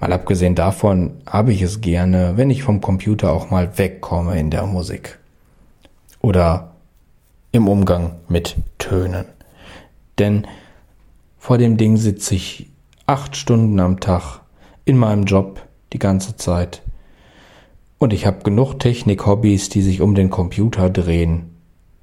Mal 0.00 0.12
abgesehen 0.12 0.54
davon 0.54 1.12
habe 1.26 1.52
ich 1.52 1.62
es 1.62 1.80
gerne, 1.80 2.32
wenn 2.36 2.50
ich 2.50 2.62
vom 2.62 2.80
Computer 2.80 3.32
auch 3.32 3.50
mal 3.50 3.78
wegkomme 3.78 4.38
in 4.38 4.50
der 4.50 4.66
Musik. 4.66 5.18
Oder 6.20 6.72
im 7.52 7.68
Umgang 7.68 8.16
mit 8.28 8.56
Tönen. 8.78 9.26
Denn 10.18 10.46
vor 11.38 11.58
dem 11.58 11.76
Ding 11.76 11.96
sitze 11.96 12.34
ich 12.34 12.70
acht 13.06 13.36
Stunden 13.36 13.80
am 13.80 14.00
Tag 14.00 14.40
in 14.84 14.96
meinem 14.96 15.24
Job 15.24 15.62
die 15.92 15.98
ganze 15.98 16.36
Zeit. 16.36 16.82
Und 17.98 18.12
ich 18.12 18.26
habe 18.26 18.42
genug 18.44 18.78
Technik-Hobbys, 18.78 19.70
die 19.70 19.82
sich 19.82 20.00
um 20.00 20.14
den 20.14 20.30
Computer 20.30 20.90
drehen. 20.90 21.56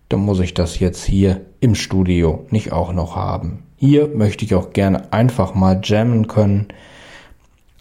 Dann 0.09 0.19
muss 0.19 0.39
ich 0.39 0.53
das 0.53 0.79
jetzt 0.79 1.03
hier 1.05 1.41
im 1.59 1.75
Studio 1.75 2.45
nicht 2.49 2.71
auch 2.71 2.91
noch 2.91 3.15
haben. 3.15 3.63
Hier 3.77 4.07
möchte 4.07 4.45
ich 4.45 4.55
auch 4.55 4.71
gerne 4.71 5.13
einfach 5.13 5.53
mal 5.53 5.79
jammen 5.83 6.27
können, 6.27 6.67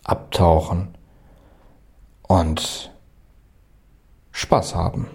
abtauchen 0.05 0.89
und 2.23 2.93
Spaß 4.33 4.75
haben. 4.75 5.09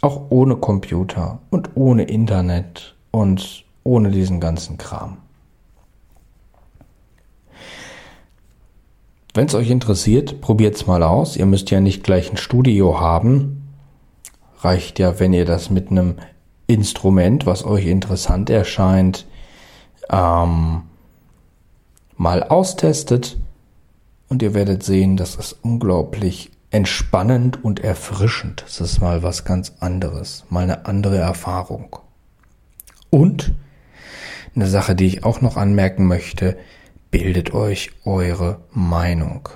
Auch 0.00 0.30
ohne 0.30 0.56
Computer 0.56 1.40
und 1.50 1.70
ohne 1.74 2.04
Internet 2.04 2.96
und 3.10 3.64
ohne 3.84 4.10
diesen 4.10 4.40
ganzen 4.40 4.78
Kram. 4.78 5.18
Wenn 9.34 9.46
es 9.46 9.54
euch 9.54 9.70
interessiert, 9.70 10.40
probiert's 10.40 10.86
mal 10.86 11.02
aus. 11.02 11.36
Ihr 11.36 11.46
müsst 11.46 11.70
ja 11.70 11.80
nicht 11.80 12.02
gleich 12.02 12.30
ein 12.30 12.36
Studio 12.36 12.98
haben. 12.98 13.68
Reicht 14.58 14.98
ja, 14.98 15.20
wenn 15.20 15.32
ihr 15.32 15.44
das 15.44 15.70
mit 15.70 15.90
einem 15.90 16.16
Instrument, 16.66 17.46
was 17.46 17.64
euch 17.64 17.86
interessant 17.86 18.50
erscheint, 18.50 19.26
ähm, 20.10 20.82
mal 22.16 22.42
austestet 22.42 23.38
und 24.30 24.42
ihr 24.42 24.54
werdet 24.54 24.82
sehen, 24.82 25.18
das 25.18 25.34
ist 25.34 25.56
unglaublich 25.60 26.52
entspannend 26.70 27.62
und 27.62 27.80
erfrischend. 27.80 28.62
Das 28.64 28.80
ist 28.80 29.00
mal 29.00 29.22
was 29.22 29.44
ganz 29.44 29.74
anderes, 29.80 30.44
mal 30.48 30.62
eine 30.62 30.86
andere 30.86 31.18
Erfahrung. 31.18 31.96
Und 33.10 33.52
eine 34.54 34.68
Sache, 34.68 34.94
die 34.94 35.06
ich 35.06 35.24
auch 35.24 35.40
noch 35.40 35.56
anmerken 35.56 36.06
möchte, 36.06 36.56
bildet 37.10 37.52
euch 37.52 37.90
eure 38.04 38.60
Meinung. 38.72 39.48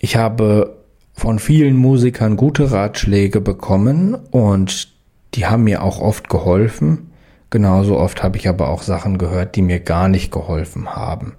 Ich 0.00 0.16
habe 0.16 0.78
von 1.14 1.40
vielen 1.40 1.76
Musikern 1.76 2.36
gute 2.36 2.70
Ratschläge 2.70 3.40
bekommen 3.40 4.14
und 4.14 4.92
die 5.34 5.46
haben 5.46 5.64
mir 5.64 5.82
auch 5.82 6.00
oft 6.00 6.28
geholfen. 6.28 7.10
Genauso 7.50 7.98
oft 7.98 8.22
habe 8.22 8.38
ich 8.38 8.48
aber 8.48 8.68
auch 8.68 8.82
Sachen 8.82 9.18
gehört, 9.18 9.56
die 9.56 9.62
mir 9.62 9.80
gar 9.80 10.08
nicht 10.08 10.30
geholfen 10.30 10.94
haben. 10.94 11.34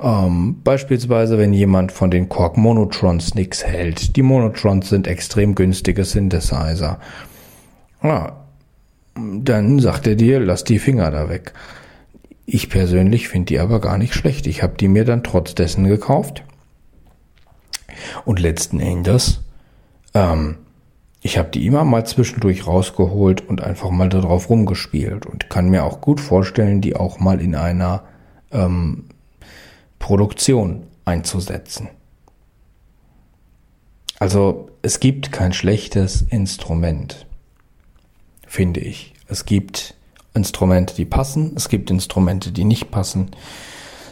Ähm, 0.00 0.60
beispielsweise, 0.62 1.38
wenn 1.38 1.52
jemand 1.52 1.90
von 1.90 2.10
den 2.10 2.28
Korg 2.28 2.56
Monotrons 2.56 3.34
nichts 3.34 3.64
hält. 3.64 4.16
Die 4.16 4.22
Monotrons 4.22 4.88
sind 4.88 5.06
extrem 5.06 5.54
günstige 5.54 6.04
Synthesizer. 6.04 7.00
Ja, 8.02 8.44
dann 9.16 9.80
sagt 9.80 10.06
er 10.06 10.14
dir, 10.14 10.38
lass 10.38 10.62
die 10.62 10.78
Finger 10.78 11.10
da 11.10 11.28
weg. 11.28 11.52
Ich 12.46 12.70
persönlich 12.70 13.28
finde 13.28 13.46
die 13.46 13.58
aber 13.58 13.80
gar 13.80 13.98
nicht 13.98 14.14
schlecht. 14.14 14.46
Ich 14.46 14.62
habe 14.62 14.76
die 14.78 14.88
mir 14.88 15.04
dann 15.04 15.24
trotz 15.24 15.54
dessen 15.54 15.84
gekauft. 15.84 16.44
Und 18.24 18.38
letzten 18.38 18.78
Endes, 18.78 19.40
ähm, 20.14 20.58
ich 21.20 21.36
habe 21.36 21.50
die 21.50 21.66
immer 21.66 21.84
mal 21.84 22.06
zwischendurch 22.06 22.66
rausgeholt 22.66 23.46
und 23.48 23.60
einfach 23.60 23.90
mal 23.90 24.08
darauf 24.08 24.48
rumgespielt 24.48 25.26
und 25.26 25.50
kann 25.50 25.68
mir 25.68 25.84
auch 25.84 26.00
gut 26.00 26.20
vorstellen, 26.20 26.80
die 26.80 26.94
auch 26.94 27.18
mal 27.18 27.40
in 27.40 27.56
einer 27.56 28.04
ähm, 28.52 29.07
Produktion 29.98 30.84
einzusetzen. 31.04 31.88
Also 34.18 34.70
es 34.82 35.00
gibt 35.00 35.30
kein 35.32 35.52
schlechtes 35.52 36.22
Instrument, 36.22 37.26
finde 38.46 38.80
ich. 38.80 39.14
Es 39.28 39.44
gibt 39.44 39.94
Instrumente, 40.34 40.94
die 40.94 41.04
passen, 41.04 41.52
es 41.56 41.68
gibt 41.68 41.90
Instrumente, 41.90 42.50
die 42.52 42.64
nicht 42.64 42.90
passen. 42.90 43.30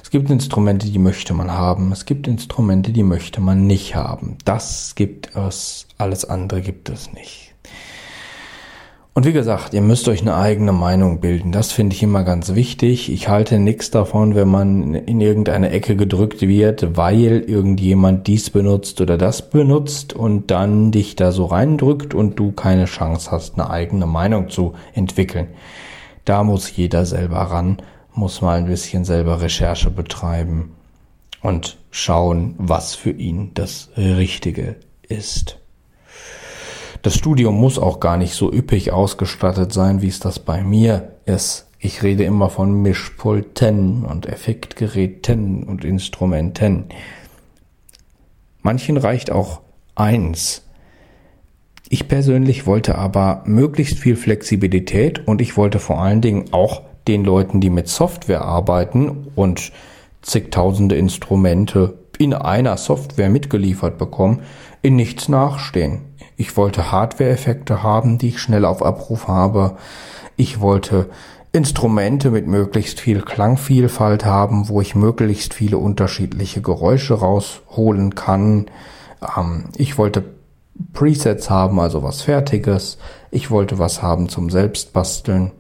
Es 0.03 0.11
gibt 0.11 0.31
Instrumente, 0.31 0.89
die 0.89 1.01
möchte 1.01 1.35
man 1.35 1.51
haben. 1.51 1.91
Es 1.91 2.05
gibt 2.05 2.29
Instrumente, 2.29 2.93
die 2.93 3.03
möchte 3.03 3.41
man 3.41 3.67
nicht 3.67 3.97
haben. 3.97 4.39
Das 4.45 4.95
gibt 4.95 5.35
es. 5.35 5.89
Alles 5.99 6.25
andere 6.25 6.63
gibt 6.63 6.89
es 6.89 7.13
nicht. 7.13 7.46
Und 9.17 9.25
wie 9.25 9.33
gesagt, 9.33 9.73
ihr 9.73 9.81
müsst 9.81 10.09
euch 10.09 10.21
eine 10.21 10.37
eigene 10.37 10.73
Meinung 10.73 11.21
bilden. 11.21 11.51
Das 11.51 11.73
finde 11.73 11.97
ich 11.97 12.03
immer 12.03 12.23
ganz 12.23 12.55
wichtig. 12.55 13.11
Ich 13.11 13.31
halte 13.31 13.59
nichts 13.59 13.91
davon, 13.91 14.35
wenn 14.35 14.49
man 14.49 14.93
in 14.95 15.23
irgendeine 15.23 15.71
Ecke 15.71 15.97
gedrückt 15.97 16.43
wird, 16.43 16.99
weil 16.99 17.41
irgendjemand 17.41 18.27
dies 18.27 18.51
benutzt 18.51 19.01
oder 19.01 19.17
das 19.17 19.49
benutzt 19.49 20.13
und 20.13 20.51
dann 20.51 20.91
dich 20.91 21.17
da 21.17 21.33
so 21.33 21.47
reindrückt 21.47 22.13
und 22.13 22.39
du 22.39 22.53
keine 22.53 22.85
Chance 22.85 23.31
hast, 23.31 23.55
eine 23.55 23.71
eigene 23.71 24.05
Meinung 24.05 24.51
zu 24.51 24.75
entwickeln. 24.93 25.47
Da 26.27 26.45
muss 26.45 26.77
jeder 26.77 27.07
selber 27.07 27.39
ran, 27.39 27.79
muss 28.13 28.43
mal 28.43 28.59
ein 28.59 28.67
bisschen 28.67 29.07
selber 29.07 29.41
Recherche 29.41 29.91
betreiben 29.91 30.73
und 31.41 31.79
schauen, 31.91 32.55
was 32.59 32.95
für 32.95 33.13
ihn 33.13 33.53
das 33.55 33.89
Richtige 33.97 34.77
ist. 35.09 35.57
Das 37.07 37.15
Studio 37.15 37.53
muss 37.53 37.79
auch 37.79 38.01
gar 38.01 38.17
nicht 38.17 38.35
so 38.35 38.53
üppig 38.53 38.91
ausgestattet 38.91 39.73
sein, 39.73 40.03
wie 40.03 40.09
es 40.09 40.19
das 40.19 40.41
bei 40.41 40.65
mir 40.65 41.13
ist. 41.25 41.69
Ich 41.79 42.03
rede 42.03 42.25
immer 42.25 42.51
von 42.51 42.83
Mischpulten 42.83 44.05
und 44.05 44.27
Effektgeräten 44.27 45.63
und 45.63 45.85
Instrumenten. 45.85 46.87
Manchen 48.61 48.97
reicht 48.97 49.31
auch 49.31 49.61
eins. 49.95 50.65
Ich 51.89 52.09
persönlich 52.09 52.67
wollte 52.67 52.99
aber 52.99 53.45
möglichst 53.47 54.01
viel 54.01 54.17
Flexibilität 54.17 55.29
und 55.29 55.41
ich 55.41 55.57
wollte 55.57 55.79
vor 55.79 56.03
allen 56.03 56.23
Dingen 56.23 56.47
auch 56.51 56.83
den 57.07 57.25
Leuten, 57.25 57.61
die 57.61 57.71
mit 57.71 57.87
Software 57.87 58.43
arbeiten 58.43 59.29
und 59.37 59.71
zigtausende 60.23 60.97
Instrumente 60.97 61.99
in 62.19 62.35
einer 62.35 62.77
Software 62.77 63.31
mitgeliefert 63.31 63.97
bekommen, 63.97 64.41
in 64.83 64.97
nichts 64.97 65.29
nachstehen. 65.29 66.01
Ich 66.37 66.57
wollte 66.57 66.93
Hardware-Effekte 66.93 67.83
haben, 67.83 68.19
die 68.19 68.29
ich 68.29 68.41
schnell 68.41 68.65
auf 68.65 68.83
Abruf 68.83 69.29
habe. 69.29 69.77
Ich 70.37 70.61
wollte 70.61 71.09
Instrumente 71.53 72.31
mit 72.31 72.47
möglichst 72.47 73.01
viel 73.01 73.23
Klangvielfalt 73.23 74.27
haben, 74.27 74.69
wo 74.69 74.83
ich 74.83 74.95
möglichst 74.95 75.55
viele 75.55 75.79
unterschiedliche 75.79 76.61
Geräusche 76.61 77.15
rausholen 77.15 78.15
kann. 78.15 78.67
Ähm, 79.37 79.65
ich 79.77 79.97
wollte 79.97 80.25
Presets 80.93 81.49
haben, 81.49 81.81
also 81.81 82.03
was 82.03 82.21
Fertiges. 82.21 82.99
Ich 83.31 83.51
wollte 83.51 83.79
was 83.79 84.03
haben 84.03 84.29
zum 84.29 84.51
Selbstbasteln. 84.51 85.53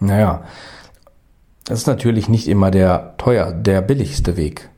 Naja, 0.00 0.42
das 1.64 1.80
ist 1.80 1.86
natürlich 1.86 2.28
nicht 2.28 2.48
immer 2.48 2.72
der 2.72 3.14
teuer, 3.18 3.52
der 3.52 3.80
billigste 3.82 4.36
Weg. 4.36 4.68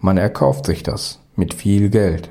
Man 0.00 0.16
erkauft 0.16 0.66
sich 0.66 0.82
das 0.82 1.20
mit 1.36 1.52
viel 1.54 1.90
Geld. 1.90 2.30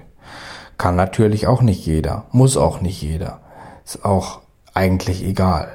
Kann 0.84 0.98
natürlich 0.98 1.48
auch 1.48 1.62
nicht 1.62 1.86
jeder, 1.86 2.26
muss 2.34 2.58
auch 2.58 2.82
nicht 2.82 3.02
jeder. 3.02 3.40
Ist 3.86 4.04
auch 4.04 4.42
eigentlich 4.74 5.24
egal. 5.24 5.70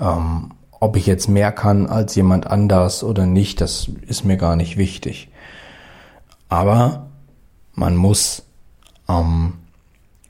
Ähm, 0.00 0.52
ob 0.80 0.96
ich 0.96 1.06
jetzt 1.06 1.28
mehr 1.28 1.52
kann 1.52 1.86
als 1.86 2.14
jemand 2.14 2.46
anders 2.46 3.04
oder 3.04 3.26
nicht, 3.26 3.60
das 3.60 3.90
ist 4.06 4.24
mir 4.24 4.38
gar 4.38 4.56
nicht 4.56 4.78
wichtig. 4.78 5.28
Aber 6.48 7.08
man 7.74 7.96
muss, 7.96 8.44
ähm, 9.10 9.58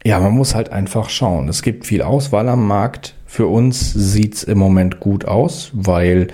ja, 0.04 0.18
man 0.18 0.32
muss 0.32 0.56
halt 0.56 0.70
einfach 0.70 1.08
schauen. 1.08 1.48
Es 1.48 1.62
gibt 1.62 1.86
viel 1.86 2.02
Auswahl 2.02 2.48
am 2.48 2.66
Markt. 2.66 3.14
Für 3.26 3.46
uns 3.46 3.92
sieht's 3.92 4.42
im 4.42 4.58
Moment 4.58 4.98
gut 4.98 5.24
aus, 5.24 5.70
weil 5.72 6.26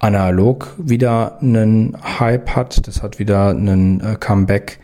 analog 0.00 0.74
wieder 0.78 1.38
einen 1.40 1.96
Hype 2.18 2.56
hat. 2.56 2.88
Das 2.88 3.04
hat 3.04 3.20
wieder 3.20 3.50
einen 3.50 4.00
äh, 4.00 4.16
Comeback. 4.18 4.80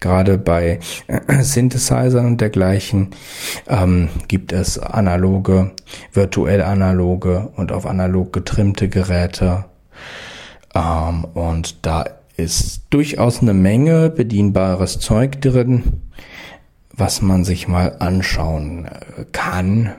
Gerade 0.00 0.38
bei 0.38 0.78
äh, 1.06 1.42
Synthesizern 1.42 2.26
und 2.26 2.40
dergleichen 2.40 3.10
ähm, 3.66 4.08
gibt 4.28 4.52
es 4.52 4.78
analoge, 4.78 5.72
virtuell 6.12 6.62
analoge 6.62 7.50
und 7.56 7.72
auf 7.72 7.86
analog 7.86 8.32
getrimmte 8.32 8.88
Geräte. 8.88 9.64
Ähm, 10.74 11.24
und 11.34 11.84
da 11.86 12.04
ist 12.36 12.82
durchaus 12.90 13.42
eine 13.42 13.54
Menge 13.54 14.10
bedienbares 14.10 15.00
Zeug 15.00 15.40
drin, 15.40 16.02
was 16.92 17.20
man 17.20 17.44
sich 17.44 17.66
mal 17.66 17.96
anschauen 17.98 18.86
äh, 18.86 19.24
kann 19.32 19.92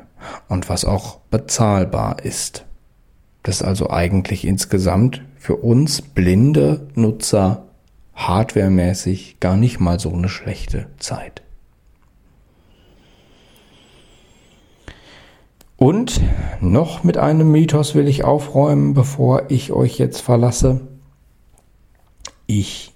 und 0.47 0.69
was 0.69 0.85
auch 0.85 1.17
bezahlbar 1.29 2.23
ist. 2.23 2.65
Das 3.43 3.61
ist 3.61 3.63
also 3.63 3.89
eigentlich 3.89 4.45
insgesamt 4.45 5.21
für 5.37 5.55
uns 5.55 6.01
blinde 6.01 6.87
Nutzer 6.95 7.68
hardwaremäßig 8.27 9.39
gar 9.39 9.55
nicht 9.55 9.79
mal 9.79 9.99
so 9.99 10.13
eine 10.13 10.29
schlechte 10.29 10.87
Zeit. 10.99 11.41
Und 15.77 16.19
noch 16.59 17.03
mit 17.05 17.17
einem 17.17 17.51
Mythos 17.51 17.95
will 17.95 18.09
ich 18.09 18.25
aufräumen, 18.25 18.93
bevor 18.93 19.49
ich 19.49 19.71
euch 19.71 19.97
jetzt 19.97 20.19
verlasse. 20.19 20.81
Ich 22.47 22.93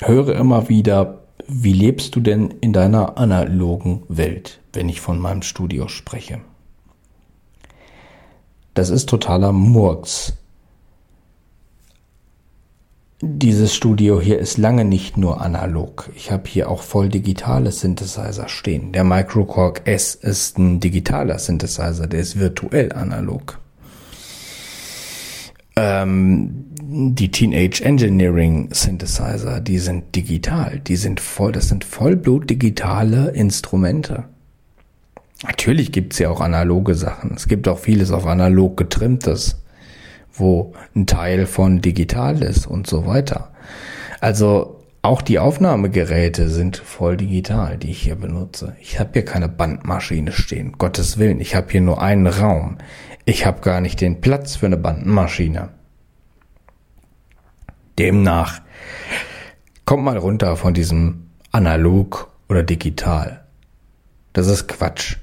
höre 0.00 0.34
immer 0.34 0.68
wieder, 0.68 1.22
wie 1.46 1.72
lebst 1.72 2.16
du 2.16 2.20
denn 2.20 2.50
in 2.60 2.72
deiner 2.72 3.18
analogen 3.18 4.02
Welt, 4.08 4.60
wenn 4.72 4.88
ich 4.88 5.00
von 5.00 5.20
meinem 5.20 5.42
Studio 5.42 5.86
spreche? 5.86 6.40
Das 8.74 8.90
ist 8.90 9.08
totaler 9.08 9.52
Murks. 9.52 10.32
Dieses 13.22 13.74
Studio 13.74 14.18
hier 14.18 14.38
ist 14.38 14.56
lange 14.56 14.86
nicht 14.86 15.18
nur 15.18 15.42
analog. 15.42 16.10
Ich 16.16 16.30
habe 16.30 16.48
hier 16.48 16.70
auch 16.70 16.82
voll 16.82 17.10
digitale 17.10 17.70
Synthesizer 17.70 18.48
stehen. 18.48 18.92
Der 18.92 19.04
Microcork 19.04 19.82
S 19.84 20.14
ist 20.14 20.56
ein 20.58 20.80
digitaler 20.80 21.38
Synthesizer, 21.38 22.06
der 22.06 22.20
ist 22.20 22.38
virtuell 22.38 22.94
analog. 22.94 23.58
Ähm, 25.76 26.64
die 26.80 27.30
Teenage 27.30 27.84
Engineering 27.84 28.70
Synthesizer, 28.72 29.60
die 29.60 29.78
sind 29.78 30.16
digital, 30.16 30.80
die 30.80 30.96
sind 30.96 31.20
voll, 31.20 31.52
das 31.52 31.68
sind 31.68 31.84
vollblut 31.84 32.48
digitale 32.48 33.32
Instrumente. 33.32 34.24
Natürlich 35.42 35.92
gibt's 35.92 36.18
ja 36.18 36.30
auch 36.30 36.40
analoge 36.40 36.94
Sachen. 36.94 37.34
Es 37.36 37.48
gibt 37.48 37.68
auch 37.68 37.78
vieles 37.78 38.12
auf 38.12 38.26
analog 38.26 38.78
getrimmtes 38.78 39.60
wo 40.32 40.72
ein 40.94 41.06
Teil 41.06 41.46
von 41.46 41.80
digital 41.80 42.42
ist 42.42 42.66
und 42.66 42.86
so 42.86 43.06
weiter. 43.06 43.50
Also 44.20 44.80
auch 45.02 45.22
die 45.22 45.38
Aufnahmegeräte 45.38 46.50
sind 46.50 46.76
voll 46.76 47.16
digital, 47.16 47.78
die 47.78 47.90
ich 47.90 48.02
hier 48.02 48.16
benutze. 48.16 48.76
Ich 48.80 49.00
habe 49.00 49.10
hier 49.14 49.24
keine 49.24 49.48
Bandmaschine 49.48 50.32
stehen, 50.32 50.72
Gottes 50.72 51.16
Willen. 51.16 51.40
Ich 51.40 51.54
habe 51.54 51.70
hier 51.70 51.80
nur 51.80 52.02
einen 52.02 52.26
Raum. 52.26 52.76
Ich 53.24 53.46
habe 53.46 53.62
gar 53.62 53.80
nicht 53.80 54.00
den 54.00 54.20
Platz 54.20 54.56
für 54.56 54.66
eine 54.66 54.76
Bandmaschine. 54.76 55.70
Demnach 57.98 58.60
kommt 59.86 60.04
mal 60.04 60.18
runter 60.18 60.56
von 60.56 60.74
diesem 60.74 61.30
analog 61.50 62.30
oder 62.48 62.62
digital. 62.62 63.44
Das 64.32 64.46
ist 64.46 64.68
Quatsch. 64.68 65.16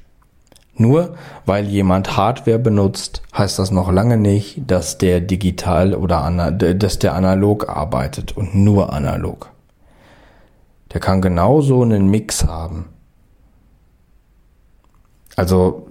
Nur 0.78 1.16
weil 1.46 1.66
jemand 1.66 2.16
Hardware 2.16 2.60
benutzt, 2.60 3.24
heißt 3.36 3.58
das 3.58 3.72
noch 3.72 3.92
lange 3.92 4.18
nicht, 4.18 4.62
dass 4.68 5.00
der 5.00 5.22
digital 5.22 5.96
oder 5.96 6.52
dass 6.52 7.00
der 7.00 7.16
analog 7.16 7.68
arbeitet 7.68 8.38
und 8.38 8.56
nur 8.56 8.94
analog. 8.94 9.50
Der 10.94 11.02
kann 11.02 11.22
genauso 11.22 11.82
einen 11.82 12.10
Mix 12.10 12.46
haben. 12.46 12.86
Also 15.36 15.88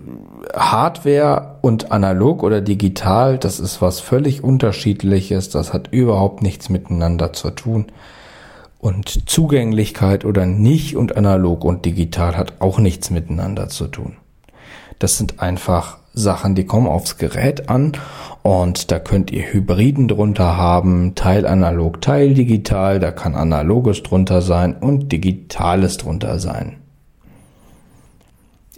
Hardware 0.54 1.58
und 1.62 1.92
analog 1.92 2.42
oder 2.42 2.60
digital, 2.60 3.38
das 3.38 3.60
ist 3.60 3.82
was 3.82 4.00
völlig 4.00 4.42
unterschiedliches, 4.42 5.50
das 5.50 5.72
hat 5.72 5.88
überhaupt 5.92 6.42
nichts 6.42 6.68
miteinander 6.68 7.32
zu 7.32 7.50
tun. 7.50 7.86
Und 8.78 9.28
Zugänglichkeit 9.28 10.24
oder 10.24 10.46
nicht 10.46 10.96
und 10.96 11.16
analog 11.16 11.64
und 11.64 11.84
digital 11.84 12.36
hat 12.36 12.54
auch 12.60 12.78
nichts 12.78 13.10
miteinander 13.10 13.68
zu 13.68 13.88
tun. 13.88 14.16
Das 14.98 15.18
sind 15.18 15.40
einfach 15.40 15.98
Sachen, 16.12 16.54
die 16.54 16.64
kommen 16.64 16.86
aufs 16.86 17.18
Gerät 17.18 17.68
an 17.68 17.92
und 18.42 18.90
da 18.90 18.98
könnt 18.98 19.30
ihr 19.30 19.52
Hybriden 19.52 20.08
drunter 20.08 20.56
haben, 20.56 21.14
Teil 21.14 21.46
analog, 21.46 22.00
Teil 22.00 22.32
digital, 22.32 23.00
da 23.00 23.10
kann 23.10 23.34
analoges 23.34 24.02
drunter 24.02 24.40
sein 24.40 24.74
und 24.74 25.12
digitales 25.12 25.98
drunter 25.98 26.38
sein. 26.38 26.78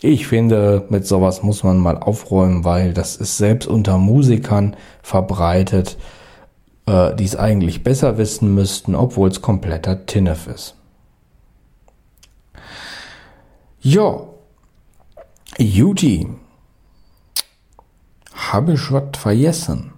Ich 0.01 0.27
finde, 0.27 0.87
mit 0.91 1.07
sowas 1.07 1.43
muss 1.43 1.65
man 1.65 1.79
mal 1.79 1.99
aufräumen, 1.99 2.65
weil 2.65 2.93
das 2.93 3.17
ist 3.17 3.37
selbst 3.37 3.67
unter 3.67 3.99
Musikern 3.99 4.77
verbreitet, 5.03 5.97
äh, 6.87 7.15
die 7.17 7.25
es 7.25 7.37
eigentlich 7.37 7.83
besser 7.83 8.17
wissen 8.17 8.55
müssten, 8.55 8.95
obwohl 8.95 9.29
es 9.29 9.43
kompletter 9.43 10.07
Tinnef 10.07 10.47
ist. 10.47 10.77
Ja, 13.81 14.28
Juti, 15.61 16.25
habe 18.33 18.75
ich 18.75 18.93
was 18.93 19.19
vergessen? 19.19 19.93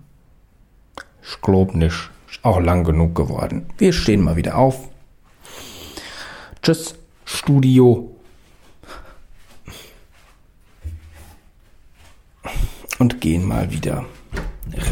Ich 1.22 1.38
glaub 1.42 1.74
nicht. 1.74 2.08
Ist 2.30 2.42
auch 2.42 2.60
lang 2.60 2.82
genug 2.82 3.14
geworden. 3.14 3.66
Wir 3.76 3.92
stehen 3.92 4.22
mal 4.22 4.36
wieder 4.36 4.56
auf. 4.56 4.88
Tschüss, 6.62 6.94
Studio. 7.26 8.10
Und 12.98 13.20
gehen 13.20 13.46
mal 13.46 13.70
wieder 13.70 14.06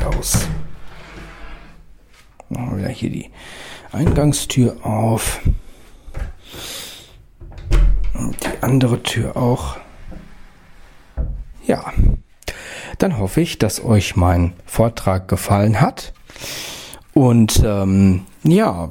raus. 0.04 0.46
Machen 2.50 2.76
wir 2.76 2.88
hier 2.88 3.08
die 3.08 3.30
Eingangstür 3.90 4.84
auf. 4.84 5.40
Und 8.12 8.36
die 8.44 8.62
andere 8.62 9.02
Tür 9.02 9.34
auch. 9.34 9.78
Ja. 11.68 11.92
Dann 12.96 13.18
hoffe 13.18 13.42
ich, 13.42 13.58
dass 13.58 13.84
euch 13.84 14.16
mein 14.16 14.54
Vortrag 14.66 15.28
gefallen 15.28 15.80
hat. 15.80 16.12
Und 17.12 17.62
ähm, 17.64 18.24
ja, 18.42 18.90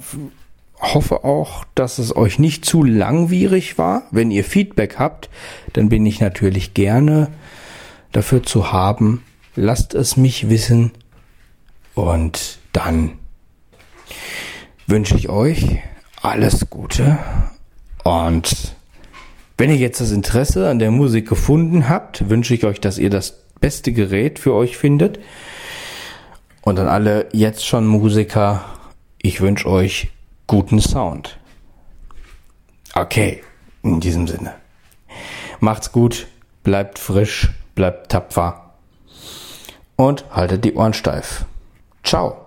hoffe 0.79 1.23
auch, 1.23 1.65
dass 1.75 1.97
es 1.97 2.15
euch 2.15 2.39
nicht 2.39 2.65
zu 2.65 2.83
langwierig 2.83 3.77
war. 3.77 4.03
Wenn 4.11 4.31
ihr 4.31 4.43
Feedback 4.43 4.99
habt, 4.99 5.29
dann 5.73 5.89
bin 5.89 6.05
ich 6.05 6.21
natürlich 6.21 6.73
gerne 6.75 7.29
dafür 8.11 8.43
zu 8.43 8.71
haben. 8.71 9.23
Lasst 9.55 9.95
es 9.95 10.15
mich 10.15 10.49
wissen. 10.49 10.91
Und 11.95 12.59
dann 12.73 13.13
wünsche 14.85 15.15
ich 15.15 15.29
euch 15.29 15.79
alles 16.21 16.69
Gute. 16.69 17.17
Und 18.03 18.76
wenn 19.57 19.69
ihr 19.69 19.77
jetzt 19.77 20.01
das 20.01 20.11
Interesse 20.11 20.69
an 20.69 20.79
der 20.79 20.91
Musik 20.91 21.27
gefunden 21.27 21.89
habt, 21.89 22.29
wünsche 22.29 22.53
ich 22.53 22.63
euch, 22.63 22.79
dass 22.79 22.97
ihr 22.97 23.09
das 23.09 23.43
beste 23.59 23.91
Gerät 23.91 24.39
für 24.39 24.53
euch 24.53 24.77
findet. 24.77 25.19
Und 26.61 26.79
an 26.79 26.87
alle 26.87 27.27
jetzt 27.31 27.65
schon 27.65 27.87
Musiker, 27.87 28.65
ich 29.21 29.41
wünsche 29.41 29.67
euch 29.67 30.11
guten 30.45 30.79
Sound. 30.79 31.39
Okay, 32.93 33.41
in 33.83 33.99
diesem 33.99 34.27
Sinne. 34.27 34.53
Macht's 35.59 35.91
gut, 35.91 36.27
bleibt 36.63 36.99
frisch, 36.99 37.49
bleibt 37.73 38.11
tapfer 38.11 38.73
und 39.95 40.25
haltet 40.29 40.65
die 40.65 40.73
Ohren 40.73 40.93
steif. 40.93 41.45
Ciao. 42.03 42.46